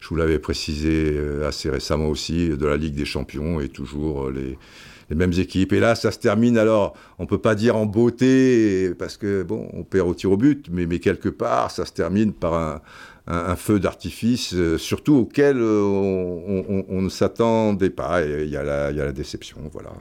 je 0.00 0.08
vous 0.08 0.16
l'avais 0.16 0.38
précisé 0.38 1.12
euh, 1.12 1.46
assez 1.46 1.70
récemment 1.70 2.08
aussi, 2.08 2.48
de 2.48 2.66
la 2.66 2.76
Ligue 2.76 2.94
des 2.94 3.04
Champions 3.04 3.60
et 3.60 3.68
toujours 3.68 4.30
les, 4.30 4.58
mêmes 5.14 5.32
équipes. 5.34 5.74
Et 5.74 5.80
là, 5.80 5.94
ça 5.94 6.10
se 6.10 6.18
termine 6.18 6.56
alors, 6.56 6.94
on 7.18 7.26
peut 7.26 7.36
pas 7.36 7.54
dire 7.54 7.76
en 7.76 7.84
beauté, 7.84 8.94
parce 8.98 9.18
que, 9.18 9.42
bon, 9.42 9.68
on 9.74 9.84
perd 9.84 10.08
au 10.08 10.14
tir 10.14 10.32
au 10.32 10.38
but, 10.38 10.68
mais, 10.70 10.86
mais 10.86 11.00
quelque 11.00 11.28
part, 11.28 11.70
ça 11.70 11.84
se 11.84 11.92
termine 11.92 12.32
par 12.32 12.80
un, 13.26 13.56
feu 13.56 13.78
d'artifice, 13.78 14.54
surtout 14.78 15.14
auquel 15.14 15.62
on, 15.62 17.02
ne 17.02 17.08
s'attendait 17.10 17.90
pas. 17.90 18.22
Il 18.24 18.48
y, 18.48 18.56
a 18.56 18.90
la 18.90 19.12
déception, 19.12 19.58
voilà 19.70 19.92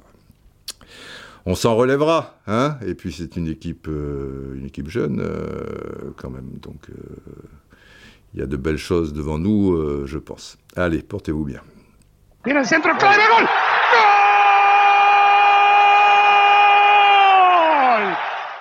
on 1.46 1.56
s'en 1.56 1.76
relèvera, 1.76 2.36
hein 2.48 2.78
Et 2.86 2.96
puis 2.96 3.12
c'est 3.12 3.36
une 3.36 3.48
équipe, 3.48 3.88
euh, 3.88 4.56
une 4.56 4.66
équipe 4.66 4.90
jeune 4.90 5.20
euh, 5.20 6.12
quand 6.18 6.30
même, 6.30 6.52
donc 6.62 6.90
euh, 6.90 6.94
il 8.34 8.40
y 8.40 8.44
a 8.44 8.46
de 8.46 8.58
belles 8.58 8.78
choses 8.78 9.14
devant 9.14 9.38
nous, 9.38 10.08
je 10.08 10.18
pense. 10.18 10.58
Allez, 10.78 11.02
portez-vous 11.02 11.44
bien. 11.44 11.62
centre, 12.64 12.88